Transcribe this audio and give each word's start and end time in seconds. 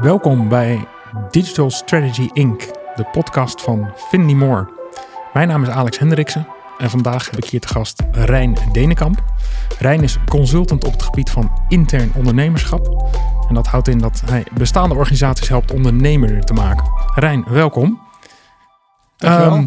Welkom 0.00 0.48
bij 0.48 0.86
Digital 1.30 1.70
Strategy 1.70 2.28
Inc., 2.32 2.60
de 2.94 3.04
podcast 3.12 3.62
van 3.62 3.92
Finley 3.96 4.34
Moore. 4.34 4.68
Mijn 5.32 5.48
naam 5.48 5.62
is 5.62 5.68
Alex 5.68 5.98
Hendriksen 5.98 6.46
en 6.78 6.90
vandaag 6.90 7.30
heb 7.30 7.44
ik 7.44 7.50
hier 7.50 7.60
te 7.60 7.68
gast 7.68 8.02
Rijn 8.12 8.56
Denenkamp. 8.72 9.24
Rijn 9.78 10.02
is 10.02 10.18
consultant 10.28 10.84
op 10.84 10.92
het 10.92 11.02
gebied 11.02 11.30
van 11.30 11.50
intern 11.68 12.12
ondernemerschap. 12.14 13.12
En 13.48 13.54
dat 13.54 13.66
houdt 13.66 13.88
in 13.88 13.98
dat 13.98 14.22
hij 14.24 14.46
bestaande 14.52 14.94
organisaties 14.94 15.48
helpt 15.48 15.72
ondernemer 15.72 16.40
te 16.40 16.52
maken. 16.52 16.90
Rijn, 17.14 17.44
welkom. 17.48 18.00
Dankjewel. 19.16 19.56
Ehm, 19.56 19.66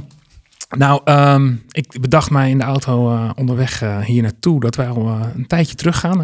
nou, 0.70 1.02
ehm, 1.04 1.54
ik 1.72 1.98
bedacht 2.02 2.30
mij 2.30 2.50
in 2.50 2.58
de 2.58 2.64
auto 2.64 3.12
eh, 3.12 3.30
onderweg 3.36 3.82
eh, 3.82 4.00
hier 4.00 4.22
naartoe 4.22 4.60
dat 4.60 4.76
wij 4.76 4.88
al 4.88 5.08
eh, 5.08 5.22
een 5.36 5.48
tijdje 5.48 5.76
teruggaan. 5.76 6.18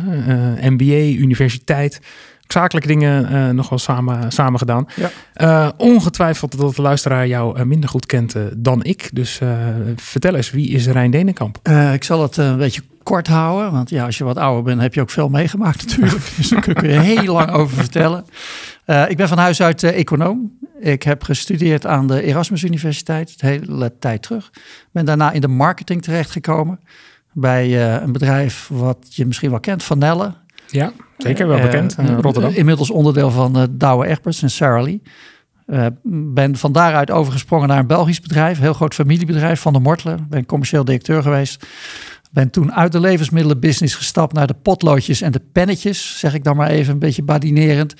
MBA, 0.62 1.20
universiteit, 1.22 2.02
zakelijke 2.48 2.88
dingen 2.88 3.30
eh, 3.30 3.50
nog 3.50 3.70
wel 3.70 3.80
samen, 3.80 4.32
samen 4.32 4.60
gedaan. 4.60 4.88
Ja. 4.96 5.11
Eh, 5.33 5.70
ongetwijfeld 5.78 6.57
dat 6.57 6.75
de 6.75 6.82
luisteraar 6.82 7.28
jou 7.28 7.57
eh, 7.57 7.66
minder 7.66 7.89
goed 7.89 8.06
kent 8.06 8.36
dan 8.56 8.83
ik. 8.83 9.10
Dus 9.14 9.39
vertel 9.96 10.36
eens, 10.36 10.52
wie 10.52 10.69
is 10.69 10.88
Rijn 10.88 11.11
Denenkamp? 11.11 11.68
Ik 11.93 12.04
zal 12.04 12.21
het 12.21 12.38
een 12.38 12.57
beetje 12.57 12.82
kort 13.04 13.28
houden, 13.28 13.71
want 13.71 13.89
ja, 13.89 14.06
als 14.06 14.18
je 14.18 14.24
wat 14.24 14.38
ouder 14.38 14.64
bent, 14.64 14.82
heb 14.82 14.93
je 14.93 15.02
ook 15.02 15.10
veel 15.10 15.29
meegemaakt 15.29 15.86
natuurlijk. 15.86 16.32
dus 16.38 16.50
daar 16.50 16.74
kun 16.74 16.89
je 16.89 17.00
heel 17.00 17.33
lang 17.33 17.52
over 17.52 17.78
vertellen. 17.78 18.25
Ik 19.07 19.18
ben 19.18 19.28
van 19.28 19.38
huis 19.38 19.61
uit 19.61 19.83
econoom. 19.83 20.57
Ik 20.80 21.04
heb 21.04 21.24
gestudeerd 21.24 21.86
aan 21.86 22.07
de 22.07 22.24
Erasmus 22.24 22.64
Universiteit, 22.64 23.39
de 23.39 23.47
hele 23.47 23.97
tijd 24.00 24.21
terug. 24.21 24.52
Ben 24.91 25.05
daarna 25.05 25.32
in 25.32 25.41
de 25.41 25.47
marketing 25.47 26.02
terechtgekomen 26.02 26.80
bij 27.32 27.97
een 28.02 28.11
bedrijf 28.11 28.69
wat 28.71 28.97
je 29.10 29.25
misschien 29.25 29.50
wel 29.50 29.60
kent, 29.60 29.83
Van 29.83 29.97
Nelle. 29.97 30.33
Ja, 30.73 30.91
zeker 31.18 31.47
wel 31.47 31.57
Eh, 31.57 31.63
bekend. 31.63 31.95
eh, 31.95 32.05
eh, 32.09 32.19
Rotterdam. 32.19 32.52
Inmiddels 32.53 32.91
onderdeel 32.91 33.31
van 33.31 33.58
uh, 33.58 33.63
Douwe 33.72 34.05
Egberts 34.08 34.41
en 34.41 34.50
Sarah 34.50 34.83
Lee. 34.83 35.02
Ben 36.03 36.55
van 36.58 36.72
daaruit 36.72 37.11
overgesprongen 37.11 37.67
naar 37.67 37.80
een 37.80 37.88
Belgisch 37.88 38.19
bedrijf, 38.21 38.59
heel 38.59 38.73
groot 38.73 38.93
familiebedrijf 38.93 39.61
van 39.61 39.73
de 39.73 39.80
Mortler. 39.80 40.17
Ben 40.30 40.45
commercieel 40.45 40.85
directeur 40.85 41.21
geweest. 41.21 41.65
Ben 42.34 42.50
toen 42.50 42.73
uit 42.73 42.92
de 42.92 43.00
levensmiddelenbusiness 43.00 43.95
gestapt 43.95 44.34
naar 44.34 44.48
de 44.48 44.56
potloodjes 44.62 45.22
en 45.22 45.31
de 45.31 45.42
pennetjes, 45.52 46.20
zeg 46.20 46.34
ik 46.34 46.44
dan 46.44 46.56
maar 46.56 46.70
even 46.70 46.94
een 46.94 47.00
beetje 47.00 47.23
badinerend, 47.23 47.94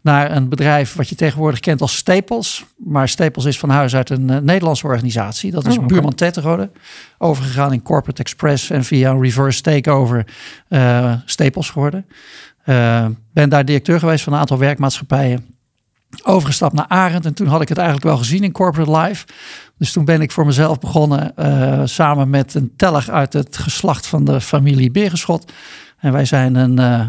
naar 0.00 0.36
een 0.36 0.48
bedrijf 0.48 0.94
wat 0.94 1.08
je 1.08 1.14
tegenwoordig 1.14 1.60
kent 1.60 1.80
als 1.80 1.96
Staples. 1.96 2.64
Maar 2.76 3.08
Staples 3.08 3.44
is 3.44 3.58
van 3.58 3.70
huis 3.70 3.94
uit 3.94 4.10
een 4.10 4.30
eh, 4.30 4.38
Nederlandse 4.38 4.86
organisatie. 4.86 5.50
Dat 5.50 5.66
is 5.66 5.76
Oh, 5.76 5.82
oké. 5.82 5.92
Buurman 5.92 6.14
Tetterode. 6.14 6.70
Overgegaan 7.18 7.72
in 7.72 7.82
Corporate 7.82 8.22
Express 8.22 8.70
en 8.70 8.84
via 8.84 9.10
een 9.10 9.22
reverse 9.22 9.60
takeover 9.62 10.26
eh 10.68 11.12
Staples 11.24 11.70
geworden. 11.70 12.06
Eh, 12.64 13.06
ben 13.32 13.48
daar 13.48 13.64
directeur 13.64 13.98
geweest 13.98 14.24
van 14.24 14.32
een 14.32 14.38
aantal 14.38 14.58
werkmaatschappijen. 14.58 15.59
Overgestapt 16.22 16.74
naar 16.74 16.86
Arend 16.88 17.24
en 17.26 17.34
toen 17.34 17.46
had 17.46 17.62
ik 17.62 17.68
het 17.68 17.78
eigenlijk 17.78 18.06
wel 18.08 18.16
gezien 18.16 18.42
in 18.44 18.52
corporate 18.52 18.90
life. 18.98 19.26
Dus 19.78 19.92
toen 19.92 20.04
ben 20.04 20.20
ik 20.20 20.30
voor 20.32 20.46
mezelf 20.46 20.78
begonnen 20.78 21.36
eh, 21.36 21.80
samen 21.84 22.30
met 22.30 22.54
een 22.54 22.72
teller 22.76 23.06
uit 23.10 23.32
het 23.32 23.56
geslacht 23.56 24.06
van 24.06 24.24
de 24.24 24.40
familie 24.40 24.90
Berenschot. 24.90 25.52
En 25.98 26.12
wij 26.12 26.24
zijn 26.24 26.54
een, 26.54 26.78
eh, 26.78 27.00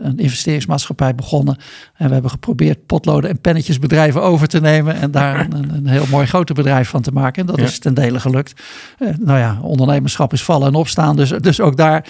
een 0.00 0.18
investeringsmaatschappij 0.18 1.14
begonnen. 1.14 1.56
En 1.94 2.06
we 2.06 2.12
hebben 2.12 2.30
geprobeerd 2.30 2.86
potloden 2.86 3.30
en 3.30 3.40
pennetjesbedrijven 3.40 4.22
over 4.22 4.48
te 4.48 4.60
nemen. 4.60 4.94
En 4.94 5.10
daar 5.10 5.40
een, 5.50 5.74
een 5.74 5.86
heel 5.86 6.06
mooi 6.10 6.26
grote 6.26 6.52
bedrijf 6.54 6.88
van 6.88 7.02
te 7.02 7.12
maken. 7.12 7.40
En 7.40 7.46
dat 7.46 7.56
Ja. 7.56 7.62
is 7.62 7.78
ten 7.78 7.94
dele 7.94 8.20
gelukt. 8.20 8.62
Eh, 8.98 9.08
nou 9.18 9.38
ja, 9.38 9.58
ondernemerschap 9.62 10.32
is 10.32 10.42
vallen 10.42 10.68
en 10.68 10.74
opstaan. 10.74 11.16
Dus, 11.16 11.28
dus 11.30 11.60
ook 11.60 11.76
daar 11.76 12.04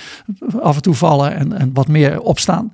af 0.61 0.77
en 0.77 0.83
toe 0.83 0.95
vallen 0.95 1.35
en, 1.37 1.53
en 1.59 1.71
wat 1.73 1.89
meer 1.89 2.21
opstaan. 2.21 2.73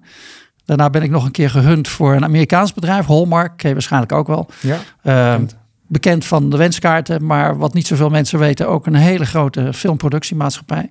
Daarna 0.66 0.90
ben 0.90 1.02
ik 1.02 1.10
nog 1.10 1.24
een 1.24 1.30
keer 1.30 1.50
gehunt 1.50 1.88
voor 1.88 2.14
een 2.14 2.24
Amerikaans 2.24 2.72
bedrijf, 2.74 3.06
Hallmark, 3.06 3.56
ken 3.56 3.68
je 3.68 3.74
waarschijnlijk 3.74 4.12
ook 4.12 4.26
wel. 4.26 4.46
Ja, 4.60 4.78
Eh, 5.02 5.30
Bekend. 5.32 5.56
bekend 5.86 6.24
van 6.24 6.50
de 6.50 6.56
wenskaarten, 6.56 7.26
maar 7.26 7.58
wat 7.58 7.74
niet 7.74 7.86
zoveel 7.86 8.08
mensen 8.10 8.38
weten, 8.38 8.68
ook 8.68 8.86
een 8.86 8.94
hele 8.94 9.26
grote 9.26 9.72
filmproductiemaatschappij. 9.72 10.90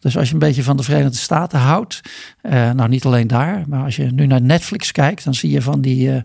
Dus 0.00 0.16
als 0.18 0.26
je 0.28 0.32
een 0.32 0.38
beetje 0.38 0.62
van 0.62 0.76
de 0.76 0.82
Verenigde 0.82 1.16
Staten 1.16 1.58
houdt, 1.58 2.00
eh, 2.40 2.70
nou 2.70 2.88
niet 2.88 3.04
alleen 3.04 3.26
daar, 3.26 3.62
maar 3.68 3.84
als 3.84 3.96
je 3.96 4.04
nu 4.12 4.26
naar 4.26 4.42
Netflix 4.42 4.92
kijkt, 4.92 5.24
dan 5.24 5.34
zie 5.34 5.50
je 5.50 5.62
van 5.62 5.80
die, 5.80 6.12
eh, 6.12 6.22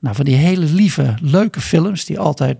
nou, 0.00 0.14
van 0.14 0.24
die 0.24 0.34
hele 0.34 0.64
lieve, 0.64 1.14
leuke 1.20 1.60
films 1.60 2.04
die 2.04 2.18
altijd 2.18 2.56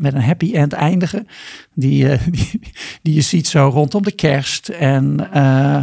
met 0.00 0.14
een 0.14 0.22
happy 0.22 0.54
end 0.54 0.72
eindigen. 0.72 1.26
Die, 1.74 2.08
eh, 2.08 2.20
die, 2.30 2.60
die 3.02 3.14
je 3.14 3.20
ziet 3.20 3.46
zo 3.46 3.68
rondom 3.72 4.02
de 4.02 4.12
kerst 4.12 4.68
en 4.68 5.32
eh, 5.32 5.82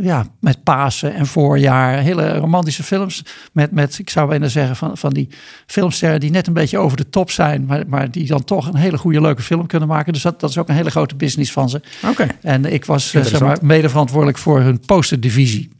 ja, 0.00 0.26
met 0.40 0.62
Pasen 0.62 1.14
en 1.14 1.26
voorjaar. 1.26 1.98
Hele 1.98 2.36
romantische 2.36 2.82
films 2.82 3.24
met, 3.52 3.70
met 3.70 3.98
ik 3.98 4.10
zou 4.10 4.28
bijna 4.28 4.48
zeggen, 4.48 4.76
van, 4.76 4.96
van 4.96 5.12
die 5.12 5.28
filmsterren 5.66 6.20
die 6.20 6.30
net 6.30 6.46
een 6.46 6.52
beetje 6.52 6.78
over 6.78 6.96
de 6.96 7.08
top 7.08 7.30
zijn, 7.30 7.64
maar, 7.64 7.84
maar 7.86 8.10
die 8.10 8.26
dan 8.26 8.44
toch 8.44 8.66
een 8.66 8.76
hele 8.76 8.98
goede, 8.98 9.20
leuke 9.20 9.42
film 9.42 9.66
kunnen 9.66 9.88
maken. 9.88 10.12
Dus 10.12 10.22
dat, 10.22 10.40
dat 10.40 10.50
is 10.50 10.58
ook 10.58 10.68
een 10.68 10.74
hele 10.74 10.90
grote 10.90 11.16
business 11.16 11.52
van 11.52 11.68
ze. 11.68 11.80
oké. 12.08 12.26
En 12.42 12.64
ik 12.64 12.84
was 12.84 13.14
eh, 13.14 13.24
zeg 13.24 13.40
maar, 13.40 13.58
mede 13.62 13.88
verantwoordelijk 13.88 14.38
voor 14.38 14.60
hun 14.60 14.80
posterdivisie. 14.80 15.76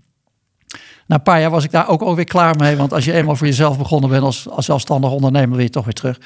Na 1.09 1.17
een 1.17 1.23
paar 1.23 1.41
jaar 1.41 1.51
was 1.51 1.65
ik 1.65 1.71
daar 1.71 1.89
ook 1.89 2.01
alweer 2.01 2.25
klaar 2.25 2.57
mee. 2.57 2.77
Want 2.77 2.93
als 2.93 3.05
je 3.05 3.13
eenmaal 3.13 3.37
voor 3.37 3.47
jezelf 3.47 3.79
begonnen 3.79 4.11
bent 4.11 4.23
als, 4.23 4.49
als 4.49 4.65
zelfstandig 4.65 5.11
ondernemer, 5.11 5.57
wil 5.57 5.65
je 5.65 5.71
toch 5.71 5.85
weer 5.85 5.95
terug. 5.95 6.19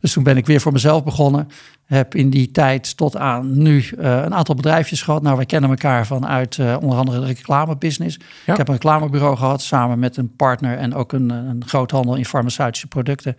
Dus 0.00 0.12
toen 0.12 0.22
ben 0.22 0.36
ik 0.36 0.46
weer 0.46 0.60
voor 0.60 0.72
mezelf 0.72 1.04
begonnen. 1.04 1.48
Heb 1.84 2.14
in 2.14 2.30
die 2.30 2.50
tijd 2.50 2.96
tot 2.96 3.16
aan 3.16 3.62
nu 3.62 3.84
eh, 3.98 4.22
een 4.24 4.34
aantal 4.34 4.54
bedrijfjes 4.54 5.02
gehad. 5.02 5.22
Nou, 5.22 5.36
wij 5.36 5.46
kennen 5.46 5.70
elkaar 5.70 6.06
vanuit 6.06 6.58
eh, 6.58 6.76
onder 6.80 6.98
andere 6.98 7.20
de 7.20 7.26
reclamebusiness. 7.26 8.18
Ja. 8.46 8.52
Ik 8.52 8.58
heb 8.58 8.68
een 8.68 8.74
reclamebureau 8.74 9.36
gehad 9.36 9.62
samen 9.62 9.98
met 9.98 10.16
een 10.16 10.36
partner 10.36 10.78
en 10.78 10.94
ook 10.94 11.12
een, 11.12 11.30
een 11.30 11.62
groothandel 11.66 12.14
in 12.14 12.24
farmaceutische 12.24 12.86
producten. 12.86 13.36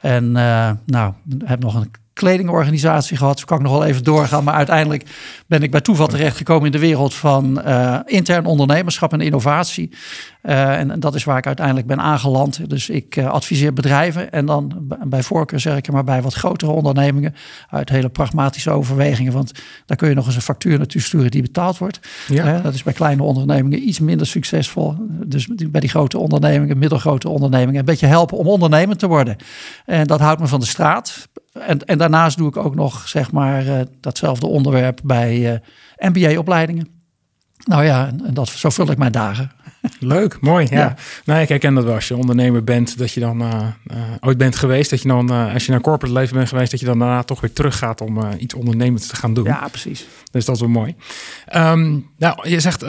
En 0.00 0.36
eh, 0.36 0.70
nou, 0.86 1.12
heb 1.44 1.60
nog 1.60 1.74
een 1.74 1.90
kledingorganisatie 2.14 3.16
gehad. 3.16 3.38
Zo 3.38 3.44
kan 3.44 3.56
ik 3.56 3.62
nog 3.62 3.72
wel 3.72 3.84
even 3.84 4.04
doorgaan. 4.04 4.44
Maar 4.44 4.54
uiteindelijk 4.54 5.04
ben 5.46 5.62
ik 5.62 5.70
bij 5.70 5.80
toeval 5.80 6.06
terechtgekomen 6.06 6.66
in 6.66 6.72
de 6.72 6.78
wereld 6.78 7.14
van 7.14 7.62
eh, 7.62 7.98
intern 8.04 8.46
ondernemerschap 8.46 9.12
en 9.12 9.20
innovatie. 9.20 9.90
Eh, 10.42 10.78
en 10.78 11.00
dat 11.00 11.14
is 11.14 11.24
waar 11.24 11.38
ik 11.38 11.46
uiteindelijk 11.46 11.86
ben 11.86 12.00
aangeland. 12.00 12.70
Dus 12.70 12.88
ik 12.88 13.16
eh, 13.16 13.30
adviseer 13.30 13.72
bedrijven 13.72 14.32
en 14.32 14.46
dan 14.46 14.86
bij 15.04 15.22
voorkeur 15.22 15.60
zeg 15.60 15.76
ik 15.76 15.86
er 15.86 15.92
maar 15.92 16.04
bij 16.04 16.22
wat 16.22 16.34
grotere 16.34 16.70
ondernemingen. 16.70 17.34
Uit 17.70 17.88
hele 17.88 18.08
pragmatische 18.08 18.70
overwegingen. 18.70 19.32
Want 19.32 19.52
daar 19.86 19.96
kun 19.96 20.08
je 20.08 20.14
nog 20.14 20.26
eens 20.26 20.36
een 20.36 20.42
factuur 20.42 20.78
naartoe 20.78 21.00
sturen 21.00 21.30
die 21.30 21.42
betaald 21.42 21.78
wordt. 21.78 22.00
Ja. 22.28 22.60
Dat 22.60 22.74
is 22.74 22.82
bij 22.82 22.92
kleine 22.92 23.22
ondernemingen 23.22 23.88
iets 23.88 24.00
minder 24.00 24.26
succesvol. 24.26 24.94
Dus 25.26 25.46
bij 25.70 25.80
die 25.80 25.90
grote 25.90 26.18
ondernemingen, 26.18 26.78
middelgrote 26.78 27.28
ondernemingen, 27.28 27.78
een 27.78 27.84
beetje 27.84 28.06
helpen 28.06 28.38
om 28.38 28.46
ondernemer 28.46 28.96
te 28.96 29.06
worden. 29.06 29.36
En 29.84 30.06
dat 30.06 30.20
houdt 30.20 30.40
me 30.40 30.46
van 30.46 30.60
de 30.60 30.66
straat. 30.66 31.28
En, 31.60 31.84
en 31.84 31.98
daarnaast 31.98 32.36
doe 32.36 32.48
ik 32.48 32.56
ook 32.56 32.74
nog, 32.74 33.08
zeg 33.08 33.32
maar, 33.32 33.66
eh, 33.66 33.86
datzelfde 34.00 34.46
onderwerp 34.46 35.00
bij 35.04 35.52
eh, 35.52 36.08
MBA-opleidingen. 36.08 36.88
Nou 37.64 37.84
ja, 37.84 38.06
en, 38.06 38.34
dat, 38.34 38.48
zo 38.48 38.70
vul 38.70 38.90
ik 38.90 38.98
mijn 38.98 39.12
dagen. 39.12 39.50
Leuk, 40.00 40.40
mooi. 40.40 40.66
Ja. 40.70 40.78
Ja. 40.78 40.96
Nou, 41.24 41.40
ik 41.40 41.48
herken 41.48 41.74
dat 41.74 41.84
wel. 41.84 41.94
Als 41.94 42.08
je 42.08 42.16
ondernemer 42.16 42.64
bent, 42.64 42.98
dat 42.98 43.12
je 43.12 43.20
dan 43.20 43.40
eh, 43.40 43.66
eh, 43.86 43.98
ooit 44.20 44.38
bent 44.38 44.56
geweest, 44.56 44.90
dat 44.90 45.02
je 45.02 45.08
dan, 45.08 45.30
eh, 45.30 45.52
als 45.52 45.64
je 45.64 45.70
naar 45.70 45.80
corporate 45.80 46.14
leven 46.14 46.36
bent 46.36 46.48
geweest, 46.48 46.70
dat 46.70 46.80
je 46.80 46.86
dan 46.86 46.98
daarna 46.98 47.22
toch 47.22 47.40
weer 47.40 47.52
teruggaat 47.52 48.00
om 48.00 48.22
eh, 48.22 48.28
iets 48.38 48.54
ondernemends 48.54 49.06
te 49.06 49.16
gaan 49.16 49.34
doen. 49.34 49.44
Ja, 49.44 49.68
precies. 49.68 50.06
Dus 50.30 50.44
dat 50.44 50.54
is 50.54 50.60
wel 50.60 50.70
mooi. 50.70 50.94
Ehm, 51.46 51.98
nou, 52.16 52.48
je 52.48 52.60
zegt, 52.60 52.80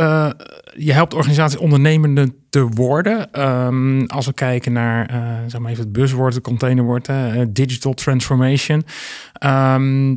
je 0.78 0.94
helpt 0.94 1.14
organisaties 1.14 1.58
ondernemende 1.58 2.34
te 2.50 2.68
worden. 2.68 3.32
Ehm, 3.32 4.06
als 4.06 4.26
we 4.26 4.34
kijken 4.34 4.74
naar, 4.74 5.10
zeg 5.48 5.62
maar 5.62 5.72
even 5.72 5.84
het 5.84 5.94
buzzwoord, 5.94 6.34
het 6.34 6.44
containerwoord, 6.44 7.10
digital 7.50 7.94
transformation. 7.94 8.86
Ehm, 9.34 10.16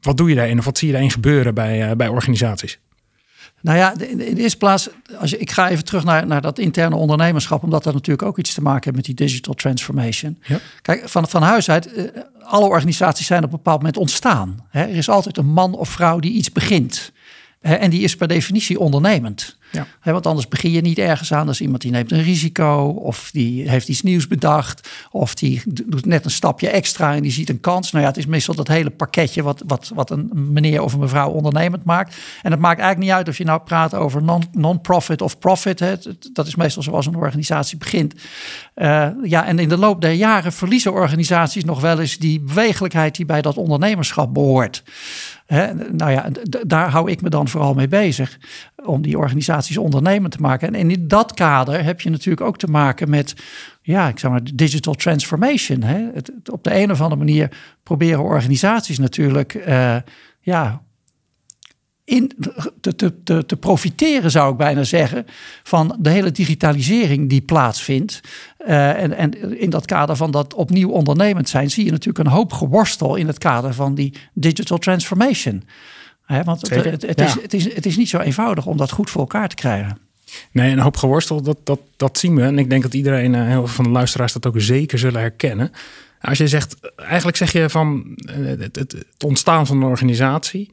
wat 0.00 0.16
doe 0.16 0.28
je 0.28 0.34
daarin 0.34 0.58
of 0.58 0.64
wat 0.64 0.78
zie 0.78 0.86
je 0.86 0.92
daarin 0.92 1.10
gebeuren 1.10 1.54
bij, 1.54 1.96
bij 1.96 2.08
organisaties? 2.08 2.78
Nou 3.64 3.78
ja, 3.78 3.94
in 3.98 4.16
de, 4.16 4.36
eerste 4.36 4.58
plaats, 4.58 4.88
als 5.18 5.30
je, 5.30 5.38
ik 5.38 5.50
ga 5.50 5.68
even 5.68 5.84
terug 5.84 6.04
naar, 6.04 6.26
naar 6.26 6.40
dat 6.40 6.58
interne 6.58 6.96
ondernemerschap, 6.96 7.62
omdat 7.62 7.84
dat 7.84 7.92
natuurlijk 7.94 8.28
ook 8.28 8.38
iets 8.38 8.54
te 8.54 8.62
maken 8.62 8.82
heeft 8.84 8.96
met 8.96 9.04
die 9.04 9.26
digital 9.26 9.54
transformation. 9.54 10.38
Ja. 10.42 10.58
Kijk, 10.82 11.08
van, 11.08 11.28
van 11.28 11.42
huis 11.42 11.70
uit, 11.70 11.92
eh, 11.92 12.04
alle 12.40 12.66
organisaties 12.66 13.26
zijn 13.26 13.44
op 13.44 13.50
een 13.50 13.56
bepaald 13.56 13.78
moment 13.78 13.96
ontstaan. 13.96 14.66
Er 14.70 14.88
is 14.88 15.08
altijd 15.08 15.36
een 15.36 15.46
man 15.46 15.74
of 15.74 15.88
vrouw 15.88 16.18
die 16.18 16.32
iets 16.32 16.52
begint. 16.52 17.12
En 17.60 17.90
die 17.90 18.02
is 18.02 18.16
per 18.16 18.28
definitie 18.28 18.78
ondernemend. 18.78 19.56
Ja. 19.74 20.12
Want 20.12 20.26
anders 20.26 20.48
begin 20.48 20.70
je 20.70 20.80
niet 20.80 20.98
ergens 20.98 21.32
aan. 21.32 21.46
Dat 21.46 21.54
is 21.54 21.60
iemand 21.60 21.82
die 21.82 21.90
neemt 21.90 22.12
een 22.12 22.22
risico, 22.22 22.86
of 22.88 23.30
die 23.32 23.68
heeft 23.70 23.88
iets 23.88 24.02
nieuws 24.02 24.26
bedacht, 24.26 24.88
of 25.10 25.34
die 25.34 25.62
doet 25.86 26.06
net 26.06 26.24
een 26.24 26.30
stapje 26.30 26.68
extra 26.68 27.14
en 27.14 27.22
die 27.22 27.30
ziet 27.32 27.48
een 27.48 27.60
kans. 27.60 27.90
Nou 27.90 28.04
ja, 28.04 28.10
het 28.10 28.18
is 28.18 28.26
meestal 28.26 28.54
dat 28.54 28.68
hele 28.68 28.90
pakketje 28.90 29.42
wat, 29.42 29.62
wat, 29.66 29.90
wat 29.94 30.10
een 30.10 30.30
meneer 30.34 30.82
of 30.82 30.92
een 30.92 30.98
mevrouw 31.00 31.30
ondernemend 31.30 31.84
maakt. 31.84 32.16
En 32.42 32.50
het 32.50 32.60
maakt 32.60 32.80
eigenlijk 32.80 33.08
niet 33.08 33.18
uit 33.18 33.28
of 33.28 33.38
je 33.38 33.44
nou 33.44 33.60
praat 33.60 33.94
over 33.94 34.22
non- 34.22 34.48
non-profit 34.52 35.22
of 35.22 35.38
profit. 35.38 35.78
Het- 35.80 36.30
Dat 36.32 36.46
is 36.46 36.54
meestal 36.54 36.82
zoals 36.82 37.06
een 37.06 37.16
organisatie 37.16 37.78
begint. 37.78 38.14
Eh, 38.74 39.08
ja, 39.22 39.46
en 39.46 39.58
in 39.58 39.68
de 39.68 39.76
loop 39.78 40.00
der 40.00 40.12
jaren 40.12 40.52
verliezen 40.52 40.92
organisaties 40.92 41.64
nog 41.64 41.80
wel 41.80 42.00
eens 42.00 42.18
die 42.18 42.40
bewegelijkheid 42.40 43.16
die 43.16 43.26
bij 43.26 43.42
dat 43.42 43.56
ondernemerschap 43.56 44.34
behoort. 44.34 44.82
Nou 45.92 46.10
ja, 46.10 46.28
daar 46.66 46.90
hou 46.90 47.10
ik 47.10 47.22
me 47.22 47.28
dan 47.28 47.48
vooral 47.48 47.74
mee 47.74 47.88
bezig. 47.88 48.38
Om 48.84 49.02
die 49.02 49.18
organisaties 49.64 49.78
ondernemend 49.78 50.32
te 50.32 50.40
maken. 50.40 50.74
En 50.74 50.90
in 50.90 51.08
dat 51.08 51.34
kader 51.34 51.84
heb 51.84 52.00
je 52.00 52.10
natuurlijk 52.10 52.46
ook 52.46 52.58
te 52.58 52.66
maken 52.66 53.10
met 53.10 53.34
ja, 53.82 54.08
ik 54.08 54.18
zeg 54.18 54.30
maar, 54.30 54.40
digital 54.54 54.94
transformation. 54.94 55.82
Hè? 55.82 56.10
Het, 56.14 56.50
op 56.50 56.64
de 56.64 56.74
een 56.74 56.90
of 56.90 57.00
andere 57.00 57.24
manier 57.24 57.50
proberen 57.82 58.22
organisaties 58.22 58.98
natuurlijk 58.98 59.54
uh, 59.54 59.96
ja, 60.40 60.82
in, 62.04 62.32
te, 62.80 62.94
te, 63.24 63.46
te, 63.46 63.56
profiteren, 63.56 64.30
zou 64.30 64.52
ik 64.52 64.56
bijna 64.56 64.84
zeggen, 64.84 65.26
van 65.62 65.96
de 66.00 66.10
hele 66.10 66.30
digitalisering 66.30 67.28
die 67.28 67.40
plaatsvindt. 67.40 68.20
Uh, 68.66 69.02
en, 69.02 69.12
en 69.16 69.60
in 69.60 69.70
dat 69.70 69.84
kader 69.84 70.16
van 70.16 70.30
dat 70.30 70.54
opnieuw 70.54 70.90
ondernemend 70.90 71.48
zijn, 71.48 71.70
zie 71.70 71.84
je 71.84 71.90
natuurlijk 71.90 72.26
een 72.26 72.34
hoop 72.34 72.52
geworstel 72.52 73.16
in 73.16 73.26
het 73.26 73.38
kader 73.38 73.74
van 73.74 73.94
die 73.94 74.14
digital 74.32 74.78
transformation. 74.78 75.62
Want 76.26 76.60
het, 76.60 76.84
het, 76.84 77.02
het, 77.02 77.20
is, 77.20 77.34
het, 77.42 77.54
is, 77.54 77.74
het 77.74 77.86
is 77.86 77.96
niet 77.96 78.08
zo 78.08 78.18
eenvoudig 78.18 78.66
om 78.66 78.76
dat 78.76 78.90
goed 78.90 79.10
voor 79.10 79.20
elkaar 79.20 79.48
te 79.48 79.54
krijgen. 79.54 79.98
Nee, 80.52 80.72
een 80.72 80.78
hoop 80.78 80.96
geworstel, 80.96 81.42
dat, 81.42 81.58
dat, 81.64 81.80
dat 81.96 82.18
zien 82.18 82.34
we. 82.34 82.42
En 82.42 82.58
ik 82.58 82.70
denk 82.70 82.82
dat 82.82 82.94
iedereen, 82.94 83.34
eh, 83.34 83.46
heel 83.46 83.66
veel 83.66 83.74
van 83.74 83.84
de 83.84 83.90
luisteraars, 83.90 84.32
dat 84.32 84.46
ook 84.46 84.60
zeker 84.60 84.98
zullen 84.98 85.20
herkennen. 85.20 85.72
Als 86.20 86.38
je 86.38 86.48
zegt, 86.48 86.76
eigenlijk 86.96 87.36
zeg 87.36 87.52
je 87.52 87.70
van 87.70 88.16
eh, 88.16 88.34
het, 88.44 88.76
het 88.76 89.04
ontstaan 89.24 89.66
van 89.66 89.76
een 89.76 89.88
organisatie, 89.88 90.70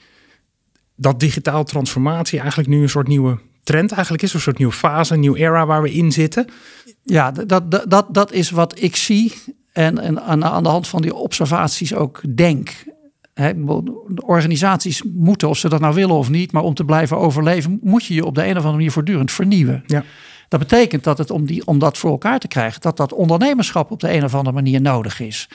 dat 0.95 1.19
digitaal 1.19 1.63
transformatie 1.63 2.39
eigenlijk 2.39 2.69
nu 2.69 2.81
een 2.81 2.89
soort 2.89 3.07
nieuwe 3.07 3.39
trend 3.63 3.91
eigenlijk 3.91 4.23
is, 4.23 4.33
een 4.33 4.39
soort 4.39 4.57
nieuwe 4.57 4.73
fase, 4.73 5.13
een 5.13 5.19
nieuwe 5.19 5.39
era 5.39 5.65
waar 5.65 5.81
we 5.81 5.91
in 5.91 6.11
zitten. 6.11 6.45
Ja, 7.03 7.31
dat, 7.31 7.71
dat, 7.71 7.85
dat, 7.87 8.05
dat 8.13 8.31
is 8.31 8.49
wat 8.49 8.81
ik 8.81 8.95
zie 8.95 9.33
en, 9.71 9.97
en 9.97 10.21
aan, 10.21 10.45
aan 10.45 10.63
de 10.63 10.69
hand 10.69 10.87
van 10.87 11.01
die 11.01 11.15
observaties 11.15 11.93
ook 11.93 12.21
denk 12.35 12.69
de 14.07 14.25
organisaties 14.25 15.03
moeten, 15.13 15.49
of 15.49 15.57
ze 15.57 15.69
dat 15.69 15.79
nou 15.79 15.93
willen 15.93 16.15
of 16.15 16.29
niet, 16.29 16.51
maar 16.51 16.63
om 16.63 16.73
te 16.73 16.85
blijven 16.85 17.17
overleven, 17.17 17.79
moet 17.83 18.05
je 18.05 18.13
je 18.13 18.25
op 18.25 18.35
de 18.35 18.41
een 18.41 18.49
of 18.49 18.55
andere 18.55 18.73
manier 18.73 18.91
voortdurend 18.91 19.31
vernieuwen. 19.31 19.83
Ja. 19.87 20.03
Dat 20.47 20.59
betekent 20.59 21.03
dat 21.03 21.17
het 21.17 21.31
om, 21.31 21.45
die, 21.45 21.65
om 21.67 21.79
dat 21.79 21.97
voor 21.97 22.11
elkaar 22.11 22.39
te 22.39 22.47
krijgen, 22.47 22.81
dat 22.81 22.97
dat 22.97 23.13
ondernemerschap 23.13 23.91
op 23.91 23.99
de 23.99 24.13
een 24.13 24.23
of 24.23 24.35
andere 24.35 24.55
manier 24.55 24.81
nodig 24.81 25.19
is. 25.19 25.49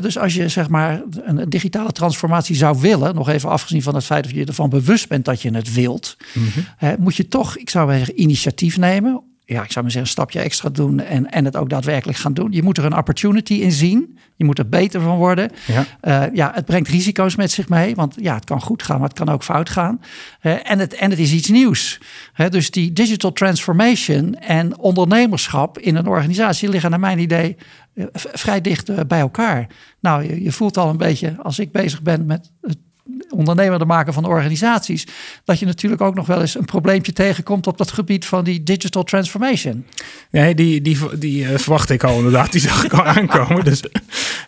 dus 0.00 0.18
als 0.18 0.34
je 0.34 0.48
zeg 0.48 0.68
maar 0.68 1.02
een 1.12 1.48
digitale 1.48 1.92
transformatie 1.92 2.56
zou 2.56 2.80
willen, 2.80 3.14
nog 3.14 3.28
even 3.28 3.48
afgezien 3.48 3.82
van 3.82 3.94
het 3.94 4.04
feit 4.04 4.24
dat 4.24 4.32
je 4.32 4.44
ervan 4.44 4.70
bewust 4.70 5.08
bent 5.08 5.24
dat 5.24 5.42
je 5.42 5.54
het 5.54 5.72
wilt, 5.72 6.16
mhm. 6.34 6.96
moet 6.98 7.16
je 7.16 7.28
toch, 7.28 7.56
ik 7.56 7.70
zou 7.70 7.92
zeggen, 7.92 8.20
initiatief 8.20 8.78
nemen 8.78 9.22
ja, 9.48 9.62
ik 9.62 9.72
zou 9.72 9.84
maar 9.84 9.92
zeggen, 9.92 10.00
een 10.00 10.06
stapje 10.06 10.40
extra 10.40 10.68
doen 10.68 11.00
en, 11.00 11.30
en 11.30 11.44
het 11.44 11.56
ook 11.56 11.70
daadwerkelijk 11.70 12.18
gaan 12.18 12.34
doen. 12.34 12.52
Je 12.52 12.62
moet 12.62 12.78
er 12.78 12.84
een 12.84 12.96
opportunity 12.96 13.54
in 13.54 13.72
zien. 13.72 14.18
Je 14.36 14.44
moet 14.44 14.58
er 14.58 14.68
beter 14.68 15.00
van 15.00 15.16
worden. 15.16 15.50
Ja, 15.66 15.86
uh, 16.02 16.34
ja 16.34 16.50
het 16.54 16.64
brengt 16.64 16.88
risico's 16.88 17.36
met 17.36 17.50
zich 17.50 17.68
mee, 17.68 17.94
want 17.94 18.14
ja, 18.20 18.34
het 18.34 18.44
kan 18.44 18.60
goed 18.60 18.82
gaan, 18.82 18.98
maar 18.98 19.08
het 19.08 19.18
kan 19.18 19.28
ook 19.28 19.44
fout 19.44 19.70
gaan. 19.70 20.00
Uh, 20.42 20.70
en, 20.70 20.78
het, 20.78 20.94
en 20.94 21.10
het 21.10 21.18
is 21.18 21.32
iets 21.32 21.48
nieuws. 21.48 22.00
dus 22.48 22.70
die 22.70 22.92
digital 22.92 23.32
transformation 23.32 24.34
en 24.34 24.78
ondernemerschap 24.78 25.78
in 25.78 25.96
een 25.96 26.06
organisatie 26.06 26.68
liggen 26.68 26.90
naar 26.90 27.00
mijn 27.00 27.18
idee 27.18 27.56
uh, 27.94 28.04
vrij 28.12 28.60
dicht 28.60 29.06
bij 29.06 29.20
elkaar. 29.20 29.66
Nou, 30.00 30.22
je, 30.22 30.42
je 30.42 30.52
voelt 30.52 30.76
al 30.76 30.88
een 30.88 30.96
beetje, 30.96 31.36
als 31.42 31.58
ik 31.58 31.72
bezig 31.72 32.02
ben 32.02 32.26
met 32.26 32.50
het 32.60 32.78
ondernemer 33.30 33.86
maken 33.86 34.12
van 34.12 34.24
organisaties, 34.24 35.06
dat 35.44 35.58
je 35.58 35.66
natuurlijk 35.66 36.02
ook 36.02 36.14
nog 36.14 36.26
wel 36.26 36.40
eens 36.40 36.54
een 36.54 36.64
probleempje 36.64 37.12
tegenkomt 37.12 37.66
op 37.66 37.78
dat 37.78 37.92
gebied 37.92 38.26
van 38.26 38.44
die 38.44 38.62
digital 38.62 39.02
transformation. 39.02 39.86
Nee, 40.30 40.54
die, 40.54 40.80
die, 40.80 40.98
die 41.18 41.42
uh, 41.42 41.58
verwacht 41.58 41.90
ik 41.90 42.04
al 42.04 42.16
inderdaad. 42.16 42.52
Die 42.52 42.60
zag 42.60 42.84
ik 42.84 42.92
al 42.92 43.04
aankomen. 43.04 43.64
Dus, 43.64 43.82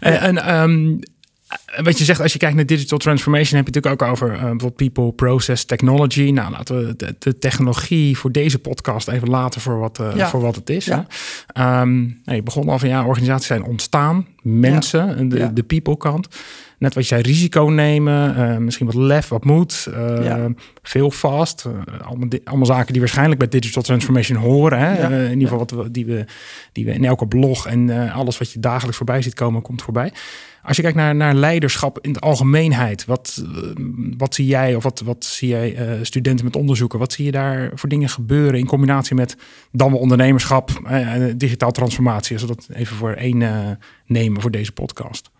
uh, 0.00 0.22
en 0.22 0.60
um, 0.60 1.00
wat 1.76 1.98
je 1.98 2.04
zegt, 2.04 2.20
als 2.20 2.32
je 2.32 2.38
kijkt 2.38 2.56
naar 2.56 2.66
digital 2.66 2.98
transformation, 2.98 3.56
heb 3.56 3.66
je 3.66 3.72
het 3.72 3.84
natuurlijk 3.84 4.02
ook 4.02 4.12
over 4.12 4.32
uh, 4.32 4.40
bijvoorbeeld 4.40 4.76
people, 4.76 5.12
process, 5.12 5.64
technology. 5.64 6.30
Nou, 6.30 6.50
laten 6.50 6.86
we 6.86 6.96
de, 6.96 7.14
de, 7.18 7.38
technologie 7.38 8.18
voor 8.18 8.32
deze 8.32 8.58
podcast 8.58 9.08
even 9.08 9.28
laten 9.28 9.60
voor 9.60 9.78
wat, 9.78 9.98
uh, 10.00 10.26
voor 10.26 10.40
wat 10.40 10.54
het 10.54 10.70
is. 10.70 10.84
Ja. 10.84 11.06
Um, 11.80 12.20
nou, 12.24 12.36
je 12.36 12.42
begon 12.42 12.68
al 12.68 12.78
van 12.78 12.88
ja, 12.88 13.04
organisaties 13.04 13.46
zijn 13.46 13.62
ontstaan, 13.62 14.26
mensen, 14.42 15.28
de, 15.28 15.52
de 15.52 15.62
people 15.62 15.96
kant 15.96 16.28
net 16.78 16.94
wat 16.94 17.08
jij 17.08 17.20
risico 17.20 17.64
nemen, 17.64 18.38
uh, 18.38 18.56
misschien 18.56 18.86
wat 18.86 18.94
lef, 18.94 19.28
wat 19.28 19.44
moed, 19.44 19.88
veel 20.82 21.10
vast. 21.10 21.66
Allemaal, 22.04 22.28
allemaal, 22.44 22.66
zaken 22.66 22.92
die 22.92 23.00
waarschijnlijk 23.00 23.38
bij 23.38 23.48
digital 23.48 23.82
transformation 23.82 24.38
horen. 24.38 24.78
Hè? 24.78 25.24
in 25.24 25.38
ieder 25.38 25.48
geval 25.48 25.58
wat 25.58 25.70
we, 25.70 25.90
die, 25.90 26.06
we, 26.06 26.24
die 26.72 26.84
we 26.84 26.92
in 26.92 27.04
elke 27.04 27.26
blog 27.26 27.66
en 27.66 28.10
alles 28.10 28.38
wat 28.38 28.52
je 28.52 28.60
dagelijks 28.60 28.96
voorbij 28.96 29.22
ziet 29.22 29.34
komen, 29.34 29.62
komt 29.62 29.82
voorbij. 29.82 30.12
Als 30.62 30.76
je 30.76 30.82
kijkt 30.82 30.96
naar, 30.96 31.14
naar 31.14 31.34
leiderschap 31.58 31.99
in 32.00 32.12
de 32.12 32.20
algemeenheid, 32.20 33.05
wat, 33.05 33.44
wat 34.16 34.34
zie 34.34 34.46
jij 34.46 34.75
of 34.75 34.82
wat, 34.82 35.00
wat 35.00 35.25
zie 35.25 35.49
jij 35.49 35.99
studenten 36.02 36.44
met 36.44 36.56
onderzoeken? 36.56 36.99
Wat 36.99 37.12
zie 37.12 37.25
je 37.25 37.31
daar 37.31 37.70
voor 37.75 37.88
dingen 37.88 38.08
gebeuren 38.08 38.58
in 38.58 38.66
combinatie 38.66 39.14
met 39.14 39.37
dan 39.72 39.90
wel 39.90 40.00
ondernemerschap, 40.00 40.70
digitaal 41.37 41.70
transformatie? 41.70 42.32
Als 42.37 42.43
we 42.44 42.55
dat 42.55 42.69
even 42.76 42.96
voor 42.96 43.12
één 43.12 43.78
nemen 44.06 44.40
voor 44.40 44.50
deze 44.50 44.72
podcast. 44.72 45.31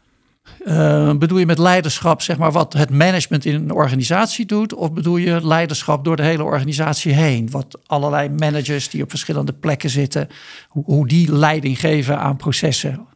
Bedoel 1.19 1.39
je 1.39 1.47
met 1.47 1.59
leiderschap, 1.59 2.23
zeg 2.23 2.39
maar, 2.39 2.53
wat 2.53 2.73
het 2.73 2.91
management 2.91 3.45
in 3.45 3.55
een 3.55 3.73
organisatie 3.73 4.47
doet? 4.47 4.75
Of 4.75 4.93
bedoel 4.93 5.17
je 5.17 5.47
leiderschap 5.47 6.05
door 6.05 6.17
de 6.17 6.23
hele 6.23 6.45
organisatie 6.45 7.13
heen? 7.13 7.51
Wat 7.51 7.79
allerlei 7.87 8.29
managers 8.29 8.89
die 8.89 9.03
op 9.03 9.11
verschillende 9.11 9.53
plekken 9.53 9.91
zitten, 9.91 10.29
hoe, 10.69 10.85
hoe 10.85 11.09
die 11.09 11.33
leiding 11.33 11.81
geven 11.81 12.19
aan 12.19 12.37
processen? 12.37 13.07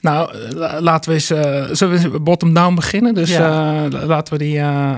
Nou, 0.00 0.32
laten 0.80 1.10
we 1.10 1.16
eens 1.16 1.30
uh, 1.30 1.64
zullen 1.72 2.12
we 2.12 2.20
bottom-down 2.20 2.74
beginnen. 2.74 3.14
Dus 3.14 3.30
ja. 3.30 3.86
uh, 3.86 4.02
laten 4.06 4.32
we 4.32 4.38
die, 4.38 4.56
uh, 4.56 4.90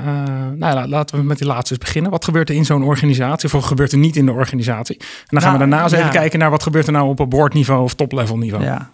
nou, 0.55 0.88
laten 0.88 1.19
we 1.19 1.25
met 1.25 1.38
die 1.38 1.47
laatste 1.47 1.75
eens 1.75 1.85
beginnen. 1.85 2.11
Wat 2.11 2.25
gebeurt 2.25 2.49
er 2.49 2.55
in 2.55 2.64
zo'n 2.64 2.82
organisatie? 2.82 3.47
Of 3.47 3.52
wat 3.52 3.64
gebeurt 3.64 3.93
er 3.93 3.99
niet 3.99 4.17
in 4.17 4.26
de 4.26 4.32
organisatie? 4.32 4.97
En 4.99 5.06
dan 5.29 5.41
gaan 5.41 5.52
we 5.52 5.58
nou, 5.58 5.70
daarna 5.70 5.85
eens 5.85 5.93
even 5.93 6.11
kijken 6.11 6.38
naar 6.38 6.50
wat 6.50 6.62
gebeurt 6.62 6.87
er 6.87 6.93
nou 6.93 7.08
op 7.08 7.19
een 7.19 7.29
boardniveau 7.29 7.82
of 7.82 7.94
top-level 7.94 8.38
niveau. 8.38 8.64
Ja 8.64 8.91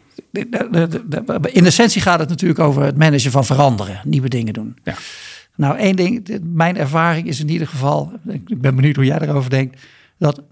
in 1.52 1.66
essentie 1.66 2.00
gaat 2.00 2.18
het 2.18 2.28
natuurlijk 2.28 2.60
over 2.60 2.82
het 2.82 2.96
managen 2.96 3.30
van 3.30 3.44
veranderen, 3.44 4.00
nieuwe 4.04 4.28
dingen 4.28 4.52
doen. 4.52 4.76
Ja. 4.84 4.94
Nou, 5.54 5.78
één 5.78 5.96
ding, 5.96 6.40
mijn 6.42 6.76
ervaring 6.76 7.26
is 7.26 7.40
in 7.40 7.48
ieder 7.48 7.68
geval, 7.68 8.12
ik 8.28 8.60
ben 8.60 8.74
benieuwd 8.76 8.96
hoe 8.96 9.04
jij 9.04 9.18
erover 9.18 9.50
denkt, 9.50 9.80
dat 10.18 10.40
90% 10.40 10.42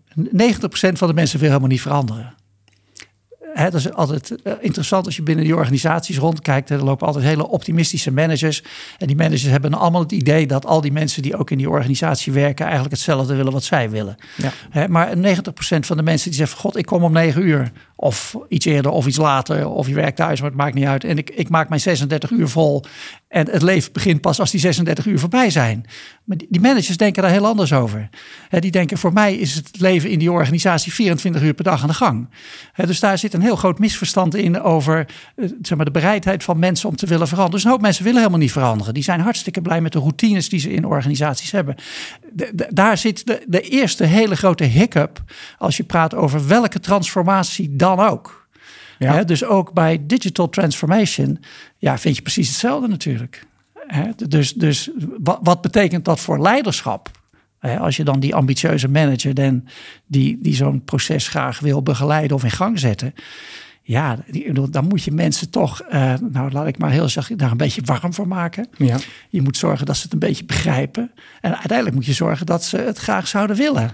van 0.93 1.09
de 1.09 1.15
mensen 1.15 1.39
wil 1.39 1.49
helemaal 1.49 1.69
niet 1.69 1.81
veranderen. 1.81 2.35
Hè, 3.55 3.71
dat 3.71 3.81
is 3.81 3.93
altijd 3.93 4.43
eh, 4.43 4.53
interessant 4.61 5.07
als 5.07 5.17
je 5.17 5.23
binnen 5.23 5.45
die 5.45 5.57
organisaties 5.57 6.19
rondkijkt. 6.19 6.71
Er 6.71 6.85
lopen 6.85 7.07
altijd 7.07 7.25
hele 7.25 7.49
optimistische 7.49 8.13
managers. 8.13 8.63
En 8.99 9.07
die 9.07 9.17
managers 9.17 9.43
hebben 9.43 9.75
allemaal 9.75 10.01
het 10.01 10.13
idee 10.13 10.47
dat 10.47 10.67
al 10.67 10.81
die 10.81 10.93
mensen 10.93 11.23
die 11.23 11.37
ook 11.37 11.51
in 11.51 11.59
die 11.59 11.71
organisatie 11.71 12.33
werken, 12.33 12.65
eigenlijk 12.65 12.95
hetzelfde 12.95 13.35
willen 13.35 13.53
wat 13.53 13.65
zij 13.65 13.91
willen. 13.91 14.17
Ja. 14.37 14.53
Hè, 14.71 14.89
maar 14.89 15.17
90% 15.17 15.21
van 15.81 15.97
de 15.97 16.03
mensen 16.03 16.31
die 16.31 16.39
zeggen: 16.39 16.59
God, 16.59 16.77
ik 16.77 16.87
kom 16.87 17.03
om 17.03 17.13
9 17.13 17.43
uur. 17.43 17.73
Of 17.97 18.37
iets 18.49 18.67
eerder 18.67 18.91
of 18.91 19.07
iets 19.07 19.17
later. 19.17 19.69
Of 19.69 19.89
je 19.89 19.95
werkt 19.95 20.17
thuis, 20.17 20.41
maar 20.41 20.51
het 20.51 20.59
maakt 20.59 20.75
niet 20.75 20.85
uit. 20.85 21.05
En 21.05 21.19
ik, 21.19 21.31
ik 21.31 21.49
maak 21.49 21.69
mijn 21.69 21.81
36 21.81 22.31
uur 22.31 22.49
vol. 22.49 22.85
En 23.29 23.51
het 23.51 23.63
leven 23.63 23.93
begint 23.93 24.21
pas 24.21 24.41
als 24.41 24.51
die 24.51 24.61
36 24.61 25.07
uur 25.07 25.19
voorbij 25.19 25.51
zijn. 25.51 25.87
Maar 26.25 26.37
die, 26.49 26.61
managers 26.61 26.97
denken 26.97 27.23
daar 27.23 27.31
heel 27.31 27.47
anders 27.47 27.73
over. 27.73 28.09
die 28.51 28.71
denken, 28.71 28.99
voor 28.99 29.13
mij 29.13 29.35
is 29.35 29.55
het 29.55 29.81
leven 29.81 30.11
in 30.11 30.19
die 30.19 30.33
organisatie 30.33 30.93
24 30.93 31.43
uur 31.43 31.55
per 31.55 31.65
dag 31.65 31.83
aan 31.83 31.89
de 31.89 31.95
gang. 31.95 32.29
dus 32.75 33.01
daar 33.01 33.19
zit 33.19 33.35
een 33.35 33.41
heel 33.41 33.57
groot 33.57 33.79
misverstand 33.79 34.35
in 34.35 34.61
over 34.61 35.07
eh, 35.37 35.49
zeg 35.63 35.77
maar, 35.77 35.87
de 35.87 35.91
bereidheid 35.91 36.45
van 36.45 36.59
mensen 36.59 36.89
om 36.89 36.97
te 36.97 37.07
willen 37.07 37.29
veranderen. 37.29 37.57
Dus 37.57 37.65
een 37.65 37.71
hoop 37.71 37.81
mensen 37.81 38.05
willen 38.05 38.19
helemaal 38.19 38.41
niet 38.41 38.53
veranderen. 38.53 38.95
Die 38.95 39.03
zijn 39.03 39.21
hartstikke 39.21 39.63
blij 39.63 39.81
met 39.81 39.93
de 39.93 39.99
routines 39.99 40.49
die 40.49 40.61
ze 40.61 40.73
in 40.73 40.87
organisaties 40.87 41.51
hebben. 41.51 41.75
daar 42.69 42.99
zit 42.99 43.27
de, 43.27 43.45
de 43.47 43.61
eerste 43.61 44.05
hele 44.05 44.37
grote 44.37 44.65
hiccup 44.65 45.23
als 45.59 45.77
je 45.77 45.85
praat 45.85 46.15
over 46.15 46.47
welke 46.47 46.81
transformatie 46.81 47.77
dan 47.85 48.01
ook. 48.01 48.49
Ja. 48.99 49.25
dus 49.25 49.45
ook 49.45 49.73
bij 49.73 50.03
digital 50.07 50.49
transformation 50.49 51.39
ja, 51.79 51.99
vind 51.99 52.17
je 52.17 52.23
precies 52.23 52.49
hetzelfde 52.49 52.89
natuurlijk. 52.89 53.47
dus 54.29 54.53
dus 54.53 54.91
wat, 55.19 55.39
wat 55.43 55.61
betekent 55.61 56.05
dat 56.05 56.21
voor 56.21 56.41
leiderschap? 56.41 57.11
als 57.79 57.97
je 57.97 58.05
dan 58.05 58.21
die 58.21 58.35
ambitieuze 58.35 58.89
manager 58.89 59.35
den, 59.35 59.67
die, 60.07 60.39
die 60.43 60.55
zo'n 60.55 60.85
proces 60.85 61.29
graag 61.29 61.59
wil 61.59 61.83
begeleiden 61.83 62.37
of 62.37 62.45
in 62.45 62.51
gang 62.51 62.79
zetten. 62.79 63.15
Ja, 63.87 64.19
dan 64.71 64.87
moet 64.87 65.03
je 65.03 65.13
mensen 65.13 65.51
toch, 65.51 65.83
uh, 65.93 66.15
nou 66.31 66.51
laat 66.51 66.67
ik 66.67 66.79
maar 66.79 66.91
heel 66.91 67.09
zeggen, 67.09 67.39
daar 67.39 67.51
een 67.51 67.57
beetje 67.57 67.83
warm 67.85 68.15
voor 68.15 68.29
maken. 68.29 68.69
Ja. 68.77 68.97
Je 69.29 69.43
moet 69.43 69.57
zorgen 69.57 69.87
dat 69.87 69.97
ze 69.97 70.03
het 70.03 70.13
een 70.13 70.19
beetje 70.19 70.45
begrijpen. 70.45 71.11
En 71.41 71.53
uiteindelijk 71.53 71.95
moet 71.97 72.07
je 72.07 72.13
zorgen 72.13 72.47
dat 72.47 72.65
ze 72.65 72.77
het 72.77 72.99
graag 72.99 73.29
zouden 73.29 73.57
willen. 73.57 73.91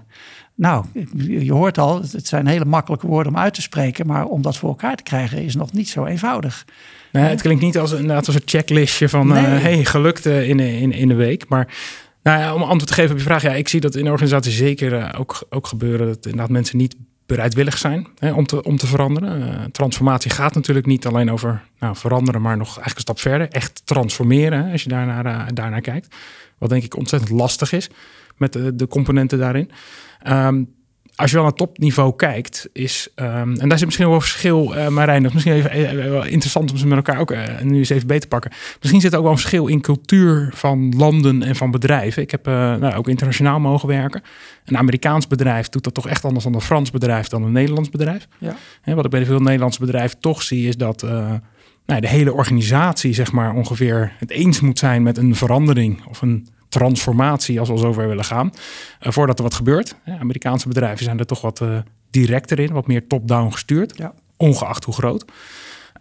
Nou, 0.60 0.84
je 1.16 1.52
hoort 1.52 1.78
al, 1.78 2.00
het 2.00 2.26
zijn 2.26 2.46
hele 2.46 2.64
makkelijke 2.64 3.06
woorden 3.06 3.32
om 3.32 3.38
uit 3.38 3.54
te 3.54 3.62
spreken, 3.62 4.06
maar 4.06 4.24
om 4.24 4.42
dat 4.42 4.56
voor 4.56 4.68
elkaar 4.68 4.96
te 4.96 5.02
krijgen 5.02 5.42
is 5.42 5.54
nog 5.54 5.72
niet 5.72 5.88
zo 5.88 6.04
eenvoudig. 6.04 6.64
Nee, 7.12 7.24
het 7.24 7.42
klinkt 7.42 7.62
niet 7.62 7.78
als, 7.78 7.92
inderdaad 7.92 8.26
als 8.26 8.34
een 8.34 8.42
checklistje 8.44 9.08
van, 9.08 9.36
eh, 9.36 9.42
nee. 9.42 9.60
hey, 9.60 9.84
gelukt 9.84 10.26
uh, 10.26 10.48
in, 10.48 10.60
in, 10.60 10.92
in 10.92 11.08
de 11.08 11.14
week. 11.14 11.48
Maar 11.48 11.74
nou 12.22 12.40
ja, 12.40 12.54
om 12.54 12.62
antwoord 12.62 12.86
te 12.86 12.94
geven 12.94 13.10
op 13.10 13.16
je 13.16 13.24
vraag, 13.24 13.42
ja, 13.42 13.52
ik 13.52 13.68
zie 13.68 13.80
dat 13.80 13.94
in 13.94 14.10
organisaties 14.10 14.56
zeker 14.56 14.92
uh, 14.92 15.08
ook, 15.18 15.46
ook 15.50 15.66
gebeuren 15.66 16.06
dat 16.06 16.24
inderdaad 16.24 16.50
mensen 16.50 16.76
niet 16.76 16.96
bereidwillig 17.26 17.78
zijn 17.78 18.06
hè, 18.18 18.32
om, 18.32 18.46
te, 18.46 18.62
om 18.62 18.76
te 18.76 18.86
veranderen. 18.86 19.72
transformatie 19.72 20.30
gaat 20.30 20.54
natuurlijk 20.54 20.86
niet 20.86 21.06
alleen 21.06 21.30
over 21.30 21.62
nou, 21.78 21.96
veranderen, 21.96 22.42
maar 22.42 22.56
nog 22.56 22.66
eigenlijk 22.66 22.96
een 22.96 23.02
stap 23.02 23.20
verder. 23.20 23.48
Echt 23.48 23.82
transformeren, 23.84 24.64
hè, 24.64 24.72
als 24.72 24.82
je 24.82 24.88
daarnaar, 24.88 25.54
daarnaar 25.54 25.80
kijkt. 25.80 26.14
Wat 26.58 26.68
denk 26.68 26.82
ik 26.82 26.96
ontzettend 26.96 27.30
lastig 27.30 27.72
is 27.72 27.90
met 28.40 28.52
de, 28.52 28.74
de 28.74 28.86
componenten 28.86 29.38
daarin. 29.38 29.70
Um, 30.28 30.68
als 31.20 31.30
je 31.30 31.36
wel 31.36 31.44
naar 31.44 31.54
topniveau 31.54 32.16
kijkt, 32.16 32.68
is, 32.72 33.08
um, 33.16 33.26
en 33.58 33.68
daar 33.68 33.78
zit 33.78 33.86
misschien 33.86 34.06
wel 34.06 34.14
een 34.14 34.20
verschil, 34.20 34.76
uh, 34.76 34.88
Marijn, 34.88 35.22
dat 35.22 35.34
is 35.34 35.44
misschien 35.44 35.72
even, 35.72 36.30
interessant 36.30 36.70
om 36.70 36.76
ze 36.76 36.86
met 36.86 36.96
elkaar 36.96 37.18
ook 37.18 37.30
uh, 37.30 37.60
nu 37.62 37.78
eens 37.78 37.90
even 37.90 38.06
beter 38.06 38.22
te 38.22 38.28
pakken. 38.28 38.50
Misschien 38.80 39.00
zit 39.00 39.12
er 39.12 39.18
ook 39.18 39.24
wel 39.24 39.32
een 39.32 39.38
verschil 39.38 39.66
in 39.66 39.80
cultuur 39.80 40.50
van 40.54 40.94
landen 40.96 41.42
en 41.42 41.56
van 41.56 41.70
bedrijven. 41.70 42.22
Ik 42.22 42.30
heb 42.30 42.48
uh, 42.48 42.54
nou, 42.54 42.94
ook 42.94 43.08
internationaal 43.08 43.60
mogen 43.60 43.88
werken. 43.88 44.22
Een 44.64 44.78
Amerikaans 44.78 45.26
bedrijf 45.26 45.68
doet 45.68 45.84
dat 45.84 45.94
toch 45.94 46.08
echt 46.08 46.24
anders 46.24 46.44
dan 46.44 46.54
een 46.54 46.60
Frans 46.60 46.90
bedrijf 46.90 47.28
dan 47.28 47.42
een 47.42 47.52
Nederlands 47.52 47.90
bedrijf. 47.90 48.28
Ja. 48.38 48.56
En 48.82 48.96
wat 48.96 49.04
ik 49.04 49.10
bij 49.10 49.24
veel 49.24 49.40
Nederlandse 49.40 49.80
bedrijven 49.80 50.20
toch 50.20 50.42
zie, 50.42 50.68
is 50.68 50.76
dat 50.76 51.02
nou, 51.86 52.00
de 52.00 52.08
hele 52.08 52.32
organisatie 52.32 53.14
zeg 53.14 53.32
maar 53.32 53.54
ongeveer 53.54 54.12
het 54.18 54.30
eens 54.30 54.60
moet 54.60 54.78
zijn 54.78 55.02
met 55.02 55.18
een 55.18 55.34
verandering 55.34 56.06
of 56.06 56.22
een 56.22 56.48
transformatie, 56.70 57.58
als 57.58 57.68
we 57.68 57.74
al 57.74 57.80
zover 57.80 58.08
willen 58.08 58.24
gaan, 58.24 58.50
uh, 59.02 59.12
voordat 59.12 59.36
er 59.36 59.44
wat 59.44 59.54
gebeurt. 59.54 59.96
Ja, 60.04 60.18
Amerikaanse 60.18 60.68
bedrijven 60.68 61.04
zijn 61.04 61.18
er 61.18 61.26
toch 61.26 61.40
wat 61.40 61.60
uh, 61.60 61.78
directer 62.10 62.58
in, 62.58 62.72
wat 62.72 62.86
meer 62.86 63.06
top-down 63.06 63.52
gestuurd, 63.52 63.98
ja. 63.98 64.12
ongeacht 64.36 64.84
hoe 64.84 64.94
groot. 64.94 65.24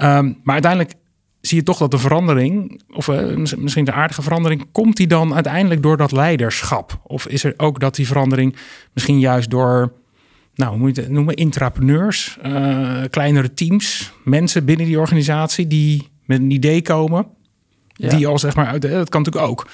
Um, 0.01 0.37
maar 0.43 0.53
uiteindelijk 0.53 0.93
zie 1.41 1.57
je 1.57 1.63
toch 1.63 1.77
dat 1.77 1.91
de 1.91 1.97
verandering, 1.97 2.81
of 2.89 3.07
uh, 3.07 3.35
misschien 3.57 3.85
de 3.85 3.91
aardige 3.91 4.21
verandering, 4.21 4.67
komt 4.71 4.97
die 4.97 5.07
dan 5.07 5.33
uiteindelijk 5.33 5.81
door 5.81 5.97
dat 5.97 6.11
leiderschap? 6.11 6.99
Of 7.03 7.27
is 7.27 7.43
er 7.43 7.53
ook 7.57 7.79
dat 7.79 7.95
die 7.95 8.07
verandering 8.07 8.55
misschien 8.93 9.19
juist 9.19 9.49
door, 9.49 9.93
nou, 10.55 10.71
hoe 10.71 10.79
moet 10.79 10.95
je 10.95 11.01
het 11.01 11.11
noemen, 11.11 11.35
intrapreneurs, 11.35 12.37
kleinere 13.09 13.53
teams, 13.53 14.11
mensen 14.23 14.65
binnen 14.65 14.85
die 14.85 14.99
organisatie 14.99 15.67
die 15.67 16.07
met 16.25 16.39
een 16.39 16.51
idee 16.51 16.81
komen, 16.81 17.27
ja. 17.93 18.09
die 18.09 18.27
al 18.27 18.39
zeg 18.39 18.55
maar 18.55 18.67
uit, 18.67 18.81
dat 18.81 19.09
kan 19.09 19.21
natuurlijk 19.21 19.51
ook. 19.51 19.67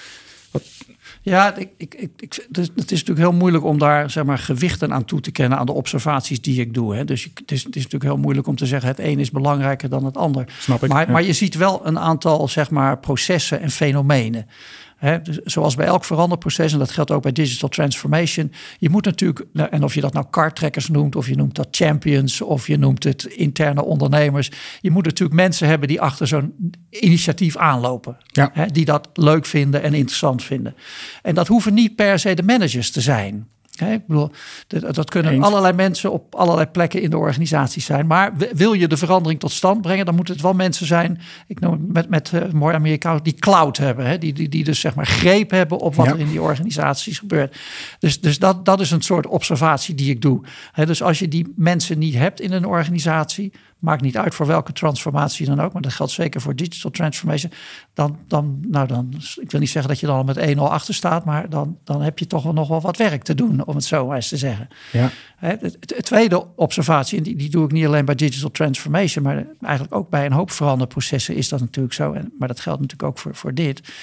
Ja, 1.25 1.55
ik, 1.55 1.69
ik, 1.77 1.93
ik, 2.17 2.45
het 2.51 2.57
is 2.57 2.69
natuurlijk 2.75 3.17
heel 3.17 3.33
moeilijk 3.33 3.63
om 3.63 3.77
daar 3.77 4.09
zeg 4.09 4.23
maar, 4.23 4.37
gewichten 4.37 4.93
aan 4.93 5.05
toe 5.05 5.19
te 5.19 5.31
kennen 5.31 5.57
aan 5.57 5.65
de 5.65 5.71
observaties 5.71 6.41
die 6.41 6.61
ik 6.61 6.73
doe. 6.73 6.95
Hè. 6.95 7.05
Dus 7.05 7.23
het 7.33 7.51
is, 7.51 7.63
het 7.63 7.75
is 7.75 7.83
natuurlijk 7.83 8.11
heel 8.11 8.21
moeilijk 8.21 8.47
om 8.47 8.55
te 8.55 8.65
zeggen 8.65 8.89
het 8.89 8.99
een 8.99 9.19
is 9.19 9.31
belangrijker 9.31 9.89
dan 9.89 10.05
het 10.05 10.17
ander. 10.17 10.45
Snap 10.59 10.83
ik. 10.83 10.89
Maar, 10.89 11.11
maar 11.11 11.23
je 11.23 11.33
ziet 11.33 11.55
wel 11.55 11.87
een 11.87 11.99
aantal 11.99 12.47
zeg 12.47 12.69
maar, 12.69 12.97
processen 12.97 13.61
en 13.61 13.69
fenomenen. 13.69 14.47
He, 14.95 15.21
dus 15.21 15.37
zoals 15.37 15.75
bij 15.75 15.85
elk 15.85 16.05
veranderproces, 16.05 16.73
en 16.73 16.79
dat 16.79 16.91
geldt 16.91 17.11
ook 17.11 17.21
bij 17.21 17.31
digital 17.31 17.69
transformation. 17.69 18.51
Je 18.79 18.89
moet 18.89 19.05
natuurlijk, 19.05 19.45
nou, 19.53 19.69
en 19.69 19.83
of 19.83 19.93
je 19.95 20.01
dat 20.01 20.13
nou 20.13 20.25
kartrekkers 20.29 20.87
noemt, 20.87 21.15
of 21.15 21.27
je 21.27 21.35
noemt 21.35 21.55
dat 21.55 21.67
champions, 21.71 22.41
of 22.41 22.67
je 22.67 22.77
noemt 22.77 23.03
het 23.03 23.23
interne 23.23 23.83
ondernemers. 23.83 24.51
Je 24.81 24.91
moet 24.91 25.05
natuurlijk 25.05 25.39
mensen 25.39 25.67
hebben 25.67 25.87
die 25.87 26.01
achter 26.01 26.27
zo'n 26.27 26.73
initiatief 26.89 27.57
aanlopen. 27.57 28.17
Ja. 28.25 28.51
die 28.71 28.85
dat 28.85 29.09
leuk 29.13 29.45
vinden 29.45 29.81
en 29.81 29.93
interessant 29.93 30.43
vinden. 30.43 30.75
En 31.21 31.35
dat 31.35 31.47
hoeven 31.47 31.73
niet 31.73 31.95
per 31.95 32.19
se 32.19 32.33
de 32.33 32.43
managers 32.43 32.91
te 32.91 33.01
zijn. 33.01 33.47
Ik 33.81 34.07
bedoel, 34.07 34.31
dat, 34.67 35.09
kunnen 35.09 35.43
allerlei 35.43 35.73
mensen 35.73 36.11
op 36.11 36.35
allerlei 36.35 36.67
plekken 36.67 37.01
in 37.01 37.09
de 37.09 37.17
organisatie 37.17 37.81
zijn. 37.81 38.07
Maar 38.07 38.33
wil 38.53 38.73
je 38.73 38.87
de 38.87 38.97
verandering 38.97 39.39
tot 39.39 39.51
stand 39.51 39.81
brengen, 39.81 40.05
dan 40.05 40.15
moeten 40.15 40.33
het 40.33 40.43
wel 40.43 40.53
mensen 40.53 40.85
zijn. 40.85 41.19
Ik 41.47 41.59
noem 41.59 41.85
met, 41.91 42.09
met 42.09 42.31
uh, 42.31 42.51
mooi 42.51 42.75
Amerikaans 42.75 43.23
die 43.23 43.33
cloud 43.33 43.77
hebben. 43.77 44.05
Hè, 44.05 44.17
die, 44.17 44.33
die, 44.33 44.49
die 44.49 44.63
dus 44.63 44.79
zeg 44.79 44.95
maar 44.95 45.07
greep 45.07 45.51
hebben 45.51 45.79
op 45.79 45.95
wat 45.95 46.07
er 46.07 46.19
in 46.19 46.29
die 46.29 46.41
organisaties 46.41 47.19
gebeurt. 47.19 47.57
Dus, 47.99 48.21
dus 48.21 48.39
dat, 48.39 48.65
dat 48.65 48.79
is 48.79 48.91
een 48.91 49.01
soort 49.01 49.27
observatie 49.27 49.95
die 49.95 50.09
ik 50.09 50.21
doe. 50.21 50.41
dus 50.73 51.03
als 51.03 51.19
je 51.19 51.27
die 51.27 51.53
mensen 51.55 51.99
niet 51.99 52.15
hebt 52.15 52.41
in 52.41 52.51
een 52.51 52.65
organisatie, 52.65 53.53
maakt 53.85 54.01
niet 54.01 54.17
uit 54.17 54.35
voor 54.35 54.45
welke 54.45 54.71
transformatie 54.71 55.45
dan 55.45 55.59
ook, 55.59 55.73
maar 55.73 55.81
dat 55.81 55.93
geldt 55.93 56.11
zeker 56.11 56.41
voor 56.41 56.55
digital 56.55 56.91
transformation. 56.91 57.51
Dan, 57.93 58.17
dan, 58.27 58.57
nou 58.67 58.87
dan, 58.87 59.13
ik 59.41 59.51
wil 59.51 59.59
niet 59.59 59.69
zeggen 59.69 59.91
dat 59.91 59.99
je 59.99 60.07
dan 60.07 60.15
al 60.15 60.23
met 60.23 60.55
1-0 60.55 60.59
achter 60.59 60.93
staat, 60.93 61.25
maar 61.25 61.49
dan, 61.49 61.77
dan 61.83 62.01
heb 62.01 62.19
je 62.19 62.27
toch 62.27 62.43
wel 62.43 62.53
nog 62.53 62.67
wel 62.67 62.81
wat 62.81 62.97
werk 62.97 63.23
te 63.23 63.35
doen, 63.35 63.65
om 63.65 63.75
het 63.75 63.83
zo 63.83 64.07
maar 64.07 64.15
eens 64.15 64.27
te 64.27 64.37
zeggen. 64.37 64.67
Ja. 64.91 65.09
Het, 65.37 65.77
tweede 66.05 66.55
observatie, 66.55 67.17
en 67.17 67.23
die, 67.23 67.35
die 67.35 67.49
doe 67.49 67.65
ik 67.65 67.71
niet 67.71 67.85
alleen 67.85 68.05
bij 68.05 68.15
digital 68.15 68.51
transformation, 68.51 69.23
maar 69.23 69.45
eigenlijk 69.61 69.95
ook 69.95 70.09
bij 70.09 70.25
een 70.25 70.31
hoop 70.31 70.51
veranderprocessen 70.51 71.35
is 71.35 71.49
dat 71.49 71.59
natuurlijk 71.59 71.93
zo. 71.93 72.13
En, 72.13 72.33
maar 72.39 72.47
dat 72.47 72.59
geldt 72.59 72.81
natuurlijk 72.81 73.09
ook 73.09 73.19
voor, 73.19 73.35
voor 73.35 73.53
dit. 73.53 73.93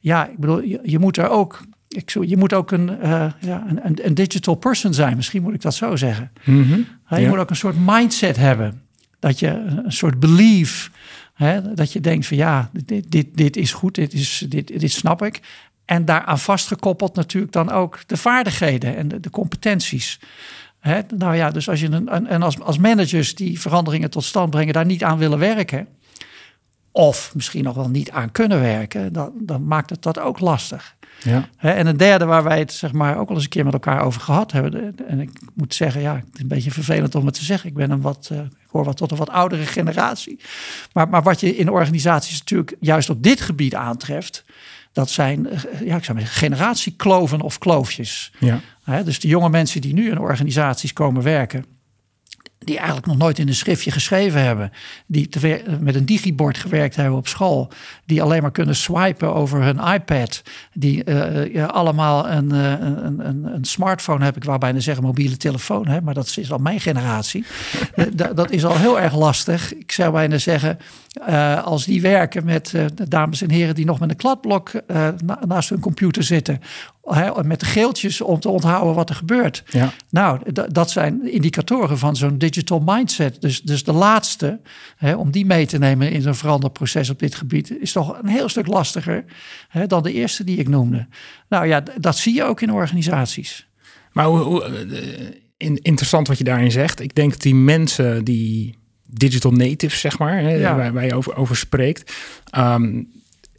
Ja, 0.00 0.28
ik 0.28 0.38
bedoel, 0.38 0.60
je, 0.62 0.80
je 0.82 0.98
moet 0.98 1.16
er 1.16 1.28
ook 1.28 1.60
ik, 1.90 2.10
je 2.10 2.36
moet 2.36 2.52
ook 2.52 2.70
een, 2.70 2.90
uh, 3.02 3.26
ja, 3.40 3.64
een, 3.68 4.06
een, 4.06 4.14
digital 4.14 4.54
person 4.54 4.94
zijn, 4.94 5.16
misschien 5.16 5.42
moet 5.42 5.54
ik 5.54 5.62
dat 5.62 5.74
zo 5.74 5.96
zeggen. 5.96 6.30
Mm 6.44 6.62
-hmm. 6.62 6.86
Je 7.18 7.28
moet 7.28 7.38
ook 7.38 7.50
een 7.50 7.56
soort 7.56 7.76
mindset 7.86 8.36
hebben. 8.36 8.82
Dat 9.20 9.38
je 9.38 9.48
een 9.48 9.92
soort 9.92 10.20
belief, 10.20 10.90
hè, 11.34 11.74
dat 11.74 11.92
je 11.92 12.00
denkt 12.00 12.26
van 12.26 12.36
ja, 12.36 12.70
dit, 12.84 13.10
dit, 13.10 13.26
dit 13.34 13.56
is 13.56 13.72
goed, 13.72 13.94
dit, 13.94 14.12
is, 14.12 14.44
dit, 14.48 14.80
dit 14.80 14.92
snap 14.92 15.22
ik. 15.22 15.40
En 15.84 16.04
daaraan 16.04 16.38
vastgekoppeld 16.38 17.14
natuurlijk 17.14 17.52
dan 17.52 17.70
ook 17.70 17.98
de 18.06 18.16
vaardigheden 18.16 18.96
en 18.96 19.08
de, 19.08 19.20
de 19.20 19.30
competenties. 19.30 20.20
Hè, 20.78 21.00
nou 21.16 21.36
ja, 21.36 21.50
dus 21.50 21.68
als 21.68 21.80
je 21.80 21.90
een, 21.90 22.26
en 22.26 22.42
als, 22.42 22.60
als 22.60 22.78
managers 22.78 23.34
die 23.34 23.60
veranderingen 23.60 24.10
tot 24.10 24.24
stand 24.24 24.50
brengen, 24.50 24.72
daar 24.72 24.86
niet 24.86 25.04
aan 25.04 25.18
willen 25.18 25.38
werken, 25.38 25.88
of 26.92 27.34
misschien 27.34 27.64
nog 27.64 27.74
wel 27.74 27.88
niet 27.88 28.10
aan 28.10 28.32
kunnen 28.32 28.60
werken, 28.60 29.12
dan, 29.12 29.32
dan 29.40 29.66
maakt 29.66 29.90
het 29.90 30.02
dat 30.02 30.18
ook 30.18 30.40
lastig. 30.40 30.96
Ja. 31.22 31.48
En 31.56 31.86
een 31.86 31.96
derde 31.96 32.24
waar 32.24 32.42
wij 32.42 32.58
het 32.58 32.72
zeg 32.72 32.92
maar 32.92 33.18
ook 33.18 33.28
al 33.28 33.34
eens 33.34 33.44
een 33.44 33.50
keer 33.50 33.64
met 33.64 33.72
elkaar 33.72 34.02
over 34.02 34.20
gehad 34.20 34.52
hebben. 34.52 34.94
En 35.08 35.20
ik 35.20 35.30
moet 35.54 35.74
zeggen, 35.74 36.00
ja, 36.00 36.14
het 36.14 36.34
is 36.34 36.40
een 36.40 36.48
beetje 36.48 36.70
vervelend 36.70 37.14
om 37.14 37.26
het 37.26 37.34
te 37.34 37.44
zeggen. 37.44 37.68
Ik 37.68 37.74
ben 37.74 37.90
een 37.90 38.00
wat, 38.00 38.28
uh, 38.32 38.38
ik 38.38 38.59
hoor 38.70 38.84
wat 38.84 38.96
tot 38.96 39.10
een 39.10 39.16
wat 39.16 39.30
oudere 39.30 39.66
generatie. 39.66 40.40
Maar, 40.92 41.08
maar 41.08 41.22
wat 41.22 41.40
je 41.40 41.56
in 41.56 41.70
organisaties 41.70 42.38
natuurlijk 42.38 42.76
juist 42.80 43.10
op 43.10 43.22
dit 43.22 43.40
gebied 43.40 43.74
aantreft, 43.74 44.44
dat 44.92 45.10
zijn, 45.10 45.48
eh, 45.48 45.62
ja, 45.86 45.96
ik 45.96 46.04
zou 46.04 46.18
zeggen, 46.18 46.36
generatiekloven 46.36 47.40
of 47.40 47.58
kloofjes. 47.58 48.32
Ja. 48.38 48.60
Dus 49.04 49.20
de 49.20 49.28
jonge 49.28 49.48
mensen 49.48 49.80
die 49.80 49.94
nu 49.94 50.10
in 50.10 50.18
organisaties 50.18 50.92
komen 50.92 51.22
werken 51.22 51.64
die 52.64 52.76
eigenlijk 52.76 53.06
nog 53.06 53.16
nooit 53.16 53.38
in 53.38 53.48
een 53.48 53.54
schriftje 53.54 53.90
geschreven 53.90 54.42
hebben, 54.42 54.72
die 55.06 55.28
met 55.80 55.94
een 55.94 56.04
digibord 56.04 56.58
gewerkt 56.58 56.96
hebben 56.96 57.18
op 57.18 57.28
school, 57.28 57.70
die 58.04 58.22
alleen 58.22 58.42
maar 58.42 58.50
kunnen 58.50 58.76
swipen 58.76 59.34
over 59.34 59.62
hun 59.62 59.78
iPad, 59.94 60.42
die 60.72 61.02
uh, 61.04 61.54
ja, 61.54 61.66
allemaal 61.66 62.28
een, 62.28 62.54
uh, 62.54 62.70
een, 62.70 63.26
een, 63.26 63.54
een, 63.54 63.64
smartphone 63.64 64.22
hebben, 64.22 64.42
ik 64.42 64.48
wou 64.48 64.58
bijna 64.58 64.80
zeggen 64.80 65.04
mobiele 65.04 65.36
telefoon, 65.36 65.88
hè, 65.88 66.00
maar 66.00 66.14
dat 66.14 66.36
is 66.36 66.52
al 66.52 66.58
mijn 66.58 66.80
generatie. 66.80 67.44
dat 68.34 68.50
is 68.50 68.64
al 68.64 68.76
heel 68.76 69.00
erg 69.00 69.16
lastig. 69.16 69.74
Ik 69.74 69.92
zou 69.92 70.12
bijna 70.12 70.38
zeggen, 70.38 70.78
uh, 71.28 71.64
als 71.64 71.84
die 71.84 72.00
werken 72.00 72.44
met 72.44 72.70
de 72.94 73.08
dames 73.08 73.42
en 73.42 73.50
heren 73.50 73.74
die 73.74 73.84
nog 73.84 74.00
met 74.00 74.10
een 74.10 74.16
kladblok 74.16 74.72
na 75.24 75.38
naast 75.46 75.68
hun 75.68 75.80
computer 75.80 76.22
zitten, 76.22 76.60
met 77.42 77.60
de 77.60 77.66
geeltjes 77.66 78.20
om 78.20 78.40
te 78.40 78.48
onthouden 78.48 78.94
wat 78.94 79.08
er 79.08 79.14
gebeurt. 79.14 79.62
Ja. 79.70 79.92
Nou, 80.10 80.40
dat 80.68 80.90
zijn 80.90 81.32
indicatoren 81.32 81.98
van 81.98 82.16
zo'n 82.16 82.38
digital 82.38 82.82
mindset. 82.84 83.40
Dus, 83.40 83.62
dus 83.62 83.84
de 83.84 83.92
laatste, 83.92 84.60
om 85.16 85.30
die 85.30 85.46
mee 85.46 85.66
te 85.66 85.78
nemen 85.78 86.10
in 86.10 86.22
zo'n 86.22 86.34
veranderproces 86.34 87.10
op 87.10 87.18
dit 87.18 87.34
gebied, 87.34 87.80
is 87.80 87.92
toch 87.92 88.18
een 88.22 88.28
heel 88.28 88.48
stuk 88.48 88.66
lastiger 88.66 89.24
dan 89.86 90.02
de 90.02 90.12
eerste 90.12 90.44
die 90.44 90.58
ik 90.58 90.68
noemde. 90.68 91.06
Nou 91.48 91.66
ja, 91.66 91.82
dat 92.00 92.16
zie 92.16 92.34
je 92.34 92.44
ook 92.44 92.60
in 92.60 92.72
organisaties. 92.72 93.68
Maar 94.12 94.26
hoe, 94.26 94.38
hoe, 94.38 94.64
eh, 94.64 95.76
interessant 95.82 96.28
wat 96.28 96.38
je 96.38 96.44
daarin 96.44 96.70
zegt. 96.70 97.00
Ik 97.00 97.14
denk 97.14 97.30
dat 97.30 97.42
die 97.42 97.54
mensen 97.54 98.24
die 98.24 98.78
digital 99.12 99.52
natives, 99.52 100.00
zeg 100.00 100.18
maar, 100.18 100.40
hè, 100.40 100.60
waar, 100.60 100.92
waar, 100.92 101.06
je 101.06 101.14
over, 101.14 101.36
over 101.36 101.56
spreekt, 101.56 102.14
um, 102.58 103.08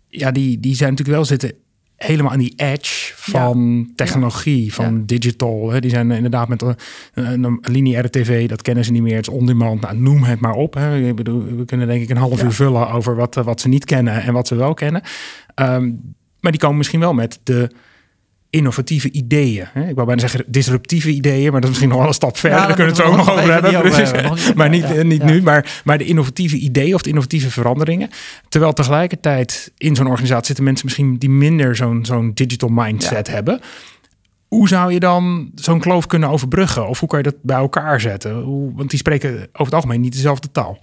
ja, 0.07 0.31
die, 0.31 0.59
die 0.59 0.75
zijn 0.75 0.89
natuurlijk 0.89 1.17
wel 1.17 1.25
zitten 1.25 1.51
helemaal 2.03 2.31
aan 2.31 2.39
die 2.39 2.53
edge 2.55 3.13
van 3.15 3.87
technologie, 3.95 4.73
van 4.73 5.05
digital. 5.05 5.71
Hè. 5.71 5.79
Die 5.79 5.89
zijn 5.89 6.11
inderdaad 6.11 6.47
met 6.47 6.61
een, 6.61 6.75
een, 7.13 7.59
lineaire 7.61 8.09
tv, 8.09 8.47
dat 8.47 8.61
kennen 8.61 8.85
ze 8.85 8.91
niet 8.91 9.01
meer. 9.01 9.15
Het 9.15 9.27
is 9.27 9.33
on-demand, 9.33 9.81
nou, 9.81 9.97
noem 9.97 10.23
het 10.23 10.39
maar 10.39 10.53
op. 10.53 10.73
Hè. 10.73 11.07
Ik 11.07 11.15
bedoel, 11.15 11.43
we 11.43 11.65
kunnen 11.65 11.87
denk 11.87 12.01
ik 12.01 12.09
een 12.09 12.17
half 12.17 12.43
uur 12.43 12.51
vullen 12.51 12.91
over 12.91 13.15
wat, 13.15 13.35
wat 13.35 13.61
ze 13.61 13.67
niet 13.67 13.85
kennen 13.85 14.21
en 14.21 14.33
wat 14.33 14.47
ze 14.47 14.55
wel 14.55 14.73
kennen. 14.73 15.01
Um, 15.55 16.15
maar 16.39 16.51
die 16.51 16.61
komen 16.61 16.77
misschien 16.77 16.99
wel 16.99 17.13
met 17.13 17.39
de 17.43 17.71
innovatieve 18.51 19.11
ideeën. 19.11 19.67
Ik 19.75 19.95
wou 19.95 20.05
bijna 20.05 20.21
zeggen 20.21 20.43
disruptieve 20.47 21.09
ideeën, 21.09 21.51
maar 21.51 21.61
dat 21.61 21.63
is 21.63 21.69
misschien 21.69 21.89
nog 21.89 21.97
wel 21.97 22.07
een 22.07 22.13
stap 22.13 22.37
verder. 22.37 22.59
Ja, 22.59 22.65
Daar 22.65 22.75
kunnen 22.75 22.95
we 22.95 23.01
het 23.01 23.09
zo 23.09 23.15
nog 23.17 23.31
over 23.31 23.51
hebben. 23.53 24.55
maar 24.57 24.69
niet, 24.69 25.03
niet 25.03 25.23
nu, 25.23 25.41
maar, 25.41 25.81
maar 25.83 25.97
de 25.97 26.05
innovatieve 26.05 26.57
ideeën 26.57 26.93
of 26.93 27.01
de 27.01 27.09
innovatieve 27.09 27.51
veranderingen. 27.51 28.09
Terwijl 28.49 28.73
tegelijkertijd 28.73 29.71
in 29.77 29.95
zo'n 29.95 30.07
organisatie 30.07 30.45
zitten 30.45 30.63
mensen 30.63 30.85
misschien 30.85 31.17
die 31.17 31.29
minder 31.29 31.75
zo'n 31.75 32.05
zo'n 32.05 32.31
digital 32.33 32.69
mindset 32.69 33.27
hebben. 33.27 33.59
Hoe 34.47 34.67
zou 34.67 34.93
je 34.93 34.99
dan 34.99 35.51
zo'n 35.55 35.79
kloof 35.79 36.07
kunnen 36.07 36.29
overbruggen? 36.29 36.87
Of 36.87 36.99
hoe 36.99 37.09
kan 37.09 37.17
je 37.17 37.23
dat 37.23 37.35
bij 37.41 37.57
elkaar 37.57 38.01
zetten? 38.01 38.41
Hoe, 38.41 38.75
want 38.75 38.89
die 38.89 38.99
spreken 38.99 39.33
over 39.33 39.65
het 39.65 39.73
algemeen 39.73 40.01
niet 40.01 40.13
dezelfde 40.13 40.51
taal. 40.51 40.79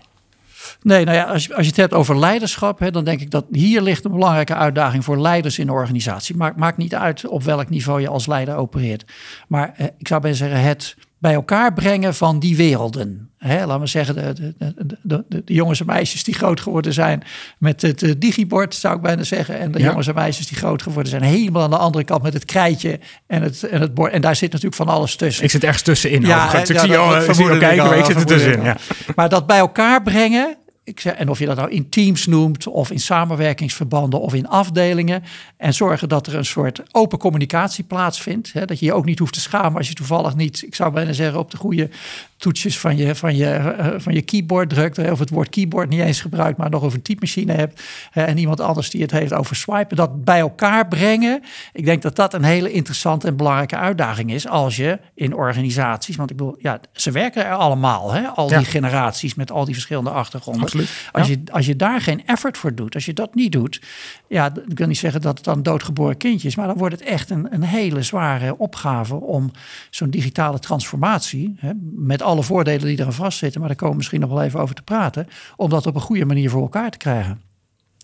Nee, 0.83 1.05
nou 1.05 1.17
ja, 1.17 1.25
als 1.25 1.45
je, 1.45 1.55
als 1.55 1.65
je 1.65 1.71
het 1.71 1.81
hebt 1.81 1.93
over 1.93 2.19
leiderschap, 2.19 2.79
hè, 2.79 2.91
dan 2.91 3.05
denk 3.05 3.21
ik 3.21 3.31
dat 3.31 3.45
hier 3.51 3.83
ligt 3.83 4.05
een 4.05 4.11
belangrijke 4.11 4.55
uitdaging 4.55 5.05
voor 5.05 5.21
leiders 5.21 5.59
in 5.59 5.67
de 5.67 5.73
organisatie. 5.73 6.37
Maakt, 6.37 6.57
maakt 6.57 6.77
niet 6.77 6.95
uit 6.95 7.27
op 7.27 7.43
welk 7.43 7.69
niveau 7.69 8.01
je 8.01 8.09
als 8.09 8.27
leider 8.27 8.57
opereert. 8.57 9.05
Maar 9.49 9.73
eh, 9.77 9.87
ik 9.99 10.09
zou 10.09 10.21
bijna 10.21 10.37
zeggen, 10.37 10.61
het 10.61 10.97
bij 11.19 11.35
elkaar 11.35 11.73
brengen 11.73 12.15
van 12.15 12.39
die 12.39 12.57
werelden. 12.57 13.31
Hè, 13.39 13.67
laten 13.67 13.81
we 13.81 13.87
zeggen, 13.87 14.15
de, 14.15 14.55
de, 14.59 14.75
de, 15.03 15.25
de, 15.29 15.43
de 15.45 15.55
jongens 15.55 15.81
en 15.81 15.87
meisjes 15.87 16.25
die 16.25 16.35
groot 16.35 16.61
geworden 16.61 16.93
zijn 16.93 17.23
met 17.59 17.83
het 17.83 18.03
uh, 18.03 18.13
digibord, 18.19 18.75
zou 18.75 18.97
ik 18.97 19.03
bijna 19.03 19.23
zeggen. 19.23 19.59
En 19.59 19.73
de 19.73 19.83
jongens 19.83 20.07
en 20.07 20.15
meisjes 20.15 20.47
die 20.47 20.57
groot 20.57 20.83
geworden 20.83 21.11
zijn 21.11 21.23
helemaal 21.23 21.63
aan 21.63 21.71
de 21.71 21.77
andere 21.77 22.05
kant 22.05 22.23
met 22.23 22.33
het 22.33 22.45
krijtje 22.45 23.01
en 23.27 23.43
het, 23.43 23.63
en 23.63 23.81
het 23.81 23.95
bord. 23.95 24.13
En 24.13 24.21
daar 24.21 24.37
zit 24.37 24.53
natuurlijk 24.53 24.83
van 24.83 24.89
alles 24.89 25.17
tussen. 25.17 25.45
Ik 25.45 25.51
zit 25.51 25.65
ergens 25.65 25.83
tussenin. 25.83 26.21
Ja, 26.21 26.55
ik 26.55 26.67
zie 26.67 26.89
jou 26.89 27.59
kijken, 27.59 27.85
maar 27.85 27.99
ik 27.99 28.05
zit 28.05 28.17
er 28.17 28.27
tussenin. 28.27 28.63
Ja. 28.63 28.77
Maar 29.15 29.29
dat 29.29 29.47
bij 29.47 29.59
elkaar 29.59 30.03
brengen, 30.03 30.57
ik 30.89 31.01
zeg, 31.01 31.15
en 31.15 31.29
of 31.29 31.39
je 31.39 31.47
dat 31.47 31.57
nou 31.57 31.71
in 31.71 31.89
teams 31.89 32.27
noemt, 32.27 32.67
of 32.67 32.91
in 32.91 33.01
samenwerkingsverbanden, 33.01 34.21
of 34.21 34.35
in 34.35 34.49
afdelingen. 34.49 35.23
En 35.57 35.75
zorgen 35.75 36.09
dat 36.09 36.27
er 36.27 36.35
een 36.35 36.45
soort 36.45 36.83
open 36.93 37.19
communicatie 37.19 37.85
plaatsvindt. 37.85 38.53
Hè, 38.53 38.65
dat 38.65 38.79
je 38.79 38.87
je 38.87 38.93
ook 38.93 39.05
niet 39.05 39.19
hoeft 39.19 39.33
te 39.33 39.41
schamen 39.41 39.79
als 39.79 39.89
je 39.89 39.95
toevallig 39.95 40.35
niet, 40.35 40.63
ik 40.63 40.75
zou 40.75 40.93
bijna 40.93 41.13
zeggen, 41.13 41.39
op 41.39 41.51
de 41.51 41.57
goede 41.57 41.91
toetsjes 42.39 42.79
van 42.79 42.97
je, 42.97 43.15
van 43.15 43.37
je, 43.37 43.75
uh, 43.79 43.87
van 43.97 44.15
je 44.15 44.23
keyboard 44.23 44.69
drukt. 44.69 45.11
Of 45.11 45.19
het 45.19 45.31
woord 45.31 45.49
keyboard 45.49 45.89
niet 45.89 46.01
eens 46.01 46.21
gebruikt, 46.21 46.59
maar 46.59 46.71
nog 46.71 46.83
over 46.83 46.97
een 46.97 47.03
typemachine 47.05 47.53
hebt. 47.53 47.83
en 48.13 48.39
iemand 48.39 48.61
anders 48.61 48.91
die 48.91 49.03
het 49.03 49.11
heeft 49.11 49.33
over 49.33 49.57
swipen. 49.57 49.97
Dat 49.97 50.25
bij 50.25 50.39
elkaar 50.39 50.89
brengen. 50.89 51.43
Ik 51.73 51.85
denk 51.85 52.03
dat 52.03 52.17
dat 52.17 52.35
een 52.35 52.45
hele 52.45 52.73
interessante 52.73 53.27
en 53.27 53.37
belangrijke 53.37 53.77
uitdaging 53.77 54.33
is. 54.33 54.49
Als 54.49 54.77
je 54.77 54.99
in 55.15 55.35
organisaties, 55.35 56.17
want 56.17 56.31
ik 56.31 56.37
bedoel, 56.37 56.57
ja, 56.59 56.81
ze 56.93 57.11
werken 57.11 57.45
er 57.45 57.55
allemaal. 57.55 58.13
Hè, 58.13 58.27
al 58.27 58.49
die 58.49 58.65
generaties 58.65 59.35
met 59.35 59.51
al 59.51 59.65
die 59.65 59.75
verschillende 59.75 60.11
achtergronden. 60.11 60.63
Absoluut. 60.63 60.91
Als, 61.13 61.29
je, 61.29 61.43
als 61.53 61.67
je 61.67 61.77
daar 61.77 62.01
geen 62.01 62.27
effort 62.27 62.59
voor 62.59 62.75
doet, 62.75 62.95
als 62.95 63.05
je 63.05 63.13
dat 63.13 63.35
niet 63.35 63.53
doet. 63.53 63.81
Ja, 64.29 64.53
ik 64.69 64.79
wil 64.79 64.87
niet 64.87 64.99
zeggen 64.99 65.21
dat 65.21 65.37
het 65.37 65.45
dan 65.45 65.63
doodgeboren 65.63 66.17
kindjes. 66.17 66.57
Maar 66.57 66.67
dan 66.67 66.77
wordt 66.77 66.95
het 66.95 67.05
echt 67.05 67.31
een, 67.31 67.47
een 67.51 67.63
hele 67.63 68.03
zware 68.03 68.59
opgave 68.59 69.15
om 69.15 69.51
zo'n 69.91 70.11
digitale 70.11 70.59
transformatie. 70.59 71.55
Hè, 71.59 71.71
met 71.95 72.23
alle 72.29 72.43
voordelen 72.43 72.87
die 72.87 72.99
eraan 72.99 73.13
vastzitten, 73.13 73.61
maar 73.61 73.69
daar 73.69 73.79
komen 73.79 73.93
we 73.93 73.99
misschien 73.99 74.21
nog 74.21 74.31
wel 74.31 74.43
even 74.43 74.61
over 74.61 74.75
te 74.75 74.83
praten, 74.83 75.29
om 75.57 75.71
dat 75.71 75.87
op 75.87 75.95
een 75.95 76.01
goede 76.01 76.25
manier 76.25 76.51
voor 76.51 76.63
elkaar 76.63 76.91
te 76.91 76.99
krijgen. 76.99 77.41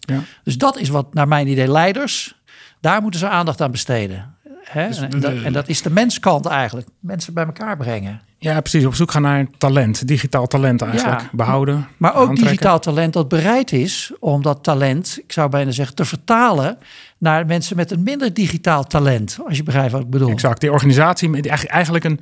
Ja. 0.01 0.21
Dus 0.43 0.59
dat 0.59 0.79
is 0.79 0.89
wat 0.89 1.15
naar 1.15 1.29
mijn 1.29 1.49
idee 1.49 1.69
leiders, 1.69 2.43
daar 2.81 3.03
moeten 3.03 3.21
ze 3.21 3.29
aandacht 3.29 3.61
aan 3.61 3.71
besteden. 3.71 4.34
Hè? 4.65 4.89
Dus 4.89 4.99
en, 5.01 5.21
dat, 5.21 5.33
en, 5.43 5.53
dat, 5.53 5.69
is 5.69 5.83
de 5.83 5.91
menskant 5.91 6.47
eigenlijk, 6.47 6.89
mensen 7.01 7.35
bij 7.35 7.45
elkaar 7.45 7.77
brengen. 7.77 8.21
Ja, 8.39 8.61
precies. 8.61 8.85
Op 8.85 8.95
zoek 8.95 9.11
gaan 9.11 9.23
naar 9.23 9.47
talent, 9.59 10.07
digitaal 10.09 10.47
talent 10.47 10.83
eigenlijk. 10.83 11.21
Ja, 11.21 11.29
Behouden. 11.33 11.89
Maar 11.97 12.15
ook 12.15 12.37
digitaal 12.37 12.79
talent 12.79 13.13
dat 13.13 13.29
bereid 13.29 13.73
is 13.73 14.13
om 14.21 14.43
dat 14.43 14.63
talent, 14.63 15.19
ik 15.23 15.33
zou 15.33 15.49
bijna 15.49 15.71
zeggen, 15.71 15.95
te 15.95 16.05
vertalen 16.05 16.79
naar 17.19 17.47
mensen 17.47 17.77
met 17.77 17.91
een 17.91 18.03
minder 18.03 18.35
digitaal 18.35 18.85
talent. 18.85 19.39
Als 19.47 19.57
je 19.57 19.63
begrijpt 19.63 19.93
wat 19.93 20.01
ik 20.01 20.11
bedoel. 20.11 20.29
Exact. 20.29 20.61
Die 20.61 20.73
organisatie, 20.73 21.51
eigenlijk 21.51 22.05
een, 22.05 22.21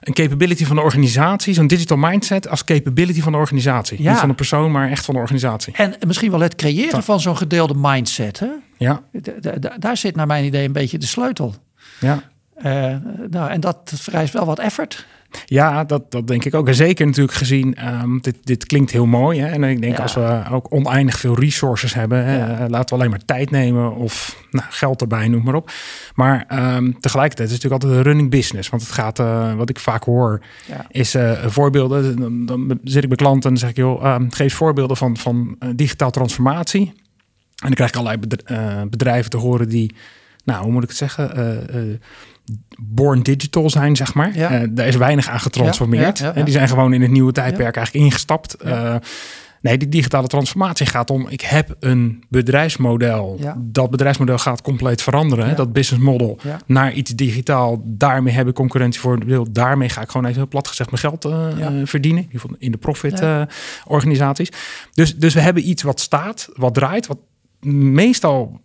een 0.00 0.12
capability 0.12 0.64
van 0.64 0.76
de 0.76 0.82
organisatie, 0.82 1.54
zo'n 1.54 1.66
digital 1.66 1.96
mindset 1.96 2.48
als 2.48 2.64
capability 2.64 3.20
van 3.20 3.32
de 3.32 3.38
organisatie. 3.38 4.02
Ja. 4.02 4.10
Niet 4.10 4.18
van 4.18 4.28
de 4.28 4.34
persoon, 4.34 4.70
maar 4.70 4.90
echt 4.90 5.04
van 5.04 5.14
de 5.14 5.20
organisatie. 5.20 5.74
En 5.76 5.94
misschien 6.06 6.30
wel 6.30 6.40
het 6.40 6.54
creëren 6.54 7.02
van 7.02 7.20
zo'n 7.20 7.36
gedeelde 7.36 7.74
mindset. 7.76 8.38
Hè? 8.38 8.48
Ja. 8.78 9.02
daar 9.78 9.96
zit 9.96 10.16
naar 10.16 10.26
mijn 10.26 10.44
idee 10.44 10.66
een 10.66 10.72
beetje 10.72 10.98
de 10.98 11.06
sleutel. 11.06 11.54
Ja. 12.00 12.22
Uh, 12.64 12.96
nou, 13.30 13.50
en 13.50 13.60
dat 13.60 13.92
vereist 13.94 14.32
wel 14.32 14.46
wat 14.46 14.58
effort. 14.58 15.06
Ja, 15.46 15.84
dat, 15.84 16.10
dat 16.10 16.26
denk 16.26 16.44
ik 16.44 16.54
ook. 16.54 16.68
En 16.68 16.74
zeker 16.74 17.06
natuurlijk 17.06 17.36
gezien, 17.36 17.88
um, 17.88 18.20
dit, 18.20 18.36
dit 18.42 18.66
klinkt 18.66 18.90
heel 18.90 19.06
mooi. 19.06 19.40
Hè? 19.40 19.46
En 19.46 19.64
ik 19.64 19.80
denk 19.80 19.98
als 19.98 20.14
we 20.14 20.42
ook 20.50 20.66
oneindig 20.72 21.18
veel 21.18 21.38
resources 21.38 21.94
hebben, 21.94 22.24
hè, 22.24 22.68
laten 22.68 22.88
we 22.88 22.94
alleen 22.94 23.10
maar 23.10 23.24
tijd 23.24 23.50
nemen 23.50 23.94
of 23.94 24.44
nou, 24.50 24.66
geld 24.70 25.00
erbij, 25.00 25.28
noem 25.28 25.42
maar 25.42 25.54
op. 25.54 25.70
Maar 26.14 26.46
um, 26.76 27.00
tegelijkertijd 27.00 27.48
is 27.48 27.54
het 27.54 27.62
natuurlijk 27.62 27.82
altijd 27.82 27.92
een 27.92 28.12
running 28.12 28.30
business. 28.30 28.68
Want 28.68 28.82
het 28.82 28.92
gaat, 28.92 29.18
uh, 29.18 29.54
wat 29.54 29.70
ik 29.70 29.78
vaak 29.78 30.04
hoor, 30.04 30.40
is 30.88 31.14
uh, 31.14 31.46
voorbeelden. 31.46 32.16
Dan, 32.18 32.46
dan, 32.46 32.78
zit 32.84 33.02
ik 33.02 33.08
bij 33.08 33.18
klanten 33.18 33.50
en 33.50 33.56
zeg 33.56 33.70
ik, 33.70 33.76
joh, 33.76 34.14
um, 34.14 34.32
geef 34.32 34.54
voorbeelden 34.54 34.96
van, 34.96 35.16
van 35.16 35.58
digitaal 35.74 36.10
transformatie. 36.10 36.92
En 37.54 37.70
dan 37.70 37.74
krijg 37.74 37.90
ik 37.90 37.96
allerlei 37.96 38.18
bedrijven 38.88 39.30
te 39.30 39.36
horen 39.36 39.68
die, 39.68 39.94
nou, 40.44 40.62
hoe 40.62 40.72
moet 40.72 40.82
ik 40.82 40.88
het 40.88 40.98
zeggen? 40.98 42.00
born 42.78 43.22
digital 43.22 43.70
zijn, 43.70 43.96
zeg 43.96 44.14
maar. 44.14 44.36
Ja. 44.36 44.60
Uh, 44.60 44.68
daar 44.70 44.86
is 44.86 44.96
weinig 44.96 45.28
aan 45.28 45.40
getransformeerd. 45.40 46.18
Ja, 46.18 46.32
die 46.32 46.52
zijn 46.52 46.68
gewoon 46.68 46.92
in 46.92 47.02
het 47.02 47.10
nieuwe 47.10 47.32
tijdperk 47.32 47.76
eigenlijk 47.76 48.06
ingestapt. 48.06 48.56
Uh, 48.64 48.94
nee, 49.60 49.78
die 49.78 49.88
digitale 49.88 50.26
transformatie 50.26 50.86
gaat 50.86 51.10
om... 51.10 51.28
ik 51.28 51.40
heb 51.40 51.76
een 51.80 52.24
bedrijfsmodel. 52.28 53.40
Dat 53.56 53.90
bedrijfsmodel 53.90 54.38
gaat 54.38 54.62
compleet 54.62 55.02
veranderen. 55.02 55.56
Dat 55.56 55.72
business 55.72 56.04
model 56.04 56.38
naar 56.66 56.92
iets 56.92 57.10
digitaal. 57.10 57.82
Daarmee 57.84 58.34
heb 58.34 58.48
ik 58.48 58.54
concurrentie 58.54 59.00
voor. 59.00 59.18
Daarmee 59.52 59.88
ga 59.88 60.00
ik 60.00 60.10
gewoon 60.10 60.26
even 60.26 60.38
heel 60.38 60.48
plat 60.48 60.68
gezegd 60.68 60.90
mijn 60.90 61.02
geld 61.02 61.24
uh, 61.24 61.82
verdienen. 61.84 62.30
In 62.58 62.70
de 62.70 62.78
profit 62.78 63.22
organisaties. 63.86 64.48
Dus, 64.92 65.16
dus 65.16 65.34
we 65.34 65.40
hebben 65.40 65.68
iets 65.68 65.82
wat 65.82 66.00
staat, 66.00 66.48
wat 66.54 66.74
draait... 66.74 67.06
wat 67.06 67.18
meestal 67.64 68.60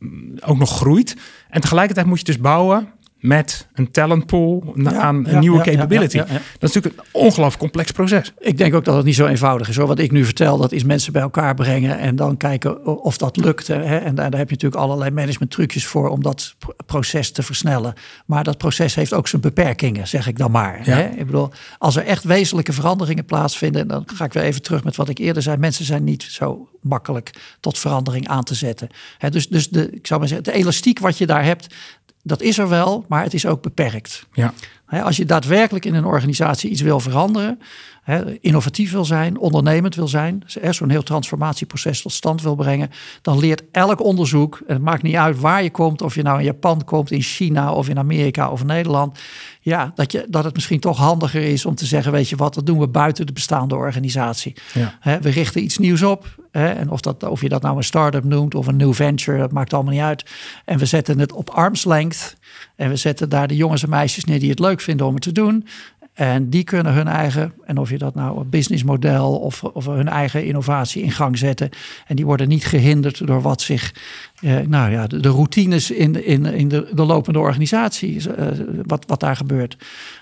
ook 0.45 0.57
nog 0.57 0.77
groeit. 0.77 1.15
En 1.49 1.61
tegelijkertijd 1.61 2.07
moet 2.07 2.19
je 2.19 2.25
dus 2.25 2.39
bouwen 2.39 2.87
met 3.19 3.67
een 3.73 3.91
talentpool 3.91 4.75
aan 4.85 5.27
een 5.27 5.39
nieuwe 5.39 5.61
capability. 5.61 6.17
dat 6.17 6.29
is 6.69 6.73
natuurlijk 6.73 6.95
een 6.95 7.21
ongelooflijk 7.21 7.57
complex 7.57 7.91
proces. 7.91 8.33
Ik 8.39 8.57
denk 8.57 8.75
ook 8.75 8.85
dat 8.85 8.95
het 8.95 9.05
niet 9.05 9.15
zo 9.15 9.25
eenvoudig 9.25 9.69
is. 9.69 9.75
Hoor. 9.75 9.87
Wat 9.87 9.99
ik 9.99 10.11
nu 10.11 10.25
vertel, 10.25 10.57
dat 10.57 10.71
is 10.71 10.83
mensen 10.83 11.13
bij 11.13 11.21
elkaar 11.21 11.55
brengen 11.55 11.97
en 11.97 12.15
dan 12.15 12.37
kijken 12.37 12.85
of 12.85 13.17
dat 13.17 13.37
lukt. 13.37 13.67
Hè. 13.67 13.97
En 13.97 14.15
daar 14.15 14.25
heb 14.25 14.49
je 14.49 14.55
natuurlijk 14.55 14.81
allerlei 14.81 15.11
management 15.11 15.51
trucjes 15.51 15.85
voor 15.85 16.09
om 16.09 16.23
dat 16.23 16.55
proces 16.85 17.31
te 17.31 17.43
versnellen. 17.43 17.93
Maar 18.25 18.43
dat 18.43 18.57
proces 18.57 18.95
heeft 18.95 19.13
ook 19.13 19.27
zijn 19.27 19.41
beperkingen, 19.41 20.07
zeg 20.07 20.27
ik 20.27 20.37
dan 20.37 20.51
maar. 20.51 20.79
Hè. 20.81 21.07
Ik 21.09 21.25
bedoel, 21.25 21.49
als 21.77 21.95
er 21.95 22.05
echt 22.05 22.23
wezenlijke 22.23 22.73
veranderingen 22.73 23.25
plaatsvinden, 23.25 23.87
dan 23.87 24.03
ga 24.05 24.25
ik 24.25 24.33
weer 24.33 24.43
even 24.43 24.61
terug 24.61 24.83
met 24.83 24.95
wat 24.95 25.09
ik 25.09 25.17
eerder 25.17 25.43
zei. 25.43 25.57
Mensen 25.57 25.85
zijn 25.85 26.03
niet 26.03 26.23
zo 26.23 26.69
makkelijk 26.81 27.31
tot 27.59 27.77
verandering 27.77 28.27
aan 28.27 28.43
te 28.43 28.55
zetten. 28.55 28.89
dus 29.29 29.47
dus 29.47 29.69
de, 29.69 29.91
ik 29.91 30.07
zou 30.07 30.19
maar 30.19 30.29
zeggen, 30.29 30.51
de 30.51 30.59
elastiek 30.59 30.99
wat 30.99 31.17
je 31.17 31.25
daar 31.25 31.43
hebt, 31.43 31.75
dat 32.23 32.41
is 32.41 32.57
er 32.57 32.69
wel, 32.69 33.05
maar 33.07 33.23
het 33.23 33.33
is 33.33 33.45
ook 33.45 33.61
beperkt. 33.61 34.25
Ja. 34.33 34.53
Als 34.89 35.17
je 35.17 35.25
daadwerkelijk 35.25 35.85
in 35.85 35.95
een 35.95 36.05
organisatie 36.05 36.69
iets 36.69 36.81
wil 36.81 36.99
veranderen, 36.99 37.59
innovatief 38.41 38.91
wil 38.91 39.05
zijn, 39.05 39.37
ondernemend 39.37 39.95
wil 39.95 40.07
zijn, 40.07 40.43
zo'n 40.69 40.89
heel 40.89 41.03
transformatieproces 41.03 42.01
tot 42.01 42.11
stand 42.11 42.41
wil 42.41 42.55
brengen, 42.55 42.89
dan 43.21 43.39
leert 43.39 43.63
elk 43.71 44.01
onderzoek, 44.01 44.61
en 44.67 44.73
het 44.73 44.83
maakt 44.83 45.03
niet 45.03 45.15
uit 45.15 45.39
waar 45.39 45.63
je 45.63 45.71
komt, 45.71 46.01
of 46.01 46.15
je 46.15 46.21
nou 46.21 46.39
in 46.39 46.45
Japan 46.45 46.83
komt, 46.83 47.11
in 47.11 47.21
China 47.21 47.73
of 47.73 47.89
in 47.89 47.97
Amerika 47.97 48.51
of 48.51 48.63
Nederland, 48.63 49.19
ja, 49.61 49.91
dat, 49.95 50.11
je, 50.11 50.25
dat 50.29 50.43
het 50.43 50.53
misschien 50.53 50.79
toch 50.79 50.97
handiger 50.97 51.41
is 51.41 51.65
om 51.65 51.75
te 51.75 51.85
zeggen, 51.85 52.11
weet 52.11 52.29
je 52.29 52.35
wat, 52.35 52.53
dat 52.53 52.65
doen 52.65 52.79
we 52.79 52.87
buiten 52.87 53.25
de 53.25 53.33
bestaande 53.33 53.75
organisatie. 53.75 54.55
Ja. 54.73 55.19
we 55.21 55.29
richten 55.29 55.63
iets 55.63 55.77
nieuws 55.77 56.03
op, 56.03 56.37
en 56.51 56.89
of, 56.89 57.01
dat, 57.01 57.23
of 57.23 57.41
je 57.41 57.49
dat 57.49 57.61
nou 57.61 57.77
een 57.77 57.83
start-up 57.83 58.23
noemt 58.23 58.55
of 58.55 58.67
een 58.67 58.75
new 58.75 58.93
venture, 58.93 59.37
dat 59.37 59.51
maakt 59.51 59.73
allemaal 59.73 59.93
niet 59.93 60.01
uit. 60.01 60.25
En 60.65 60.77
we 60.77 60.85
zetten 60.85 61.19
het 61.19 61.31
op 61.31 61.49
arm's 61.49 61.85
length. 61.85 62.37
En 62.75 62.89
we 62.89 62.95
zetten 62.95 63.29
daar 63.29 63.47
de 63.47 63.55
jongens 63.55 63.83
en 63.83 63.89
meisjes 63.89 64.25
neer 64.25 64.39
die 64.39 64.49
het 64.49 64.59
leuk 64.59 64.81
vinden 64.81 65.05
om 65.05 65.13
het 65.13 65.23
te 65.23 65.31
doen. 65.31 65.67
En 66.19 66.49
die 66.49 66.63
kunnen 66.63 66.93
hun 66.93 67.07
eigen, 67.07 67.53
en 67.65 67.77
of 67.77 67.89
je 67.89 67.97
dat 67.97 68.15
nou 68.15 68.39
een 68.39 68.49
businessmodel 68.49 69.39
of, 69.39 69.63
of 69.63 69.85
hun 69.85 70.07
eigen 70.07 70.45
innovatie 70.45 71.03
in 71.03 71.11
gang 71.11 71.37
zetten. 71.37 71.69
En 72.07 72.15
die 72.15 72.25
worden 72.25 72.47
niet 72.47 72.65
gehinderd 72.65 73.27
door 73.27 73.41
wat 73.41 73.61
zich, 73.61 73.93
eh, 74.41 74.57
nou 74.57 74.91
ja, 74.91 75.07
de, 75.07 75.29
routines 75.29 75.91
in, 75.91 76.25
in, 76.25 76.45
in 76.45 76.67
de, 76.67 76.91
de 76.93 77.03
lopende 77.03 77.39
organisatie, 77.39 78.33
eh, 78.33 78.47
wat, 78.85 79.03
wat 79.07 79.19
daar 79.19 79.35
gebeurt. 79.35 79.77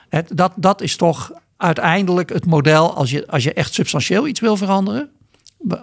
Het, 0.10 0.32
dat, 0.34 0.52
dat 0.56 0.82
is 0.82 0.96
toch 0.96 1.32
uiteindelijk 1.58 2.34
het 2.34 2.46
model 2.46 2.94
als 2.96 3.12
je, 3.12 3.28
als 3.28 3.44
je 3.44 3.54
echt 3.54 3.74
substantieel 3.74 4.28
iets 4.28 4.40
wil 4.40 4.58
veranderen, 4.58 5.10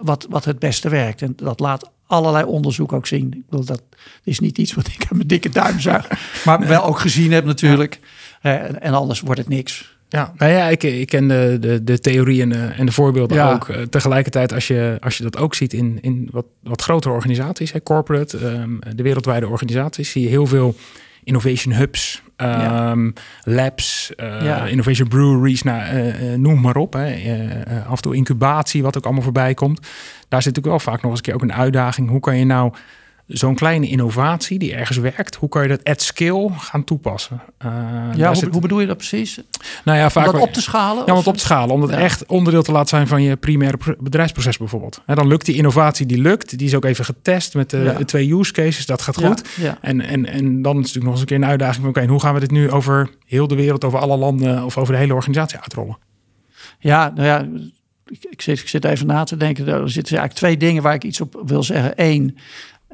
wat, 0.01 0.27
wat 0.29 0.45
het 0.45 0.59
beste 0.59 0.89
werkt. 0.89 1.21
En 1.21 1.33
dat 1.35 1.59
laat 1.59 1.91
allerlei 2.07 2.45
onderzoek 2.45 2.93
ook 2.93 3.07
zien. 3.07 3.33
Ik 3.33 3.45
bedoel, 3.49 3.65
dat 3.65 3.81
is 4.23 4.39
niet 4.39 4.57
iets 4.57 4.73
wat 4.73 4.87
ik 4.87 5.01
aan 5.09 5.17
mijn 5.17 5.27
dikke 5.27 5.49
duim 5.49 5.79
zag, 5.79 6.07
maar 6.45 6.67
wel 6.67 6.83
ook 6.83 6.99
gezien 6.99 7.31
heb 7.31 7.45
natuurlijk. 7.45 7.99
Eh, 8.41 8.83
en 8.85 8.93
anders 8.93 9.19
wordt 9.21 9.39
het 9.39 9.49
niks. 9.49 9.94
Ja, 10.09 10.33
nou 10.37 10.51
ja, 10.51 10.67
ik, 10.67 10.83
ik 10.83 11.07
ken 11.07 11.27
de, 11.27 11.57
de, 11.59 11.83
de 11.83 11.99
theorieën 11.99 12.51
en, 12.51 12.71
eh, 12.71 12.79
en 12.79 12.85
de 12.85 12.91
voorbeelden 12.91 13.45
ook. 13.53 13.67
Uh, 13.67 13.81
tegelijkertijd, 13.81 14.53
als 14.53 14.67
je, 14.67 14.97
als 14.99 15.17
je 15.17 15.23
dat 15.23 15.37
ook 15.37 15.55
ziet 15.55 15.73
in, 15.73 15.97
in 16.01 16.29
wat, 16.31 16.45
wat 16.63 16.81
grotere 16.81 17.13
organisaties, 17.13 17.71
hè, 17.71 17.83
corporate, 17.83 18.45
um, 18.45 18.79
de 18.95 19.03
wereldwijde 19.03 19.47
organisaties, 19.47 20.11
zie 20.11 20.21
je 20.21 20.27
heel 20.27 20.45
veel 20.45 20.75
innovation 21.23 21.73
hubs, 21.73 22.21
um, 22.37 23.13
labs, 23.43 24.13
uh, 24.17 24.71
innovation 24.71 25.07
breweries, 25.07 25.63
nou, 25.63 26.37
noem 26.37 26.61
maar 26.61 26.75
op. 26.75 26.93
Hè. 26.93 27.13
af 27.87 27.95
en 27.95 28.01
toe 28.01 28.15
incubatie, 28.15 28.83
wat 28.83 28.97
ook 28.97 29.03
allemaal 29.03 29.23
voorbij 29.23 29.53
komt. 29.53 29.79
Daar 30.27 30.41
zit 30.41 30.55
natuurlijk 30.55 30.83
wel 30.83 30.93
vaak 30.93 31.01
nog 31.01 31.11
eens 31.11 31.19
een 31.19 31.25
keer 31.25 31.33
ook 31.33 31.41
een 31.41 31.53
uitdaging. 31.53 32.09
Hoe 32.09 32.19
kan 32.19 32.37
je 32.37 32.45
nou 32.45 32.73
zo'n 33.27 33.55
kleine 33.55 33.87
innovatie 33.87 34.59
die 34.59 34.75
ergens 34.75 34.97
werkt, 34.97 35.35
hoe 35.35 35.49
kan 35.49 35.61
je 35.61 35.67
dat 35.67 35.83
at 35.83 36.01
scale 36.01 36.49
gaan 36.57 36.83
toepassen? 36.83 37.41
Uh, 37.65 37.71
ja, 38.15 38.33
hoe, 38.33 38.47
hoe, 38.51 38.61
bedoel 38.61 38.79
je 38.79 38.87
dat 38.87 38.97
precies? 38.97 39.39
Nou 39.83 39.97
ja, 39.97 40.09
vaak 40.09 40.25
om 40.25 40.31
dat 40.31 40.41
op 40.41 40.53
te 40.53 40.61
schalen? 40.61 41.03
Ja, 41.05 41.11
om 41.11 41.17
het 41.17 41.27
op 41.27 41.33
te 41.33 41.39
schalen. 41.39 41.75
Om 41.75 41.81
het 41.81 41.91
echt 41.91 42.25
onderdeel 42.25 42.63
te 42.63 42.71
laten 42.71 42.89
zijn 42.89 43.07
van 43.07 43.21
je 43.21 43.35
primaire 43.35 43.77
bedrijfsproces 43.99 44.57
bijvoorbeeld. 44.57 45.01
En 45.05 45.15
dan 45.15 45.27
lukt 45.27 45.45
die 45.45 45.55
innovatie, 45.55 46.05
die 46.05 46.21
lukt. 46.21 46.57
Die 46.57 46.67
is 46.67 46.75
ook 46.75 46.85
even 46.85 47.05
getest 47.05 47.53
met 47.53 47.69
de 47.69 47.95
twee 48.05 48.33
use 48.33 48.51
cases. 48.51 48.85
Dat 48.85 49.01
gaat 49.01 49.17
goed. 49.17 49.43
En, 49.81 50.01
en, 50.01 50.25
en 50.25 50.61
dan 50.61 50.79
is 50.79 50.93
het 50.93 50.95
natuurlijk 50.95 51.03
nog 51.03 51.11
eens 51.11 51.21
een 51.21 51.27
keer 51.27 51.37
een 51.37 51.45
uitdaging 51.45 51.81
van... 51.81 51.89
oké, 51.89 52.05
hoe 52.05 52.21
gaan 52.21 52.33
we 52.33 52.39
dit 52.39 52.51
nu 52.51 52.71
over 52.71 53.09
heel 53.25 53.47
de 53.47 53.55
wereld, 53.55 53.83
over 53.83 53.99
alle 53.99 54.17
landen... 54.17 54.63
of 54.63 54.77
over 54.77 54.93
de 54.93 54.99
hele 54.99 55.13
organisatie 55.13 55.59
uitrollen? 55.59 55.97
Ja, 56.79 57.11
nou 57.15 57.27
ja, 57.27 57.47
ik, 58.07 58.25
ik, 58.29 58.41
zit, 58.41 58.59
ik 58.59 58.67
zit 58.67 58.85
even 58.85 59.07
na 59.07 59.23
te 59.23 59.37
denken. 59.37 59.67
Er 59.67 59.89
zitten 59.89 60.17
eigenlijk 60.17 60.33
twee 60.33 60.57
dingen 60.69 60.83
waar 60.83 60.93
ik 60.93 61.03
iets 61.03 61.21
op 61.21 61.41
wil 61.45 61.63
zeggen. 61.63 61.93
Eén, 61.95 62.37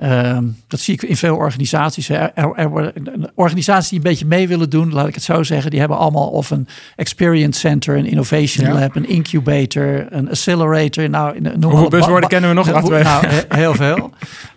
Ehm, 0.01 0.45
dat 0.67 0.79
zie 0.79 0.93
ik 0.93 1.01
in 1.01 1.17
veel 1.17 1.35
organisaties. 1.35 2.09
Er, 2.09 2.31
er, 2.33 2.93
organisaties 3.35 3.89
die 3.89 3.97
een 3.97 4.03
beetje 4.03 4.25
mee 4.25 4.47
willen 4.47 4.69
doen, 4.69 4.93
laat 4.93 5.07
ik 5.07 5.13
het 5.13 5.23
zo 5.23 5.43
zeggen, 5.43 5.71
die 5.71 5.79
hebben 5.79 5.97
allemaal 5.97 6.29
of 6.29 6.49
een 6.49 6.67
experience 6.95 7.59
center, 7.59 7.97
een 7.97 8.05
innovation 8.05 8.73
lab, 8.73 8.95
een 8.95 9.09
incubator, 9.09 10.05
een 10.09 10.29
accelerator. 10.29 11.09
Nou, 11.09 11.41
noem 11.41 11.71
Hoeveel 11.71 11.89
buzzwoorden 11.89 12.29
kennen 12.29 12.49
we 12.49 12.55
nog? 12.55 12.89
Nou, 12.89 13.27
heel 13.49 13.73
veel. 13.73 14.09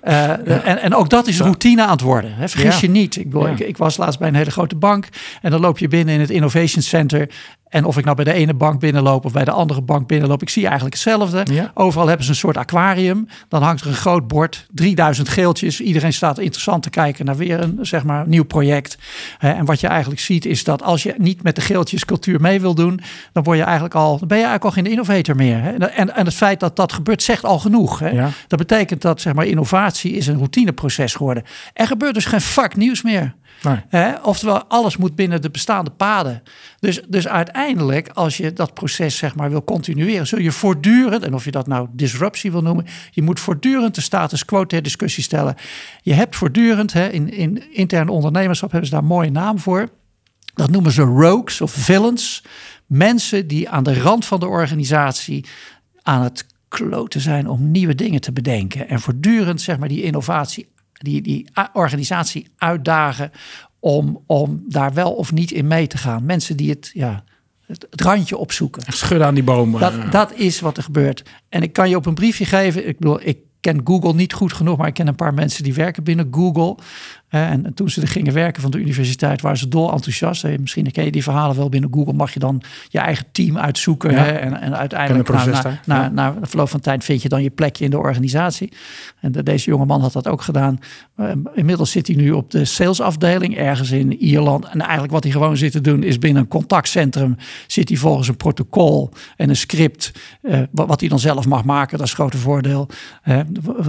Uh, 0.09 0.31
en, 0.67 0.83
en 0.83 0.95
ook 0.95 1.11
dat 1.11 1.27
is 1.27 1.41
routine 1.41 1.83
aan 1.83 1.91
het 1.91 2.01
worden. 2.01 2.35
Hè. 2.35 2.49
Vergis 2.49 2.81
je 2.81 2.91
niet. 2.91 3.17
Ik, 3.17 3.31
bedoel, 3.31 3.49
ik, 3.49 3.59
ik, 3.59 3.77
was 3.77 3.97
laatst 3.97 4.19
bij 4.19 4.29
een 4.29 4.35
hele 4.35 4.51
grote 4.51 4.77
bank 4.77 5.09
en 5.43 5.51
dan 5.51 5.61
loop 5.61 5.79
je 5.79 5.89
binnen 5.89 6.15
in 6.15 6.21
het 6.21 6.31
innovation 6.31 6.83
center 6.83 7.29
en 7.75 7.85
of 7.85 7.99
ik 7.99 8.05
nou 8.05 8.17
bij 8.17 8.25
de 8.25 8.33
ene 8.33 8.55
bank 8.55 8.81
binnenloop 8.81 9.25
of 9.25 9.33
bij 9.33 9.45
de 9.45 9.51
andere 9.51 9.83
bank 9.83 10.07
binnenloop, 10.07 10.43
ik 10.43 10.49
zie 10.49 10.63
eigenlijk 10.63 10.95
hetzelfde. 10.95 11.71
Overal 11.75 12.07
hebben 12.07 12.25
ze 12.25 12.31
een 12.31 12.37
soort 12.37 12.57
aquarium. 12.57 13.29
Dan 13.49 13.63
hangt 13.63 13.81
er 13.81 13.87
een 13.87 13.95
groot 13.95 14.29
bord, 14.29 14.67
3000 14.71 15.29
geeltjes. 15.29 15.81
Iedereen 15.81 16.13
staat 16.13 16.39
interessant 16.39 16.83
te 16.83 16.91
kijken 16.91 17.25
naar 17.25 17.37
weer 17.37 17.61
een 17.61 17.79
zeg 17.81 18.05
maar, 18.05 18.29
nieuw 18.29 18.45
project. 18.45 18.99
En 19.39 19.65
wat 19.65 19.81
je 19.81 19.87
eigenlijk 19.87 20.21
ziet 20.21 20.45
is 20.45 20.65
dat 20.65 20.83
als 20.83 21.03
je 21.03 21.15
niet 21.19 21.43
met 21.43 21.55
de 21.55 21.61
geeltjes 21.61 22.05
cultuur 22.05 22.41
mee 22.41 22.61
wil 22.61 22.75
doen, 22.75 23.01
dan, 23.33 23.43
word 23.43 23.59
je 23.59 23.65
eigenlijk 23.65 23.95
al, 23.95 24.19
dan 24.19 24.29
ben 24.29 24.39
je 24.39 24.45
eigenlijk 24.45 24.77
al 24.77 24.83
geen 24.83 24.93
innovator 24.93 25.37
meer. 25.37 25.75
En, 25.75 26.15
en 26.15 26.25
het 26.25 26.35
feit 26.35 26.61
dat 26.61 26.77
dat 26.77 26.93
gebeurt 26.93 27.23
zegt 27.23 27.45
al 27.45 27.59
genoeg. 27.59 28.03
Dat 28.49 28.59
betekent 28.59 29.03
dat 29.03 29.21
zeg 29.21 29.35
maar, 29.35 29.47
innovatie 29.47 30.13
is 30.13 30.27
een 30.27 30.37
routineproces 30.37 31.15
geworden. 31.15 31.43
Er 31.73 31.87
gebeurt 31.87 32.15
dus 32.15 32.25
geen 32.25 32.41
vak 32.41 32.77
nieuws 32.77 33.03
meer. 33.03 33.35
Oftewel, 34.23 34.65
alles 34.65 34.97
moet 34.97 35.15
binnen 35.15 35.43
de 35.43 35.51
bestaande 35.51 35.91
paden. 35.91 36.43
Dus, 36.81 37.03
dus 37.09 37.29
uiteindelijk, 37.29 38.09
als 38.09 38.37
je 38.37 38.53
dat 38.53 38.75
proces 38.75 39.17
zeg 39.17 39.35
maar 39.35 39.51
wil 39.51 39.65
continueren, 39.65 40.27
zul 40.27 40.39
je 40.39 40.53
voortdurend, 40.53 41.23
en 41.23 41.35
of 41.35 41.45
je 41.45 41.51
dat 41.51 41.67
nou 41.67 41.89
disruptie 41.93 42.51
wil 42.51 42.63
noemen, 42.63 42.87
je 43.11 43.23
moet 43.23 43.41
voortdurend 43.41 43.95
de 43.95 44.01
status 44.01 44.45
quo 44.45 44.65
ter 44.65 44.83
discussie 44.83 45.23
stellen. 45.23 45.55
Je 46.03 46.13
hebt 46.13 46.37
voortdurend, 46.37 46.95
in, 46.95 47.33
in 47.33 47.73
interne 47.73 48.11
ondernemerschap 48.11 48.71
hebben 48.71 48.89
ze 48.89 48.95
daar 48.95 49.05
een 49.05 49.09
mooie 49.09 49.31
naam 49.31 49.59
voor. 49.59 49.89
Dat 50.55 50.71
noemen 50.71 50.93
ze 50.93 51.03
rogues 51.03 51.61
of 51.61 51.73
villains. 51.73 52.45
Mensen 52.87 53.47
die 53.47 53.69
aan 53.69 53.83
de 53.83 54.01
rand 54.01 54.25
van 54.25 54.41
de 54.41 54.47
organisatie 54.47 55.47
aan 56.03 56.23
het 56.23 56.47
kloten 56.69 57.21
zijn 57.21 57.49
om 57.49 57.71
nieuwe 57.71 57.95
dingen 57.95 58.21
te 58.21 58.33
bedenken. 58.33 58.89
En 58.89 59.01
voortdurend 59.01 59.61
zeg 59.61 59.79
maar 59.79 59.89
die 59.89 60.03
innovatie 60.03 60.69
die, 61.05 61.23
die 61.23 61.49
organisatie 61.73 62.47
uitdagen 62.57 63.31
om, 63.81 64.23
om 64.27 64.65
daar 64.69 64.95
wel 64.95 65.13
of 65.13 65.33
niet 65.33 65.51
in 65.51 65.67
mee 65.67 65.87
te 65.87 65.99
gaan. 65.99 66.25
Mensen 66.25 66.57
die 66.57 66.71
het, 66.71 66.91
ja, 66.95 67.25
het, 67.67 67.87
randje 67.91 68.37
opzoeken. 68.37 68.93
Schudden 68.93 69.27
aan 69.27 69.35
die 69.35 69.45
bomen. 69.45 69.81
Dat, 69.81 70.13
dat 70.13 70.33
is 70.35 70.61
wat 70.61 70.77
er 70.77 70.83
gebeurt. 70.83 71.23
En 71.49 71.63
ik 71.63 71.73
kan 71.73 71.89
je 71.89 71.97
op 71.97 72.07
een 72.07 72.15
briefje 72.15 72.45
geven. 72.45 72.89
Ik 72.89 72.99
bedoel, 72.99 73.21
ik 73.23 73.39
ken 73.61 73.81
Google 73.85 74.15
niet 74.15 74.33
goed 74.33 74.53
genoeg, 74.53 74.77
maar 74.77 74.87
ik 74.87 74.95
ken 74.95 75.07
een 75.07 75.15
paar 75.15 75.35
mensen 75.35 75.63
die 75.63 75.75
werken 75.75 76.03
binnen 76.03 76.29
Google. 76.31 76.77
En 77.35 77.75
toen 77.75 77.91
ze 77.91 78.01
er 78.01 78.09
gingen 78.09 78.33
werken 78.33 78.63
van 78.63 78.71
de 78.71 78.79
universiteit, 78.79 79.41
waren 79.41 79.59
ze 79.59 79.69
dol 79.69 79.93
enthousiast. 79.93 80.47
Misschien 80.61 80.91
ken 80.91 81.05
je 81.05 81.11
die 81.11 81.23
verhalen 81.23 81.57
wel 81.57 81.69
binnen 81.69 81.91
Google. 81.93 82.13
Mag 82.13 82.33
je 82.33 82.39
dan 82.39 82.63
je 82.89 82.99
eigen 82.99 83.25
team 83.33 83.59
uitzoeken. 83.59 84.15
Hè? 84.15 84.33
En, 84.33 84.61
en 84.61 84.77
uiteindelijk 84.77 85.29
na, 85.29 85.45
na, 85.45 85.81
na, 85.85 86.09
na, 86.09 86.35
verloop 86.43 86.69
van 86.69 86.81
tijd 86.81 87.05
vind 87.05 87.23
je 87.23 87.29
dan 87.29 87.43
je 87.43 87.51
plekje 87.51 87.85
in 87.85 87.91
de 87.91 87.99
organisatie. 87.99 88.73
En 89.21 89.33
deze 89.33 89.71
jonge 89.71 89.85
man 89.85 90.01
had 90.01 90.13
dat 90.13 90.29
ook 90.29 90.43
gedaan. 90.43 90.79
Inmiddels 91.55 91.91
zit 91.91 92.07
hij 92.07 92.17
nu 92.17 92.31
op 92.31 92.51
de 92.51 92.65
salesafdeling 92.65 93.57
ergens 93.57 93.91
in 93.91 94.13
Ierland. 94.13 94.65
En 94.65 94.81
eigenlijk 94.81 95.13
wat 95.13 95.23
hij 95.23 95.33
gewoon 95.33 95.57
zit 95.57 95.73
te 95.73 95.81
doen 95.81 96.03
is 96.03 96.19
binnen 96.19 96.43
een 96.43 96.49
contactcentrum 96.49 97.37
zit 97.67 97.89
hij 97.89 97.99
volgens 97.99 98.29
een 98.29 98.37
protocol 98.37 99.11
en 99.37 99.49
een 99.49 99.57
script. 99.57 100.13
Eh, 100.43 100.59
wat 100.71 101.01
hij 101.01 101.09
dan 101.09 101.19
zelf 101.19 101.47
mag 101.47 101.65
maken, 101.65 101.99
dat 101.99 102.07
is 102.07 102.13
het 102.13 102.21
grote 102.21 102.39
voordeel. 102.39 102.89
Uh, 103.25 103.39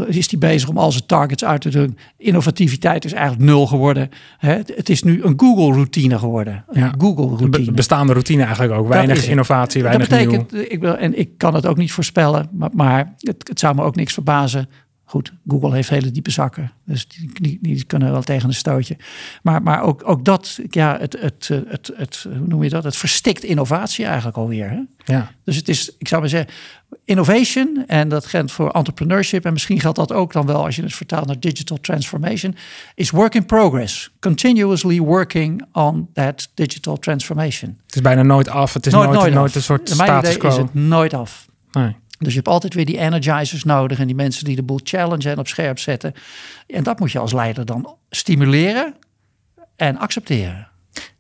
is 0.08 0.30
hij 0.32 0.40
bezig 0.40 0.70
om 0.70 0.78
al 0.78 0.92
zijn 0.92 1.06
targets 1.06 1.44
uit 1.46 1.62
te 1.62 1.70
doen. 1.70 1.98
Innovativiteit 2.18 3.06
is 3.06 3.14
eigenlijk 3.14 3.35
nul 3.38 3.68
geworden. 3.68 4.10
Hè? 4.38 4.54
Het 4.54 4.90
is 4.90 5.04
nu 5.04 5.24
een 5.24 5.34
Google-routine 5.38 6.20
geworden. 6.20 6.66
Ja. 6.72 6.94
Google-routine. 6.98 7.72
bestaande 7.72 8.14
routine 8.14 8.44
eigenlijk 8.44 8.74
ook. 8.74 8.88
Weinig 8.88 9.28
innovatie, 9.28 9.84
weinig 9.84 10.08
dat 10.08 10.20
betekent, 10.20 10.52
nieuw. 10.52 10.62
Ik 10.62 10.80
wil, 10.80 10.96
en 10.98 11.20
ik 11.20 11.38
kan 11.38 11.54
het 11.54 11.66
ook 11.66 11.78
niet 11.78 11.92
voorspellen, 11.92 12.50
maar, 12.52 12.70
maar 12.74 13.16
het, 13.18 13.48
het 13.48 13.60
zou 13.60 13.76
me 13.76 13.84
ook 13.84 13.96
niks 13.96 14.14
verbazen 14.14 14.70
Goed, 15.08 15.34
Google 15.48 15.74
heeft 15.74 15.90
hele 15.90 16.12
diepe 16.12 16.32
zakken. 16.32 16.72
Dus 16.86 17.08
die, 17.08 17.30
die, 17.34 17.60
die, 17.62 17.86
kunnen 17.86 18.12
wel 18.12 18.22
tegen 18.22 18.48
een 18.48 18.56
stootje. 18.56 18.98
Maar, 19.44 19.62
maar 19.62 19.82
ook, 19.82 20.02
ook 20.06 20.26
dat, 20.26 20.60
ja, 20.70 20.98
het, 21.00 21.18
het, 21.20 21.48
het, 21.68 21.92
het, 21.96 22.26
hoe 22.38 22.48
noem 22.48 22.64
je 22.64 22.70
dat? 22.70 22.84
Het 22.84 22.96
verstikt 22.96 23.44
innovatie 23.44 24.06
eigenlijk 24.06 24.38
alweer. 24.38 24.70
Hè? 24.70 24.82
Ja. 25.14 25.32
Dus 25.44 25.56
het 25.56 25.70
is, 25.70 25.96
ik 25.98 26.08
zou 26.08 26.22
maar 26.22 26.30
zeggen, 26.30 26.54
innovation. 27.04 27.84
En 27.88 28.10
dat 28.10 28.26
geldt 28.26 28.52
voor 28.52 28.70
entrepreneurship. 28.70 29.46
En 29.46 29.54
misschien 29.54 29.80
geldt 29.80 29.98
dat 29.98 30.12
ook 30.12 30.34
dan 30.34 30.46
wel 30.46 30.66
als 30.66 30.76
je 30.76 30.82
het 30.82 30.96
vertaalt 30.96 31.28
naar 31.28 31.40
digital 31.40 31.78
transformation. 31.80 32.56
Is 32.96 33.10
work 33.10 33.36
in 33.36 33.46
progress. 33.46 34.12
Continuously 34.20 35.00
working 35.00 35.66
on 35.72 36.10
that 36.14 36.50
digital 36.54 36.98
transformation. 36.98 37.78
Het 37.86 37.96
is 37.96 38.02
bijna 38.02 38.22
nooit 38.22 38.50
af. 38.50 38.74
Het 38.74 38.86
is 38.86 38.94
nooit, 38.94 39.10
nooit, 39.10 39.34
nooit, 39.34 39.56
een 39.56 39.62
soort 39.62 39.90
status 39.90 40.38
quo. 40.38 40.50
is 40.50 40.58
het 40.58 40.74
nooit 40.74 41.14
af. 41.14 41.46
Nee. 41.72 41.96
Dus 42.26 42.34
je 42.34 42.40
hebt 42.40 42.54
altijd 42.54 42.74
weer 42.74 42.86
die 42.86 42.98
energizers 42.98 43.64
nodig 43.64 44.00
en 44.00 44.08
die 44.08 44.16
mensen 44.16 44.46
die 44.46 44.56
de 44.56 44.64
boel 44.64 44.80
challenge 44.84 45.30
en 45.30 45.38
op 45.38 45.48
scherp 45.48 45.80
zetten. 45.80 46.14
En 46.68 46.84
dat 46.84 47.00
moet 47.00 47.12
je 47.12 47.20
als 47.20 47.34
leider 47.34 47.66
dan 47.66 47.96
stimuleren 48.10 48.96
en 49.76 49.98
accepteren. 49.98 50.68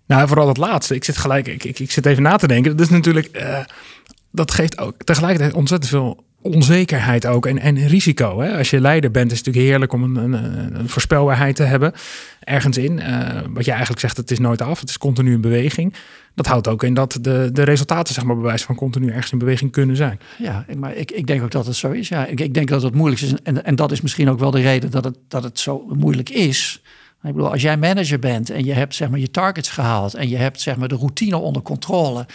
Nou, 0.05 0.27
vooral 0.27 0.45
dat 0.45 0.57
laatste. 0.57 0.95
Ik 0.95 1.03
zit 1.03 1.17
gelijk, 1.17 1.47
ik, 1.47 1.63
ik, 1.63 1.79
ik 1.79 1.91
zit 1.91 2.05
even 2.05 2.23
na 2.23 2.35
te 2.35 2.47
denken. 2.47 2.77
Dat 2.77 2.85
is 2.85 2.91
natuurlijk, 2.91 3.37
uh, 3.37 3.59
dat 4.31 4.51
geeft 4.51 4.77
ook 4.77 5.03
tegelijkertijd 5.03 5.53
ontzettend 5.53 5.91
veel 5.91 6.23
onzekerheid 6.41 7.25
ook 7.25 7.45
en, 7.45 7.59
en 7.59 7.87
risico. 7.87 8.39
Hè? 8.39 8.57
Als 8.57 8.69
je 8.69 8.79
leider 8.81 9.11
bent, 9.11 9.31
is 9.31 9.37
het 9.37 9.45
natuurlijk 9.45 9.71
heerlijk 9.71 9.93
om 9.93 10.03
een, 10.03 10.33
een, 10.33 10.79
een 10.79 10.89
voorspelbaarheid 10.89 11.55
te 11.55 11.63
hebben 11.63 11.93
ergens 12.39 12.77
in. 12.77 12.97
Uh, 12.97 13.39
wat 13.49 13.65
je 13.65 13.71
eigenlijk 13.71 13.99
zegt, 13.99 14.17
het 14.17 14.31
is 14.31 14.39
nooit 14.39 14.61
af, 14.61 14.79
het 14.79 14.89
is 14.89 14.97
continu 14.97 15.33
in 15.33 15.41
beweging. 15.41 15.93
Dat 16.35 16.45
houdt 16.45 16.67
ook 16.67 16.83
in 16.83 16.93
dat 16.93 17.17
de, 17.21 17.49
de 17.53 17.63
resultaten, 17.63 18.13
zeg 18.13 18.23
maar, 18.23 18.35
bewijs 18.35 18.63
van 18.63 18.75
continu 18.75 19.09
ergens 19.09 19.31
in 19.31 19.37
beweging 19.37 19.71
kunnen 19.71 19.95
zijn. 19.95 20.19
Ja, 20.37 20.65
maar 20.77 20.95
ik, 20.95 21.11
ik 21.11 21.27
denk 21.27 21.43
ook 21.43 21.51
dat 21.51 21.65
het 21.65 21.75
zo 21.75 21.91
is. 21.91 22.07
Ja, 22.07 22.25
ik, 22.25 22.39
ik 22.39 22.53
denk 22.53 22.67
dat 22.67 22.81
het 22.81 22.95
moeilijk 22.95 23.21
is. 23.21 23.33
En, 23.43 23.63
en 23.65 23.75
dat 23.75 23.91
is 23.91 24.01
misschien 24.01 24.29
ook 24.29 24.39
wel 24.39 24.51
de 24.51 24.61
reden 24.61 24.91
dat 24.91 25.03
het, 25.03 25.17
dat 25.27 25.43
het 25.43 25.59
zo 25.59 25.85
moeilijk 25.93 26.29
is. 26.29 26.81
Ik 27.23 27.33
bedoel, 27.33 27.51
als 27.51 27.61
jij 27.61 27.77
manager 27.77 28.19
bent 28.19 28.49
en 28.49 28.65
je 28.65 28.73
hebt 28.73 28.95
zeg 28.95 29.09
maar, 29.09 29.19
je 29.19 29.31
targets 29.31 29.69
gehaald 29.69 30.13
en 30.13 30.29
je 30.29 30.37
hebt 30.37 30.61
zeg 30.61 30.77
maar, 30.77 30.87
de 30.87 30.95
routine 30.95 31.37
onder 31.37 31.61
controle 31.61 32.25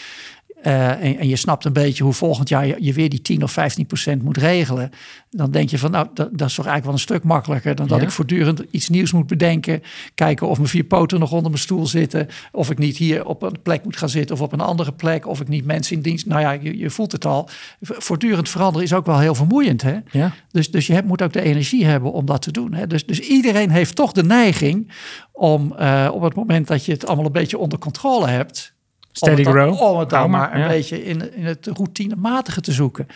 uh, 0.65 0.91
en, 0.91 1.19
en, 1.19 1.29
je 1.29 1.37
snapt 1.37 1.65
een 1.65 1.73
beetje 1.73 2.05
hoe 2.05 2.13
volgend 2.13 2.49
jaar 2.49 2.83
je, 2.83 2.93
weer 2.93 3.09
die 3.09 3.23
10 3.23 3.43
of 3.43 3.53
15 3.53 3.87
procent 3.87 4.23
moet 4.23 4.37
regelen. 4.37 4.91
Dan 5.31 5.51
denk 5.51 5.71
je 5.71 5.79
van, 5.79 5.91
nou, 5.91 6.07
dat, 6.15 6.29
dat 6.33 6.49
is 6.49 6.55
toch 6.55 6.67
eigenlijk 6.67 6.85
wel 6.85 6.93
een 6.93 6.99
stuk 6.99 7.23
makkelijker 7.23 7.75
dan 7.75 7.87
dat 7.87 8.03
ik 8.03 8.11
voortdurend 8.11 8.63
iets 8.71 8.89
nieuws 8.89 9.13
moet 9.13 9.27
bedenken. 9.27 9.83
Kijken 10.15 10.49
of 10.49 10.57
mijn 10.57 10.69
vier 10.69 10.85
poten 10.85 11.21
nog 11.21 11.33
onder 11.33 11.51
mijn 11.51 11.63
stoel 11.63 11.87
zitten. 11.87 12.29
Of 12.53 12.71
ik 12.71 12.79
niet 12.79 12.97
hier 12.97 13.27
op 13.27 13.43
een 13.43 13.63
plek 13.63 13.85
moet 13.85 13.97
gaan 13.97 14.09
zitten 14.09 14.37
of 14.37 14.43
op 14.43 14.53
een 14.53 14.61
andere 14.61 14.93
plek. 14.93 15.27
Of 15.27 15.41
ik 15.41 15.49
niet 15.49 15.65
mensen 15.65 15.97
in 15.97 16.03
dienst. 16.03 16.27
Nou 16.27 16.41
ja, 16.41 16.51
je, 16.51 16.79
je 16.79 16.91
voelt 16.91 17.13
het 17.13 17.25
al. 17.25 17.49
Voortdurend 17.81 18.49
veranderen 18.49 18.87
is 18.87 18.95
ook 18.95 19.07
wel 19.07 19.19
heel 19.19 19.35
vermoeiend. 19.35 19.83
Hè? 19.83 19.99
Ja. 20.11 20.33
Dus, 20.51 20.71
dus 20.71 20.87
je 20.87 20.93
hebt, 20.93 21.07
moet 21.07 21.23
ook 21.23 21.33
de 21.33 21.43
energie 21.43 21.85
hebben 21.85 22.13
om 22.13 22.27
dat 22.27 22.43
te 22.43 22.53
doen. 22.53 22.75
Hè? 22.75 22.87
Dus, 22.87 23.07
dus 23.07 23.21
iedereen 23.21 23.71
heeft 23.71 23.97
toch 23.97 24.13
de 24.13 24.25
neiging 24.25 24.93
om 25.33 25.75
uh, 25.81 26.09
op 26.13 26.23
het 26.23 26.35
moment 26.35 26.67
dat 26.67 26.85
je 26.85 26.93
het 26.93 27.07
allemaal 27.07 27.27
een 27.27 27.33
beetje 27.33 27.59
onder 27.59 27.79
controle 27.79 28.29
hebt 28.29 28.79
Steady 29.13 29.45
om 29.45 29.53
grow. 29.53 29.81
om 29.81 29.99
het 29.99 30.11
dan 30.11 30.31
maar 30.31 30.55
een 30.55 30.69
beetje 30.69 31.05
in, 31.05 31.35
in 31.35 31.45
het 31.45 31.67
routinematige 31.67 32.61
te 32.61 32.73
zoeken. 32.73 33.07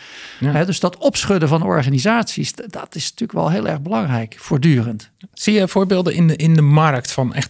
dus 0.65 0.79
dat 0.79 0.97
opschudden 0.97 1.49
van 1.49 1.63
organisaties, 1.63 2.53
dat 2.53 2.95
is 2.95 3.03
natuurlijk 3.03 3.31
wel 3.31 3.49
heel 3.49 3.67
erg 3.67 3.81
belangrijk, 3.81 4.35
voortdurend. 4.39 5.09
Zie 5.33 5.53
je 5.53 5.67
voorbeelden 5.67 6.13
in 6.13 6.27
de, 6.27 6.35
in 6.35 6.53
de 6.53 6.61
markt 6.61 7.11
van 7.11 7.33
echt, 7.33 7.49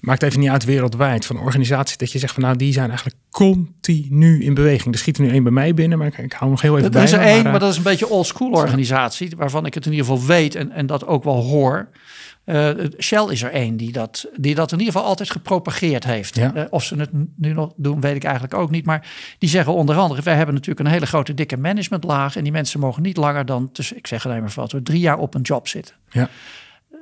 maakt 0.00 0.22
even 0.22 0.40
niet 0.40 0.48
uit 0.48 0.64
wereldwijd, 0.64 1.26
van 1.26 1.38
organisaties 1.38 1.96
dat 1.96 2.12
je 2.12 2.18
zegt 2.18 2.34
van 2.34 2.42
nou 2.42 2.56
die 2.56 2.72
zijn 2.72 2.88
eigenlijk 2.88 3.18
continu 3.30 4.42
in 4.42 4.54
beweging. 4.54 4.94
Er 4.94 5.00
schiet 5.00 5.16
er 5.16 5.22
nu 5.22 5.30
één 5.30 5.42
bij 5.42 5.52
mij 5.52 5.74
binnen, 5.74 5.98
maar 5.98 6.06
ik, 6.06 6.18
ik 6.18 6.32
hou 6.32 6.50
nog 6.50 6.60
heel 6.60 6.78
even 6.78 6.92
dat 6.92 6.92
bij. 6.92 7.00
Er 7.00 7.08
is 7.08 7.14
er 7.14 7.20
één, 7.20 7.42
maar, 7.42 7.50
maar 7.50 7.60
dat 7.60 7.70
is 7.70 7.76
een 7.76 7.82
beetje 7.82 8.08
old 8.08 8.26
school 8.26 8.50
organisatie, 8.50 9.30
waarvan 9.36 9.66
ik 9.66 9.74
het 9.74 9.86
in 9.86 9.92
ieder 9.92 10.06
geval 10.06 10.26
weet 10.26 10.54
en, 10.54 10.70
en 10.70 10.86
dat 10.86 11.06
ook 11.06 11.24
wel 11.24 11.42
hoor. 11.42 11.88
Uh, 12.46 12.70
Shell 12.98 13.26
is 13.30 13.42
er 13.42 13.50
één 13.50 13.76
die 13.76 13.92
dat, 13.92 14.26
die 14.36 14.54
dat 14.54 14.72
in 14.72 14.78
ieder 14.78 14.92
geval 14.92 15.08
altijd 15.08 15.30
gepropageerd 15.30 16.04
heeft. 16.04 16.38
Uh, 16.38 16.50
of 16.70 16.84
ze 16.84 16.96
het 16.96 17.10
nu 17.36 17.52
nog 17.52 17.72
doen, 17.76 18.00
weet 18.00 18.16
ik 18.16 18.24
eigenlijk 18.24 18.54
ook 18.54 18.70
niet. 18.70 18.84
Maar 18.84 19.08
die 19.38 19.48
zeggen 19.48 19.72
onder 19.72 19.96
andere: 19.96 20.22
wij 20.22 20.34
hebben 20.34 20.54
natuurlijk 20.54 20.86
een 20.86 20.92
hele 20.92 21.06
grote, 21.06 21.34
dikke 21.34 21.56
managementlaag. 21.56 22.36
En 22.36 22.42
die 22.42 22.52
mensen 22.52 22.80
mogen 22.80 23.02
niet 23.02 23.16
langer 23.16 23.46
dan, 23.46 23.70
dus 23.72 23.92
ik 23.92 24.06
zeg 24.06 24.26
alleen 24.26 24.40
maar 24.40 24.52
wat, 24.54 24.74
drie 24.82 25.00
jaar 25.00 25.18
op 25.18 25.34
een 25.34 25.42
job 25.42 25.68
zitten. 25.68 25.94
Ja. 26.10 26.28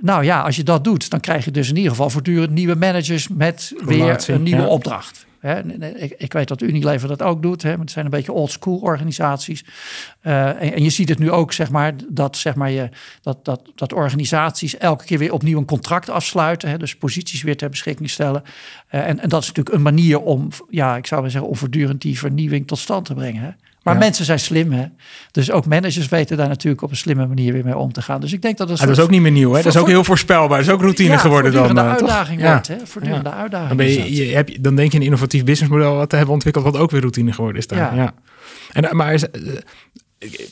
nou 0.01 0.25
ja, 0.25 0.41
als 0.41 0.57
je 0.57 0.63
dat 0.63 0.85
doet, 0.85 1.11
dan 1.11 1.21
krijg 1.21 1.45
je 1.45 1.51
dus 1.51 1.69
in 1.69 1.77
ieder 1.77 1.91
geval 1.91 2.11
voortdurend 2.11 2.51
nieuwe 2.51 2.75
managers 2.75 3.29
met 3.29 3.73
Relatie, 3.87 4.27
weer 4.27 4.37
een 4.37 4.43
nieuwe 4.43 4.63
ja. 4.63 4.69
opdracht. 4.69 5.27
Ik, 5.45 6.15
ik 6.19 6.33
weet 6.33 6.49
dat 6.49 6.63
Unilever 6.63 7.09
dat 7.09 7.23
ook 7.23 7.43
doet. 7.43 7.63
Hè, 7.63 7.71
het 7.71 7.91
zijn 7.91 8.05
een 8.05 8.11
beetje 8.11 8.33
old 8.33 8.51
school 8.51 8.79
organisaties. 8.79 9.65
Eh, 10.21 10.49
en, 10.49 10.73
en 10.73 10.83
je 10.83 10.91
ziet 10.91 11.09
het 11.09 11.19
nu 11.19 11.31
ook, 11.31 11.53
zeg 11.53 11.71
maar, 11.71 11.95
dat, 12.09 12.37
zeg 12.37 12.55
maar 12.55 12.71
je, 12.71 12.89
dat, 13.23 13.45
dat, 13.45 13.73
dat 13.75 13.93
organisaties 13.93 14.77
elke 14.77 15.05
keer 15.05 15.19
weer 15.19 15.33
opnieuw 15.33 15.59
een 15.59 15.65
contract 15.65 16.11
afsluiten. 16.11 16.69
Hè, 16.69 16.79
dus 16.79 16.97
posities 16.97 17.43
weer 17.43 17.57
ter 17.57 17.71
beschikking 17.71 18.11
stellen. 18.11 18.43
Eh, 18.89 19.09
en, 19.09 19.21
en 19.21 19.29
dat 19.29 19.43
is 19.43 19.49
natuurlijk 19.49 19.77
een 19.77 19.83
manier 19.83 20.21
om, 20.21 20.49
ja, 20.71 20.97
ik 20.97 21.07
zou 21.07 21.21
maar 21.21 21.31
zeggen, 21.31 21.51
om 21.51 21.57
voortdurend 21.57 22.01
die 22.01 22.19
vernieuwing 22.19 22.67
tot 22.67 22.79
stand 22.79 23.05
te 23.05 23.15
brengen. 23.15 23.43
Hè. 23.43 23.51
Maar 23.85 23.95
Ja. 23.95 24.01
mensen 24.01 24.25
zijn 24.25 24.39
slim, 24.39 24.73
hè? 24.73 24.85
Dus 25.31 25.51
ook 25.51 25.67
managers 25.67 26.09
weten 26.09 26.37
daar 26.37 26.49
natuurlijk 26.49 26.83
op 26.83 26.91
een 26.91 26.97
slimme 26.97 27.27
manier 27.27 27.53
weer 27.53 27.65
mee 27.65 27.77
om 27.77 27.93
te 27.93 28.03
gaan. 28.03 28.21
Dus 28.21 28.33
ik 28.33 28.43
denk 28.43 28.57
dat 28.59 28.69
het 28.69 28.81
Ah, 28.81 28.87
dat 28.87 28.97
is 28.97 29.03
ook 29.03 29.11
niet 29.11 29.21
meer 29.21 29.31
nieuw, 29.31 29.53
hè? 29.53 29.63
Dat 29.63 29.75
is 29.75 29.81
ook 29.81 29.87
heel 29.87 30.05
voorspelbaar. 30.05 30.59
Dat 30.59 30.67
is 30.67 30.73
ook 30.73 30.81
routine 30.81 31.11
ja, 31.11 31.19
geworden 31.19 31.53
dan. 31.53 31.65
voortdurende 31.65 31.91
eh, 31.93 31.97
uitdaging 31.99 32.41
Ja. 32.41 32.51
wordt, 32.51 32.69
hè? 32.69 32.77
Voortdurende 32.85 33.31
uitdaging. 33.31 33.69
Dan, 33.69 33.77
ben 33.77 33.91
je, 33.91 33.99
dat. 33.99 34.17
je, 34.17 34.25
heb 34.25 34.49
je, 34.49 34.61
dan 34.61 34.75
denk 34.77 34.93
je 34.93 34.99
een 34.99 35.05
innovatief 35.05 35.45
businessmodel 35.45 35.95
wat 35.97 36.09
te 36.09 36.17
hebben 36.17 36.35
ontwikkeld, 36.35 36.65
wat 36.65 36.77
ook 36.77 36.91
weer 36.91 37.01
routine 37.01 37.33
geworden 37.33 37.59
is 37.59 37.67
daar. 37.67 37.97
Ja. 37.97 38.15
En, 38.73 38.85
eh, 38.85 38.93
maar, 38.93 39.15
is, 39.15 39.31
eh, 39.31 39.41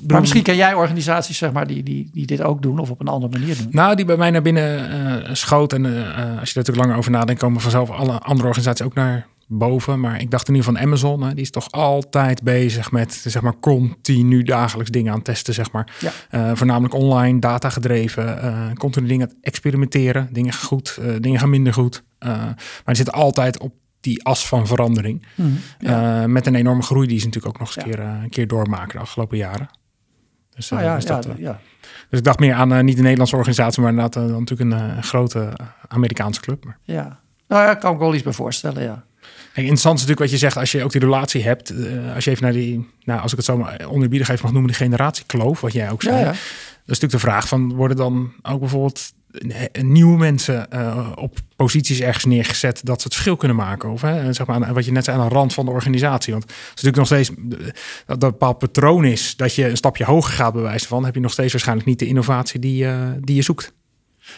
Maar 0.09 0.21
misschien 0.21 0.43
ken 0.43 0.57
jij 0.57 0.75
organisaties 0.75 1.39
zeg 1.39 1.53
maar, 1.53 1.67
die, 1.67 1.83
die, 1.83 2.11
die 2.13 2.27
dit 2.27 2.43
ook 2.43 2.63
doen 2.63 2.79
of 2.79 2.91
op 2.91 3.01
een 3.01 3.09
andere 3.09 3.39
manier 3.39 3.57
doen. 3.57 3.67
Nou, 3.71 3.97
die 3.97 4.05
bij 4.05 4.17
mij 4.17 4.31
naar 4.31 4.43
binnen 4.43 4.91
eh, 5.25 5.35
schoot. 5.35 5.73
En 5.73 5.85
als 5.87 5.95
je 5.95 6.01
er 6.27 6.41
natuurlijk 6.55 6.77
langer 6.77 6.97
over 6.97 7.11
nadenkt, 7.11 7.41
komen 7.41 7.61
vanzelf 7.61 7.91
alle 7.91 8.19
andere 8.19 8.49
organisaties 8.49 8.87
ook 8.87 8.95
naar 8.95 9.27
boven. 9.59 10.01
Maar 10.01 10.21
ik 10.21 10.31
dacht 10.31 10.49
in 10.49 10.55
ieder 10.55 10.69
geval 10.69 10.81
van 10.83 10.89
Amazon. 10.91 11.23
Hè, 11.23 11.35
die 11.35 11.43
is 11.43 11.51
toch 11.51 11.71
altijd 11.71 12.43
bezig 12.43 12.91
met 12.91 13.13
zeg 13.13 13.43
maar, 13.43 13.59
continu 13.61 14.43
dagelijks 14.43 14.91
dingen 14.91 15.11
aan 15.11 15.17
het 15.17 15.25
testen. 15.25 15.55
Zeg 15.55 15.73
maar. 15.73 15.93
Ja. 16.01 16.11
Eh, 16.31 16.51
voornamelijk 16.55 16.95
online, 16.95 17.39
data 17.39 17.69
gedreven. 17.71 18.43
eh, 18.43 18.73
continu 18.73 19.07
dingen 19.07 19.33
experimenteren. 19.41 20.29
Dingen 20.33 20.53
gaan 20.53 20.67
goed, 20.67 20.99
eh, 21.01 21.15
dingen 21.21 21.41
gaan 21.41 21.51
minder 21.51 21.73
goed. 21.73 22.03
Maar 22.19 22.57
die 22.85 22.95
zit 22.95 23.13
altijd 23.13 23.59
op 23.59 23.75
die 24.01 24.25
as 24.25 24.49
van 24.49 24.67
verandering. 24.67 25.27
Mhm. 25.35 25.49
Ja. 25.79 26.27
Met 26.27 26.47
een 26.47 26.55
enorme 26.55 26.83
groei 26.83 27.07
die 27.07 27.19
ze 27.19 27.25
natuurlijk 27.25 27.55
ook 27.55 27.61
nog 27.61 27.77
eens 27.77 27.85
Ja. 27.87 27.91
keer, 27.91 28.01
een 28.23 28.29
keer 28.31 28.47
doormaken 28.47 28.93
de 28.93 28.99
afgelopen 28.99 29.37
jaren. 29.37 29.69
Dus, 30.55 30.69
Nou 30.69 30.83
ja, 30.83 30.95
dus 30.95 31.05
dat, 31.05 31.29
ja. 31.37 31.61
dus 32.11 32.19
ik 32.19 32.25
dacht 32.25 32.39
meer 32.39 32.55
aan 32.55 32.85
niet 32.85 32.97
een 32.97 33.03
Nederlandse 33.03 33.37
organisatie, 33.37 33.83
maar 33.83 33.91
inderdaad 33.91 34.29
dan 34.29 34.39
natuurlijk 34.45 34.71
een 34.71 35.03
grote 35.03 35.53
Amerikaanse 35.89 36.41
club. 36.41 36.65
Maar, 36.65 36.79
ja. 36.83 37.21
Nou 37.49 37.67
ja, 37.67 37.75
kan 37.75 37.93
ik 37.93 37.99
wel 37.99 38.15
iets 38.15 38.23
bij 38.23 38.33
voorstellen, 38.33 38.83
ja. 38.83 39.05
Interessant 39.55 39.95
is 39.99 40.01
natuurlijk 40.07 40.19
wat 40.21 40.31
je 40.31 40.37
zegt 40.47 40.57
als 40.57 40.73
je 40.73 40.85
ook 40.85 40.93
die 40.93 41.01
relatie 41.01 41.43
hebt. 41.43 41.71
eh, 41.71 42.15
als 42.15 42.25
je 42.25 42.31
even 42.31 42.43
naar 42.43 42.53
die, 42.53 42.89
nou, 43.05 43.21
als 43.21 43.31
ik 43.31 43.37
het 43.37 43.47
zo 43.47 43.57
maar 43.57 43.87
onderbiedig 43.89 44.29
even 44.29 44.41
mag 44.43 44.53
noemen, 44.53 44.71
die 44.71 44.81
generatiekloof, 44.81 45.61
wat 45.61 45.73
jij 45.73 45.91
ook 45.91 46.03
zei. 46.03 46.15
Ja, 46.17 46.21
ja. 46.21 46.27
Dat 46.29 46.37
is 46.97 47.01
natuurlijk 47.01 47.13
de 47.13 47.19
vraag 47.31 47.49
van, 47.49 47.73
worden 47.75 47.97
dan 47.97 48.33
ook 48.43 48.61
bijvoorbeeld 48.61 49.13
nieuwe 49.81 50.19
mensen 50.19 50.71
eh, 50.71 51.13
op 51.15 51.39
posities 51.57 52.01
ergens 52.01 52.25
neergezet 52.25 52.81
dat 52.85 52.97
ze 52.99 53.05
het 53.05 53.13
verschil 53.13 53.37
kunnen 53.37 53.57
maken? 53.57 53.91
Of 53.91 54.01
hè, 54.01 54.33
zeg 54.33 54.47
maar, 54.47 54.65
aan- 54.65 54.75
wat 54.75 54.85
je 54.85 54.93
net 54.93 55.05
zei, 55.05 55.19
aan 55.19 55.29
de 55.29 55.35
rand 55.35 55.55
van 55.55 55.65
de 55.65 55.71
organisatie. 55.71 56.33
Want 56.33 56.45
het 56.45 56.53
is 56.75 56.83
natuurlijk 56.83 56.97
nog 56.97 57.07
steeds 57.07 57.31
dat 57.49 57.75
dat 58.07 58.23
een 58.23 58.31
bepaald 58.31 58.59
patroon 58.59 59.05
is 59.05 59.37
dat 59.37 59.55
je 59.55 59.69
een 59.69 59.77
stapje 59.77 60.05
hoger 60.05 60.33
gaat 60.33 60.53
bewijzen 60.53 60.89
van, 60.89 61.05
heb 61.05 61.15
je 61.15 61.21
nog 61.21 61.33
steeds 61.33 61.53
waarschijnlijk 61.53 61.89
niet 61.89 61.99
de 61.99 62.07
innovatie 62.07 62.61
die, 62.61 62.87
eh, 62.87 62.97
die 63.21 63.37
je 63.37 63.43
zoekt. 63.43 63.73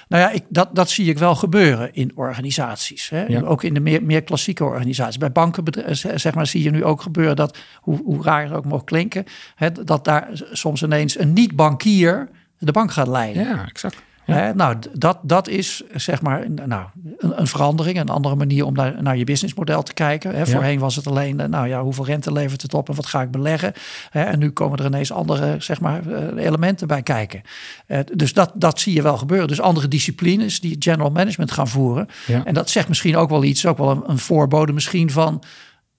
Nou 0.08 0.22
ja, 0.22 0.30
ik, 0.30 0.44
dat, 0.48 0.74
dat 0.74 0.90
zie 0.90 1.08
ik 1.08 1.18
wel 1.18 1.34
gebeuren 1.34 1.94
in 1.94 2.12
organisaties. 2.14 3.08
Hè? 3.08 3.24
Ja. 3.24 3.40
Ook 3.40 3.62
in 3.62 3.74
de 3.74 3.80
meer, 3.80 4.02
meer 4.02 4.22
klassieke 4.22 4.64
organisaties. 4.64 5.18
Bij 5.18 5.32
banken 5.32 5.64
zeg 5.96 6.34
maar, 6.34 6.46
zie 6.46 6.62
je 6.62 6.70
nu 6.70 6.84
ook 6.84 7.02
gebeuren 7.02 7.36
dat, 7.36 7.58
hoe, 7.76 8.02
hoe 8.04 8.22
raar 8.22 8.42
het 8.42 8.52
ook 8.52 8.64
mogen 8.64 8.84
klinken, 8.84 9.24
hè, 9.54 9.72
dat 9.72 10.04
daar 10.04 10.28
soms 10.52 10.82
ineens 10.82 11.18
een 11.18 11.32
niet-bankier 11.32 12.28
de 12.58 12.72
bank 12.72 12.92
gaat 12.92 13.08
leiden. 13.08 13.44
Ja, 13.44 13.66
exact. 13.66 14.02
Ja. 14.26 14.34
Hè, 14.34 14.54
nou, 14.54 14.76
dat, 14.92 15.18
dat 15.22 15.48
is 15.48 15.82
zeg 15.94 16.22
maar 16.22 16.42
een- 16.42 16.60
nou, 16.66 16.84
een, 17.18 17.40
een 17.40 17.46
verandering, 17.46 18.00
een 18.00 18.08
andere 18.08 18.34
manier 18.34 18.64
om 18.64 18.74
naar, 18.74 19.02
naar 19.02 19.16
je 19.16 19.24
businessmodel 19.24 19.82
te 19.82 19.92
kijken. 19.94 20.34
Hè, 20.34 20.46
Voorheen 20.46 20.78
was 20.78 20.96
het 20.96 21.06
alleen, 21.06 21.40
eh, 21.40 21.48
nou 21.48 21.68
ja, 21.68 21.82
hoeveel 21.82 22.04
rente 22.04 22.32
levert 22.32 22.62
het 22.62 22.74
op 22.74 22.88
en 22.88 22.94
wat 22.94 23.06
ga 23.06 23.22
ik 23.22 23.30
beleggen? 23.30 23.72
Hè, 24.10 24.22
en 24.22 24.38
nu 24.38 24.50
komen 24.50 24.78
er 24.78 24.84
ineens 24.84 25.12
andere 25.12 25.56
zeg 25.58 25.80
maar, 25.80 26.06
eh, 26.10 26.44
elementen 26.44 26.86
bij 26.88 27.02
kijken. 27.02 27.42
Eh, 27.86 27.98
dus 28.14 28.32
dat, 28.32 28.50
dat 28.54 28.80
zie 28.80 28.94
je 28.94 29.02
wel 29.02 29.16
gebeuren. 29.16 29.48
Dus 29.48 29.60
andere 29.60 29.88
disciplines 29.88 30.60
die 30.60 30.76
general 30.78 31.10
management 31.10 31.50
gaan 31.52 31.68
voeren. 31.68 32.08
Ja. 32.26 32.44
En 32.44 32.54
dat 32.54 32.70
zegt 32.70 32.88
misschien 32.88 33.16
ook 33.16 33.30
wel 33.30 33.44
iets, 33.44 33.66
ook 33.66 33.78
wel 33.78 33.90
een, 33.90 34.02
een 34.06 34.18
voorbode 34.18 34.72
misschien 34.72 35.10
van 35.10 35.42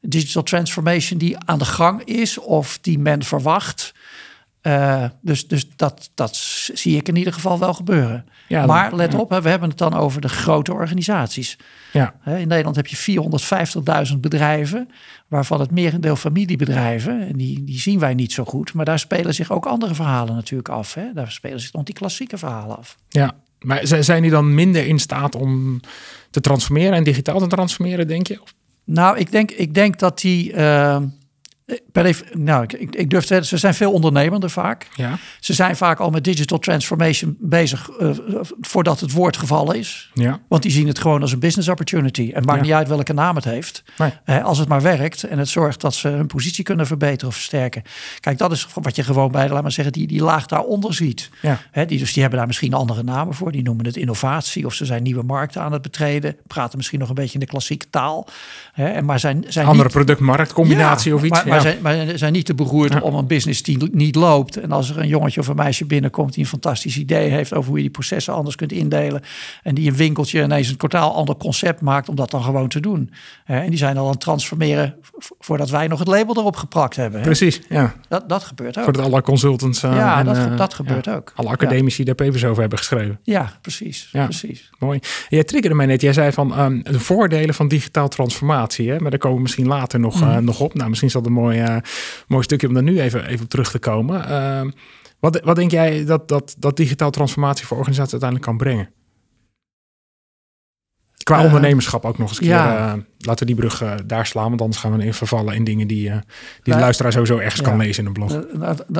digital 0.01 0.43
transformation 0.43 1.19
die 1.19 1.37
aan 1.45 1.59
de 1.59 1.65
gang 1.65 2.03
is 2.03 2.37
of 2.39 2.77
die 2.81 2.99
men 2.99 3.23
verwacht. 3.23 3.93
Eh, 4.65 5.03
dus 5.21 5.47
dus 5.47 5.67
dat, 5.75 6.09
dat 6.13 6.35
zie 6.73 6.97
ik 6.97 7.07
in 7.07 7.15
ieder 7.15 7.33
geval 7.33 7.59
wel 7.59 7.73
gebeuren. 7.73 8.25
Ja, 8.47 8.65
maar 8.65 8.89
dan- 8.89 8.99
let 8.99 9.11
ja. 9.11 9.19
op, 9.19 9.29
we 9.29 9.49
hebben 9.49 9.69
het 9.69 9.77
dan 9.77 9.93
over 9.93 10.21
de 10.21 10.29
grote 10.29 10.73
organisaties. 10.73 11.57
Ja. 11.93 12.13
In 12.25 12.47
Nederland 12.47 12.75
heb 12.75 12.87
je 12.87 12.95
450.000 14.13 14.17
bedrijven, 14.21 14.89
waarvan 15.27 15.59
het 15.59 15.71
merendeel 15.71 16.15
familiebedrijven. 16.15 17.27
En 17.27 17.37
die, 17.37 17.63
die 17.63 17.79
zien 17.79 17.99
wij 17.99 18.13
niet 18.13 18.31
zo 18.31 18.45
goed. 18.45 18.73
Maar 18.73 18.85
daar 18.85 18.99
spelen 18.99 19.33
zich 19.33 19.51
ook 19.51 19.65
andere 19.65 19.95
verhalen 19.95 20.35
natuurlijk 20.35 20.69
af. 20.69 20.93
Hè. 20.93 21.13
Daar 21.13 21.31
spelen 21.31 21.59
zich 21.59 21.73
nog 21.73 21.83
die 21.83 21.95
klassieke 21.95 22.37
verhalen 22.37 22.77
af. 22.77 22.97
Ja, 23.09 23.33
maar 23.59 23.81
zijn 23.99 24.21
die 24.21 24.31
dan 24.31 24.53
minder 24.53 24.87
in 24.87 24.99
staat 24.99 25.35
om 25.35 25.79
te 26.31 26.41
transformeren 26.41 26.93
en 26.93 27.03
digitaal 27.03 27.39
te 27.39 27.47
transformeren, 27.47 28.07
denk 28.07 28.27
je? 28.27 28.39
Nou, 28.85 29.17
ik 29.17 29.31
denk, 29.31 29.51
ik 29.51 29.73
denk 29.73 29.99
dat 29.99 30.19
die. 30.19 30.53
eh, 30.53 30.97
nou, 32.33 32.63
ik, 32.63 32.73
ik, 32.73 32.95
ik 32.95 33.09
durf 33.09 33.21
te 33.21 33.27
zeggen, 33.27 33.47
ze 33.47 33.57
zijn 33.57 33.73
veel 33.73 33.91
ondernemender 33.91 34.49
vaak. 34.49 34.87
Ja, 34.95 35.17
Ze 35.39 35.53
zijn 35.53 35.75
vaak 35.75 35.99
al 35.99 36.09
met 36.09 36.23
digital 36.23 36.59
transformation 36.59 37.35
bezig 37.39 37.89
eh, 37.89 38.09
voordat 38.61 38.99
het 38.99 39.11
woord 39.11 39.37
gevallen 39.37 39.77
is. 39.77 40.09
ja, 40.13 40.39
Want 40.47 40.61
die 40.61 40.71
zien 40.71 40.87
het 40.87 40.99
gewoon 40.99 41.21
als 41.21 41.31
een 41.31 41.39
business 41.39 41.69
opportunity. 41.69 42.31
En 42.33 42.43
maakt 42.43 42.57
Ja. 42.59 42.63
niet 42.65 42.73
uit 42.73 42.87
welke 42.87 43.13
naam 43.13 43.35
het 43.35 43.43
heeft. 43.45 43.83
Nee. 43.97 44.13
Eh, 44.25 44.43
als 44.43 44.57
het 44.57 44.67
maar 44.67 44.81
werkt 44.81 45.23
en 45.23 45.37
het 45.37 45.49
zorgt 45.49 45.81
dat 45.81 45.93
ze 45.95 46.07
hun 46.07 46.27
positie 46.27 46.63
kunnen 46.63 46.87
verbeteren 46.87 47.27
of 47.27 47.33
versterken. 47.35 47.81
Kijk, 48.19 48.37
dat 48.37 48.51
is 48.51 48.67
wat 48.73 48.95
je 48.95 49.03
gewoon 49.03 49.31
bij, 49.31 49.49
laat 49.49 49.61
maar 49.61 49.71
zeggen, 49.71 49.93
die, 49.93 50.07
die 50.07 50.23
laag 50.23 50.45
daaronder 50.45 50.93
ziet. 50.93 51.29
ja. 51.41 51.59
Hè, 51.71 51.85
die, 51.85 51.99
dus 51.99 52.11
die 52.13 52.21
hebben 52.21 52.39
daar 52.39 52.47
misschien 52.47 52.73
andere 52.73 53.03
namen 53.03 53.33
voor. 53.33 53.51
Die 53.51 53.63
noemen 53.63 53.85
het 53.85 53.95
innovatie 53.97 54.65
of 54.65 54.73
ze 54.73 54.85
zijn 54.85 55.03
nieuwe 55.03 55.23
markten 55.23 55.61
aan 55.61 55.71
het 55.71 55.81
betreden. 55.81 56.35
Praten 56.47 56.77
misschien 56.77 56.99
nog 56.99 57.09
een 57.09 57.15
beetje 57.15 57.33
in 57.33 57.39
de 57.39 57.45
klassieke 57.45 57.85
taal. 57.89 58.27
Hè, 58.73 58.85
en 58.87 59.05
maar 59.05 59.19
zijn, 59.19 59.43
zijn 59.47 59.65
Andere 59.65 59.83
niet, 59.83 59.93
product-marktcombinatie 59.93 61.09
Ja, 61.11 61.15
of 61.17 61.23
iets. 61.23 61.31
Maar, 61.37 61.47
maar, 61.47 61.61
zijn, 61.61 61.77
maar 61.85 62.17
zijn 62.17 62.33
niet 62.33 62.45
te 62.45 62.53
beroerd 62.55 62.93
Ja. 62.93 62.99
om 62.99 63.15
een 63.15 63.27
business 63.27 63.63
die 63.63 63.89
niet 63.91 64.15
loopt. 64.15 64.57
En 64.57 64.71
als 64.71 64.89
er 64.89 64.97
een 64.97 65.07
jongetje 65.07 65.39
of 65.39 65.47
een 65.47 65.55
meisje 65.55 65.85
binnenkomt 65.85 66.33
die 66.33 66.43
een 66.43 66.49
fantastisch 66.49 66.97
idee 66.97 67.29
heeft 67.29 67.53
over 67.53 67.67
hoe 67.67 67.77
je 67.77 67.83
die 67.83 67.91
processen 67.91 68.33
anders 68.33 68.55
kunt 68.55 68.71
indelen. 68.71 69.21
En 69.63 69.75
die 69.75 69.89
een 69.89 69.95
winkeltje 69.95 70.43
ineens 70.43 70.69
een 70.69 70.77
totaal 70.77 71.13
ander 71.15 71.37
concept 71.37 71.81
maakt 71.81 72.09
om 72.09 72.15
dat 72.15 72.31
dan 72.31 72.43
gewoon 72.43 72.67
te 72.67 72.79
doen. 72.79 73.11
En 73.45 73.69
die 73.69 73.77
zijn 73.77 73.97
al 73.97 74.05
aan 74.05 74.11
het 74.11 74.19
transformeren 74.19 74.95
voordat 75.39 75.69
wij 75.69 75.87
nog 75.87 75.99
het 75.99 76.07
label 76.07 76.37
erop 76.37 76.55
geplakt 76.55 76.95
hebben. 76.95 77.21
Precies, 77.21 77.61
ja. 77.69 77.93
Dat, 78.07 78.29
dat 78.29 78.43
gebeurt 78.43 78.77
ook. 78.77 78.83
Voordat 78.83 79.05
alle 79.05 79.21
consultants 79.21 79.83
eh, 79.83 79.95
Ja, 79.95 80.19
en, 80.19 80.25
dat, 80.25 80.37
eh, 80.37 80.57
dat 80.57 80.73
gebeurt 80.73 81.05
ja, 81.05 81.15
ook. 81.15 81.33
alle 81.35 81.49
academici 81.49 82.03
daar 82.03 82.15
papers 82.15 82.45
over 82.45 82.59
hebben 82.59 82.77
geschreven. 82.77 83.19
Ja, 83.23 83.51
precies. 83.61 84.09
Ja. 84.11 84.23
precies. 84.23 84.69
Mooi. 84.79 84.99
Jij 85.29 85.43
triggerde 85.43 85.75
mij 85.75 85.85
net. 85.85 86.01
Jij 86.01 86.13
zei 86.13 86.31
van 86.31 86.53
ehm, 86.55 86.79
de 86.83 86.99
voordelen 86.99 87.55
van 87.55 87.67
digitaal 87.67 88.07
transformatie. 88.07 88.89
Hè? 88.91 88.99
Maar 88.99 89.09
daar 89.09 89.19
komen 89.19 89.35
we 89.37 89.41
misschien 89.43 89.67
later 89.67 89.99
nog, 89.99 90.19
Mhm. 90.21 90.29
eh, 90.29 90.37
nog 90.37 90.59
op. 90.59 90.73
Nou, 90.73 90.87
misschien 90.89 91.07
is 91.07 91.13
dat 91.15 91.25
een 91.25 91.31
mooi, 91.33 91.59
eh, 91.59 91.74
mooi 92.27 92.43
stukje 92.43 92.67
om 92.67 92.73
daar 92.73 92.83
nu 92.83 93.01
even, 93.01 93.25
even 93.25 93.43
op 93.43 93.49
terug 93.49 93.71
te 93.71 93.79
komen. 93.79 94.27
Ehm, 94.27 94.69
wat, 95.19 95.41
wat 95.43 95.55
denk 95.55 95.71
jij 95.71 96.05
dat, 96.05 96.27
dat, 96.27 96.55
dat 96.57 96.77
digitaal 96.77 97.11
transformatie 97.11 97.65
voor 97.65 97.77
organisaties 97.77 98.11
uiteindelijk 98.11 98.49
kan 98.49 98.57
brengen? 98.57 98.89
Qua 101.25 101.37
Eh, 101.39 101.45
ondernemerschap 101.45 102.05
ook 102.05 102.17
nog 102.17 102.29
eens 102.29 102.41
een 102.41 102.47
ja. 102.47 102.67
keer. 102.69 102.77
eh, 102.77 102.93
laten 103.19 103.39
we 103.39 103.45
die 103.45 103.55
brug 103.55 103.81
eh, 103.81 103.91
daar 104.05 104.25
slaan. 104.25 104.49
Want 104.49 104.61
anders 104.61 104.81
gaan 104.81 104.97
we 104.97 105.05
in 105.05 105.13
vervallen 105.13 105.55
in 105.55 105.63
dingen 105.63 105.87
die, 105.87 106.01
die 106.09 106.09
de 106.63 106.69
Nou, 106.69 106.81
luisteraar 106.81 107.11
sowieso 107.11 107.37
ergens 107.37 107.61
ja. 107.61 107.67
kan 107.67 107.77
lezen 107.77 108.01
in 108.03 108.07
een 108.07 108.13
blog. 108.13 108.39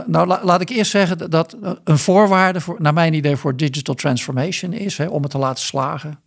Nou, 0.07 0.27
la- 0.27 0.39
laat 0.43 0.61
ik 0.61 0.69
eerst 0.69 0.91
zeggen 0.91 1.29
dat- 1.29 1.57
een 1.83 1.97
voorwaarde 1.97 2.61
voor, 2.61 2.75
naar 2.79 2.93
mijn 2.93 3.13
idee 3.13 3.35
voor 3.35 3.55
digital 3.55 3.95
transformation 3.95 4.73
is, 4.73 4.97
hè, 4.97 5.05
om 5.05 5.21
het 5.21 5.31
te 5.31 5.37
laten 5.37 5.63
slagen. 5.63 6.19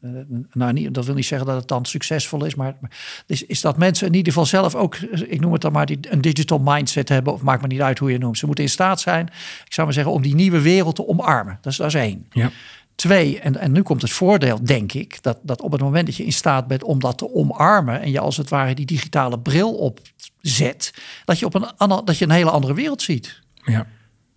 Nou, 0.53 0.73
niet, 0.73 0.95
dat 0.95 1.07
wil 1.07 1.15
niet 1.15 1.27
zeggen 1.27 1.47
dat 1.49 1.57
het 1.57 1.69
dan 1.69 1.85
succesvol 1.85 2.45
is, 2.45 2.55
maar, 2.55 2.75
maar 2.81 2.91
is, 3.27 3.47
is 3.47 3.61
dat 3.61 3.77
mensen 3.79 4.07
in 4.07 4.15
ieder 4.15 4.33
geval 4.33 4.47
zelf 4.47 4.75
ook, 4.75 4.97
ik 5.27 5.41
noem 5.41 5.53
het 5.53 5.63
dan 5.63 5.73
maar, 5.73 5.87
die, 5.87 5.99
een 6.11 6.21
digital 6.21 6.59
mindset 6.65 7.09
hebben, 7.09 7.33
of 7.33 7.43
maakt 7.43 7.63
me 7.63 7.67
niet 7.69 7.81
uit 7.81 7.99
hoe 7.99 8.09
je 8.09 8.15
het 8.15 8.23
noemt. 8.23 8.39
Ze 8.39 8.47
moeten 8.47 8.65
in 8.65 8.71
staat 8.71 9.01
zijn, 9.01 9.27
ik 9.67 9.73
zou 9.73 9.87
maar 9.87 9.97
zeggen, 9.97 10.13
om 10.13 10.23
die 10.23 10.35
nieuwe 10.35 10.61
wereld 10.61 10.97
te 10.97 11.09
omarmen. 11.09 11.59
Dat 11.61 11.73
is, 11.73 11.79
dat 11.79 11.87
is 11.87 11.95
één. 11.95 12.27
Ja. 12.31 12.51
Twee, 12.99 13.41
en, 13.41 13.57
en 13.57 13.73
nu 13.73 13.83
komt 13.83 14.03
het 14.03 14.11
voordeel, 14.11 14.65
denk 14.65 14.93
ik, 14.93 15.23
dat, 15.23 15.39
dat 15.43 15.61
op 15.61 15.73
het 15.73 15.81
moment 15.81 16.07
dat 16.07 16.17
je 16.17 16.25
in 16.25 16.33
staat 16.33 16.67
bent 16.67 16.83
om 16.83 17.01
dat 17.01 17.19
te 17.19 17.35
omarmen 17.35 18.01
en 18.01 18.11
je 18.11 18.21
als 18.21 18.37
het 18.37 18.49
ware 18.49 18.75
die 18.75 18.87
digitale 18.87 19.39
bril 19.39 19.75
opzet, 19.75 20.95
dat 21.25 21.39
je, 21.39 21.47
op 21.47 21.55
een, 21.55 22.05
dat 22.05 22.19
je 22.19 22.25
een 22.25 22.31
hele 22.31 22.51
andere 22.51 22.75
wereld 22.75 23.03
ziet. 23.03 23.41
Ja. 23.65 23.87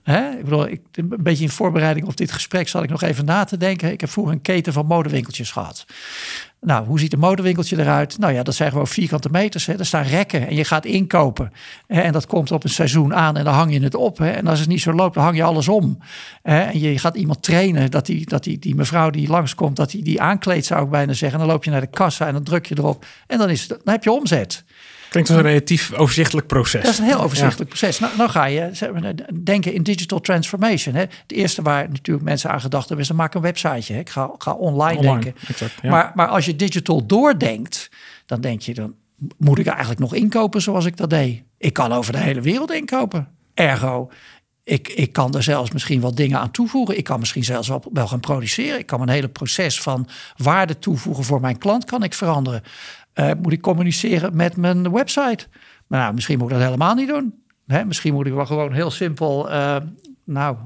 Hè? 0.03 0.29
Ik 0.29 0.43
bedoel, 0.43 0.67
ik, 0.67 0.81
een 0.91 1.13
beetje 1.19 1.43
in 1.43 1.49
voorbereiding 1.49 2.07
op 2.07 2.17
dit 2.17 2.31
gesprek 2.31 2.67
zat 2.67 2.83
ik 2.83 2.89
nog 2.89 3.01
even 3.01 3.25
na 3.25 3.43
te 3.43 3.57
denken. 3.57 3.91
Ik 3.91 4.01
heb 4.01 4.09
vroeger 4.09 4.33
een 4.33 4.41
keten 4.41 4.73
van 4.73 4.85
modewinkeltjes 4.85 5.51
gehad. 5.51 5.85
Nou, 6.61 6.85
hoe 6.85 6.99
ziet 6.99 7.13
een 7.13 7.19
modewinkeltje 7.19 7.79
eruit? 7.79 8.17
Nou 8.17 8.33
ja, 8.33 8.43
dat 8.43 8.55
zijn 8.55 8.71
gewoon 8.71 8.87
vierkante 8.87 9.29
meters. 9.31 9.65
Hè. 9.65 9.77
Er 9.77 9.85
staan 9.85 10.03
rekken 10.03 10.47
en 10.47 10.55
je 10.55 10.63
gaat 10.63 10.85
inkopen. 10.85 11.51
Hè. 11.87 12.01
En 12.01 12.11
dat 12.11 12.25
komt 12.25 12.51
op 12.51 12.63
een 12.63 12.69
seizoen 12.69 13.15
aan 13.15 13.37
en 13.37 13.43
dan 13.43 13.53
hang 13.53 13.73
je 13.73 13.83
het 13.83 13.95
op. 13.95 14.17
Hè. 14.17 14.29
En 14.29 14.47
als 14.47 14.59
het 14.59 14.67
niet 14.67 14.81
zo 14.81 14.93
loopt, 14.93 15.13
dan 15.13 15.23
hang 15.23 15.35
je 15.35 15.43
alles 15.43 15.67
om. 15.67 15.97
Hè. 16.41 16.61
En 16.61 16.79
je 16.79 16.99
gaat 16.99 17.15
iemand 17.15 17.43
trainen 17.43 17.91
dat 17.91 18.05
die, 18.05 18.25
dat 18.25 18.43
die, 18.43 18.59
die 18.59 18.75
mevrouw 18.75 19.09
die 19.09 19.27
langskomt, 19.27 19.75
dat 19.75 19.91
die, 19.91 20.03
die 20.03 20.21
aankleedt, 20.21 20.65
zou 20.65 20.83
ik 20.83 20.89
bijna 20.89 21.13
zeggen. 21.13 21.39
En 21.39 21.45
dan 21.45 21.53
loop 21.53 21.63
je 21.63 21.71
naar 21.71 21.81
de 21.81 21.87
kassa 21.87 22.27
en 22.27 22.33
dan 22.33 22.43
druk 22.43 22.65
je 22.65 22.77
erop. 22.77 23.05
En 23.27 23.37
dan, 23.37 23.49
is 23.49 23.61
het, 23.61 23.69
dan 23.69 23.93
heb 23.93 24.03
je 24.03 24.11
omzet. 24.11 24.63
Klinkt 25.11 25.29
als 25.29 25.39
een 25.39 25.45
relatief 25.45 25.93
overzichtelijk 25.93 26.47
proces. 26.47 26.83
Dat 26.83 26.91
is 26.91 26.99
een 26.99 27.05
heel 27.05 27.21
overzichtelijk 27.21 27.69
proces. 27.69 27.99
Nou, 27.99 28.17
nou 28.17 28.29
ga 28.29 28.45
je 28.45 28.71
denken 29.43 29.73
in 29.73 29.83
digital 29.83 30.19
transformation. 30.19 30.95
Hè. 30.95 31.01
Het 31.01 31.31
eerste 31.31 31.61
waar 31.61 31.89
natuurlijk 31.89 32.25
mensen 32.25 32.49
aan 32.49 32.61
gedacht 32.61 32.83
hebben... 32.83 32.99
is 32.99 33.07
dan 33.07 33.17
maak 33.17 33.33
een 33.33 33.41
websiteje. 33.41 33.93
Hè. 33.93 33.99
Ik 33.99 34.09
ga, 34.09 34.31
ga 34.37 34.53
online, 34.53 35.01
denken. 35.01 35.35
maar, 35.83 36.11
maar 36.15 36.27
als 36.27 36.45
je 36.45 36.55
digital 36.55 37.05
doordenkt... 37.05 37.89
dan 38.25 38.41
denk 38.41 38.61
je 38.61 38.73
dan... 38.73 38.95
moet 39.37 39.59
ik 39.59 39.67
eigenlijk 39.67 39.99
nog 39.99 40.13
inkopen 40.13 40.61
zoals 40.61 40.85
ik 40.85 40.97
dat 40.97 41.09
deed? 41.09 41.43
Ik 41.57 41.73
kan 41.73 41.91
over 41.91 42.11
de 42.11 42.19
hele 42.19 42.41
wereld 42.41 42.71
inkopen. 42.71 43.27
Ergo, 43.53 44.09
ik, 44.63 44.87
ik 44.87 45.13
kan 45.13 45.35
er 45.35 45.43
zelfs 45.43 45.71
misschien 45.71 46.01
wat 46.01 46.17
dingen 46.17 46.39
aan 46.39 46.51
toevoegen. 46.51 46.97
Ik 46.97 47.03
kan 47.03 47.19
misschien 47.19 47.43
zelfs 47.43 47.67
wel, 47.67 47.83
wel 47.93 48.07
gaan 48.07 48.19
produceren. 48.19 48.79
Ik 48.79 48.85
kan 48.85 48.99
mijn 48.99 49.11
hele 49.11 49.29
proces 49.29 49.81
van 49.81 50.07
waarde 50.37 50.79
toevoegen 50.79 51.23
voor 51.23 51.41
mijn 51.41 51.57
klant 51.57 51.85
kan 51.85 52.03
ik 52.03 52.13
veranderen. 52.13 52.63
Uh, 53.15 53.31
moet 53.41 53.53
ik 53.53 53.61
communiceren 53.61 54.35
met 54.35 54.57
mijn 54.57 54.91
website? 54.91 55.47
Maar 55.87 55.99
nou, 55.99 56.13
misschien 56.13 56.37
moet 56.37 56.51
ik 56.51 56.53
dat 56.57 56.65
helemaal 56.65 56.95
niet 56.95 57.07
doen. 57.07 57.33
Hè? 57.67 57.85
Misschien 57.85 58.13
moet 58.13 58.25
ik 58.25 58.33
wel 58.33 58.45
gewoon 58.45 58.73
heel 58.73 58.91
simpel, 58.91 59.51
uh, 59.51 59.75
nou, 60.25 60.57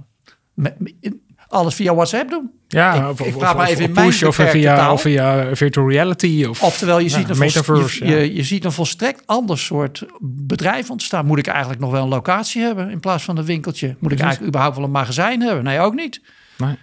alles 1.47 1.75
via 1.75 1.93
WhatsApp 1.93 2.29
doen. 2.29 2.51
Ja, 2.67 2.93
ik, 2.93 3.09
of, 3.09 3.19
ik 3.19 3.35
of, 3.35 3.53
of, 3.53 3.67
even 3.67 3.83
in 3.83 3.91
push 3.91 4.19
mijn 4.19 4.29
of 4.29 4.35
via, 4.35 4.91
of 4.91 5.01
via 5.01 5.55
virtual 5.55 5.89
reality. 5.89 6.45
Of, 6.49 6.63
Oftewel, 6.63 6.99
je, 6.99 7.09
ziet 7.09 7.29
een 7.29 7.37
metaverse, 7.37 8.05
je, 8.05 8.15
je, 8.15 8.35
je, 8.35 8.43
ziet 8.43 8.65
een 8.65 8.71
volstrekt 8.71 9.23
ander 9.25 9.57
soort 9.57 10.05
bedrijf 10.21 10.89
ontstaan. 10.89 11.25
Moet 11.25 11.37
ik 11.37 11.47
eigenlijk 11.47 11.79
nog 11.79 11.91
wel 11.91 12.03
een 12.03 12.09
locatie 12.09 12.61
hebben 12.61 12.89
in 12.89 12.99
plaats 12.99 13.23
van 13.23 13.37
een 13.37 13.45
winkeltje? 13.45 13.95
Moet 13.99 14.11
ik 14.11 14.19
eigenlijk 14.19 14.47
überhaupt 14.47 14.75
wel 14.75 14.85
een 14.85 14.91
magazijn 14.91 15.41
hebben? 15.41 15.63
Nee, 15.63 15.79
ook 15.79 15.93
niet. 15.93 16.21
Nee. 16.57 16.77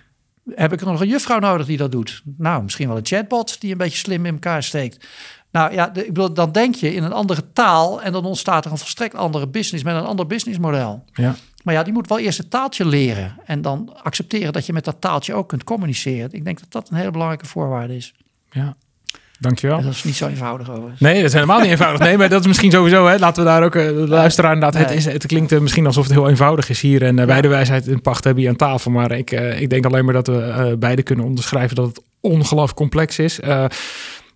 Heb 0.55 0.73
ik 0.73 0.81
er 0.81 0.87
nog 0.87 1.01
een 1.01 1.09
juffrouw 1.09 1.39
nodig 1.39 1.67
die 1.67 1.77
dat 1.77 1.93
doet? 1.93 2.23
Nou, 2.39 2.63
misschien 2.63 2.89
wel 2.89 2.97
een 2.97 3.07
chatbot 3.07 3.61
die 3.61 3.73
een 3.73 3.79
beetje 3.79 3.99
slim 3.99 4.27
in 4.27 4.33
elkaar 4.33 4.63
steekt. 4.63 5.07
Nou 5.53 5.73
ja, 5.73 5.95
ik 5.95 6.07
bedoel, 6.07 6.33
dan 6.33 6.53
denk 6.53 6.75
je 6.75 6.95
in 6.95 7.03
een 7.03 7.13
andere 7.13 7.53
taal 7.53 8.03
en 8.03 8.13
dan 8.13 8.25
ontstaat 8.25 8.65
er 8.65 8.71
een 8.71 8.79
volstrekt 8.79 9.15
andere 9.15 9.49
business 9.49 9.85
met 9.85 9.95
een 9.95 10.05
ander 10.05 10.27
businessmodel. 10.27 11.05
Ja. 11.13 11.35
Maar 11.65 11.75
ja, 11.75 11.83
die 11.83 11.93
moet 11.93 12.09
wel 12.09 12.19
eerst 12.19 12.39
het 12.39 12.51
taaltje 12.51 12.87
leren 12.87 13.37
en 13.45 13.63
dan 13.63 13.97
accepteren 14.03 14.53
dat 14.53 14.67
je 14.67 14.73
met 14.73 14.85
dat 14.85 14.97
taaltje 15.01 15.35
ook 15.35 15.49
kunt 15.49 15.65
communiceren. 15.65 16.33
Ik 16.33 16.45
denk 16.45 16.61
dat 16.61 16.71
dat 16.71 16.91
een 16.91 16.97
hele 16.97 17.11
belangrijke 17.11 17.47
voorwaarde 17.47 17.97
is. 17.97 18.15
Ja. 18.51 18.77
Dankjewel. 19.39 19.79
En 19.79 19.85
dat 19.85 19.93
is 19.93 20.05
niet 20.05 20.15
zo 20.15 20.27
eenvoudig 20.27 20.71
over. 20.71 20.93
Nee, 20.99 21.15
dat 21.15 21.25
is 21.25 21.33
helemaal 21.33 21.61
niet 21.61 21.71
eenvoudig. 21.71 22.01
Nee, 22.01 22.17
maar 22.17 22.29
dat 22.29 22.41
is 22.41 22.47
misschien 22.47 22.71
sowieso. 22.71 23.07
Hè. 23.07 23.19
Laten 23.19 23.43
we 23.43 23.49
daar 23.49 23.63
ook 23.63 23.75
uh, 23.75 23.91
luisteren. 24.09 24.53
Inderdaad, 24.53 24.81
het, 24.81 24.91
is, 24.91 25.05
het 25.05 25.27
klinkt 25.27 25.53
uh, 25.53 25.61
misschien 25.61 25.87
alsof 25.87 26.05
het 26.05 26.13
heel 26.13 26.29
eenvoudig 26.29 26.69
is 26.69 26.81
hier. 26.81 27.03
En 27.03 27.19
uh, 27.19 27.25
wij 27.25 27.41
de 27.41 27.49
wijsheid 27.49 27.87
in 27.87 28.01
pacht 28.01 28.25
hebben 28.25 28.43
hier 28.43 28.53
aan 28.53 28.59
tafel. 28.59 28.91
Maar 28.91 29.13
ik, 29.13 29.31
ik 29.31 29.71
denk 29.71 29.87
alleen 29.87 30.05
maar 30.05 30.15
dat 30.15 30.27
we 30.27 30.77
beide 30.79 31.03
kunnen 31.03 31.25
onderschrijven 31.25 31.77
dat 31.77 31.87
het 31.87 32.03
ongelooflijk 32.21 32.77
complex 32.77 33.19
is. 33.19 33.39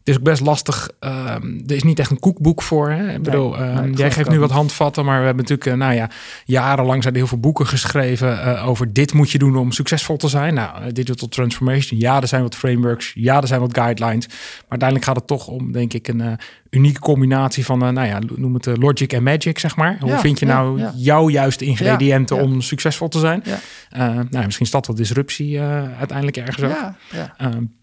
Het 0.06 0.14
is 0.14 0.20
ook 0.20 0.26
best 0.30 0.42
lastig. 0.42 0.90
Um, 1.00 1.62
er 1.66 1.74
is 1.74 1.82
niet 1.82 1.98
echt 1.98 2.10
een 2.10 2.18
koekboek 2.18 2.62
voor. 2.62 2.90
Hè? 2.90 3.14
Ik 3.14 3.22
bedoel, 3.22 3.60
um, 3.60 3.94
jij 3.94 4.10
geeft 4.10 4.28
nu 4.28 4.38
wat 4.38 4.50
handvatten, 4.50 5.04
maar 5.04 5.18
we 5.18 5.24
hebben 5.24 5.42
natuurlijk, 5.42 5.70
uh, 5.70 5.86
nou 5.86 5.94
ja, 5.94 6.10
jarenlang 6.44 7.02
zijn 7.02 7.14
er 7.14 7.20
heel 7.20 7.28
veel 7.28 7.40
boeken 7.40 7.66
geschreven 7.66 8.32
uh, 8.32 8.68
over 8.68 8.92
dit 8.92 9.12
moet 9.12 9.30
je 9.30 9.38
doen 9.38 9.56
om 9.56 9.72
succesvol 9.72 10.16
te 10.16 10.28
zijn. 10.28 10.54
Nou, 10.54 10.80
uh, 10.80 10.86
digital 10.92 11.28
transformation, 11.28 12.00
ja, 12.00 12.20
er 12.20 12.28
zijn 12.28 12.42
wat 12.42 12.54
frameworks, 12.54 13.12
ja, 13.14 13.40
er 13.40 13.46
zijn 13.46 13.60
wat 13.60 13.74
guidelines, 13.74 14.26
maar 14.26 14.36
uiteindelijk 14.68 15.08
gaat 15.08 15.16
het 15.16 15.26
toch 15.26 15.46
om, 15.46 15.72
denk 15.72 15.92
ik, 15.92 16.08
een 16.08 16.38
unieke 16.70 17.00
combinatie 17.00 17.64
van, 17.64 17.78
nou 17.78 18.06
ja, 18.06 18.18
noem 18.36 18.54
het 18.54 18.66
logic 18.66 19.12
en 19.12 19.22
magic, 19.22 19.58
zeg 19.58 19.76
maar. 19.76 19.96
Hoe 20.00 20.10
ja, 20.10 20.20
vind 20.20 20.38
je 20.38 20.46
ja, 20.46 20.52
nou 20.52 20.78
ja. 20.78 20.92
jouw 20.96 21.28
juiste 21.28 21.64
ingrediënten 21.64 22.36
om 22.36 22.60
succesvol 22.60 23.08
te 23.08 23.18
zijn? 23.18 23.42
Nou, 24.30 24.44
misschien 24.44 24.66
is 24.66 24.72
dat 24.72 24.86
wel 24.86 24.96
disruptie 24.96 25.60
uiteindelijk 25.60 26.36
ergens 26.36 26.64
ook. 26.64 26.92
Um, 27.54 27.74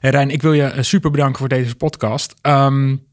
Rijn, 0.00 0.30
ik 0.30 0.42
wil 0.42 0.52
je 0.52 0.72
super 0.80 1.10
bedanken 1.10 1.38
voor 1.38 1.48
deze 1.48 1.76
podcast. 1.76 2.34
Um, 2.42 3.06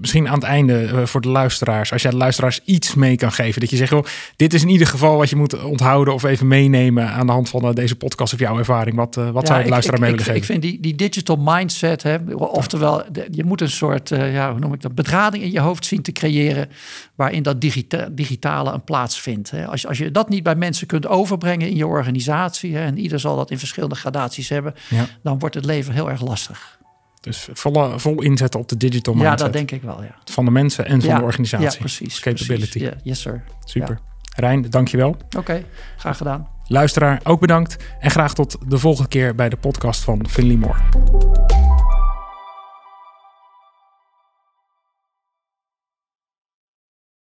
misschien 0.00 0.28
aan 0.28 0.34
het 0.34 0.42
einde 0.42 0.82
uh, 0.92 1.06
voor 1.06 1.20
de 1.20 1.28
luisteraars, 1.28 1.92
als 1.92 2.02
jij 2.02 2.10
de 2.10 2.16
luisteraars 2.16 2.60
iets 2.64 2.94
mee 2.94 3.16
kan 3.16 3.32
geven. 3.32 3.60
Dat 3.60 3.70
je 3.70 3.76
zegt, 3.76 3.90
joh, 3.90 4.04
dit 4.36 4.54
is 4.54 4.62
in 4.62 4.68
ieder 4.68 4.86
geval 4.86 5.16
wat 5.16 5.30
je 5.30 5.36
moet 5.36 5.62
onthouden 5.64 6.14
of 6.14 6.22
even 6.24 6.48
meenemen 6.48 7.08
aan 7.10 7.26
de 7.26 7.32
hand 7.32 7.48
van 7.48 7.64
uh, 7.64 7.72
deze 7.74 7.96
podcast 7.96 8.32
of 8.32 8.38
jouw 8.38 8.58
ervaring. 8.58 8.96
Wat, 8.96 9.16
uh, 9.16 9.30
wat 9.30 9.42
Ja, 9.42 9.46
zou 9.46 9.52
je 9.52 9.58
de 9.58 9.64
ik- 9.64 9.70
luisteraar 9.70 9.98
ik, 9.98 10.04
mee 10.04 10.12
ik, 10.12 10.18
willen 10.18 10.34
ik 10.34 10.44
geven? 10.46 10.60
vind 10.60 10.72
die, 10.72 10.80
die 10.96 11.08
digital 11.08 11.36
mindset, 11.40 12.02
hè, 12.02 12.16
oftewel, 12.34 13.02
je 13.30 13.44
moet 13.44 13.60
een 13.60 13.70
soort, 13.70 14.10
eh, 14.10 14.32
ja, 14.32 14.50
hoe 14.50 14.60
noem 14.60 14.72
ik 14.72 14.80
dat, 14.80 14.94
bedrading 14.94 15.42
in 15.42 15.52
je 15.52 15.60
hoofd 15.60 15.86
zien 15.86 16.02
te 16.02 16.12
creëren, 16.12 16.68
waarin 17.14 17.42
dat 17.42 17.60
digita 17.60 18.08
digitale 18.12 18.72
een 18.72 18.84
plaats 18.84 19.20
vindt. 19.20 19.50
Hè. 19.50 19.66
Als, 19.66 19.80
je- 19.80 19.88
als 19.88 19.98
je 19.98 20.10
dat 20.10 20.28
niet 20.28 20.42
bij 20.42 20.54
mensen 20.54 20.86
kunt 20.86 21.06
overbrengen 21.06 21.68
in 21.68 21.76
je 21.76 21.86
organisatie, 21.86 22.76
hè, 22.76 22.84
en 22.84 22.98
ieder 22.98 23.20
zal 23.20 23.36
dat 23.36 23.50
in 23.50 23.58
verschillende 23.58 23.94
gradaties 23.94 24.48
hebben, 24.48 24.74
Ja. 24.88 25.06
dan 25.22 25.38
wordt 25.38 25.54
het 25.54 25.64
leven 25.64 25.92
heel 25.94 26.10
erg 26.10 26.20
lastig. 26.22 26.78
Dus 27.20 27.48
volle, 27.52 27.98
vol 27.98 28.22
inzetten 28.22 28.60
op 28.60 28.68
de 28.68 28.76
digital 28.76 29.14
Ja, 29.14 29.20
mindset. 29.20 29.38
dat 29.38 29.52
denk 29.52 29.70
ik 29.70 29.82
wel, 29.82 30.02
ja. 30.02 30.14
Van 30.24 30.44
de 30.44 30.50
mensen 30.50 30.86
en 30.86 31.00
van 31.00 31.10
ja, 31.10 31.18
de 31.18 31.24
organisatie. 31.24 31.66
Ja, 31.70 31.74
precies. 31.78 32.20
Capability. 32.20 32.56
precies. 32.56 32.82
Ja, 32.82 32.94
yes, 33.02 33.20
sir. 33.20 33.44
Super. 33.64 33.98
Rijn, 34.36 34.70
dankjewel. 34.70 35.16
Oké, 35.38 35.64
graag 35.96 36.16
gedaan. 36.16 36.48
Luisteraar, 36.66 37.20
ook 37.24 37.40
bedankt. 37.40 37.76
En 37.98 38.10
graag 38.10 38.34
tot 38.34 38.56
de 38.68 38.78
volgende 38.78 39.08
keer 39.08 39.34
bij 39.34 39.48
de 39.48 39.56
podcast 39.56 40.02
van 40.02 40.28
Finley 40.28 40.56
Moore. 40.56 40.78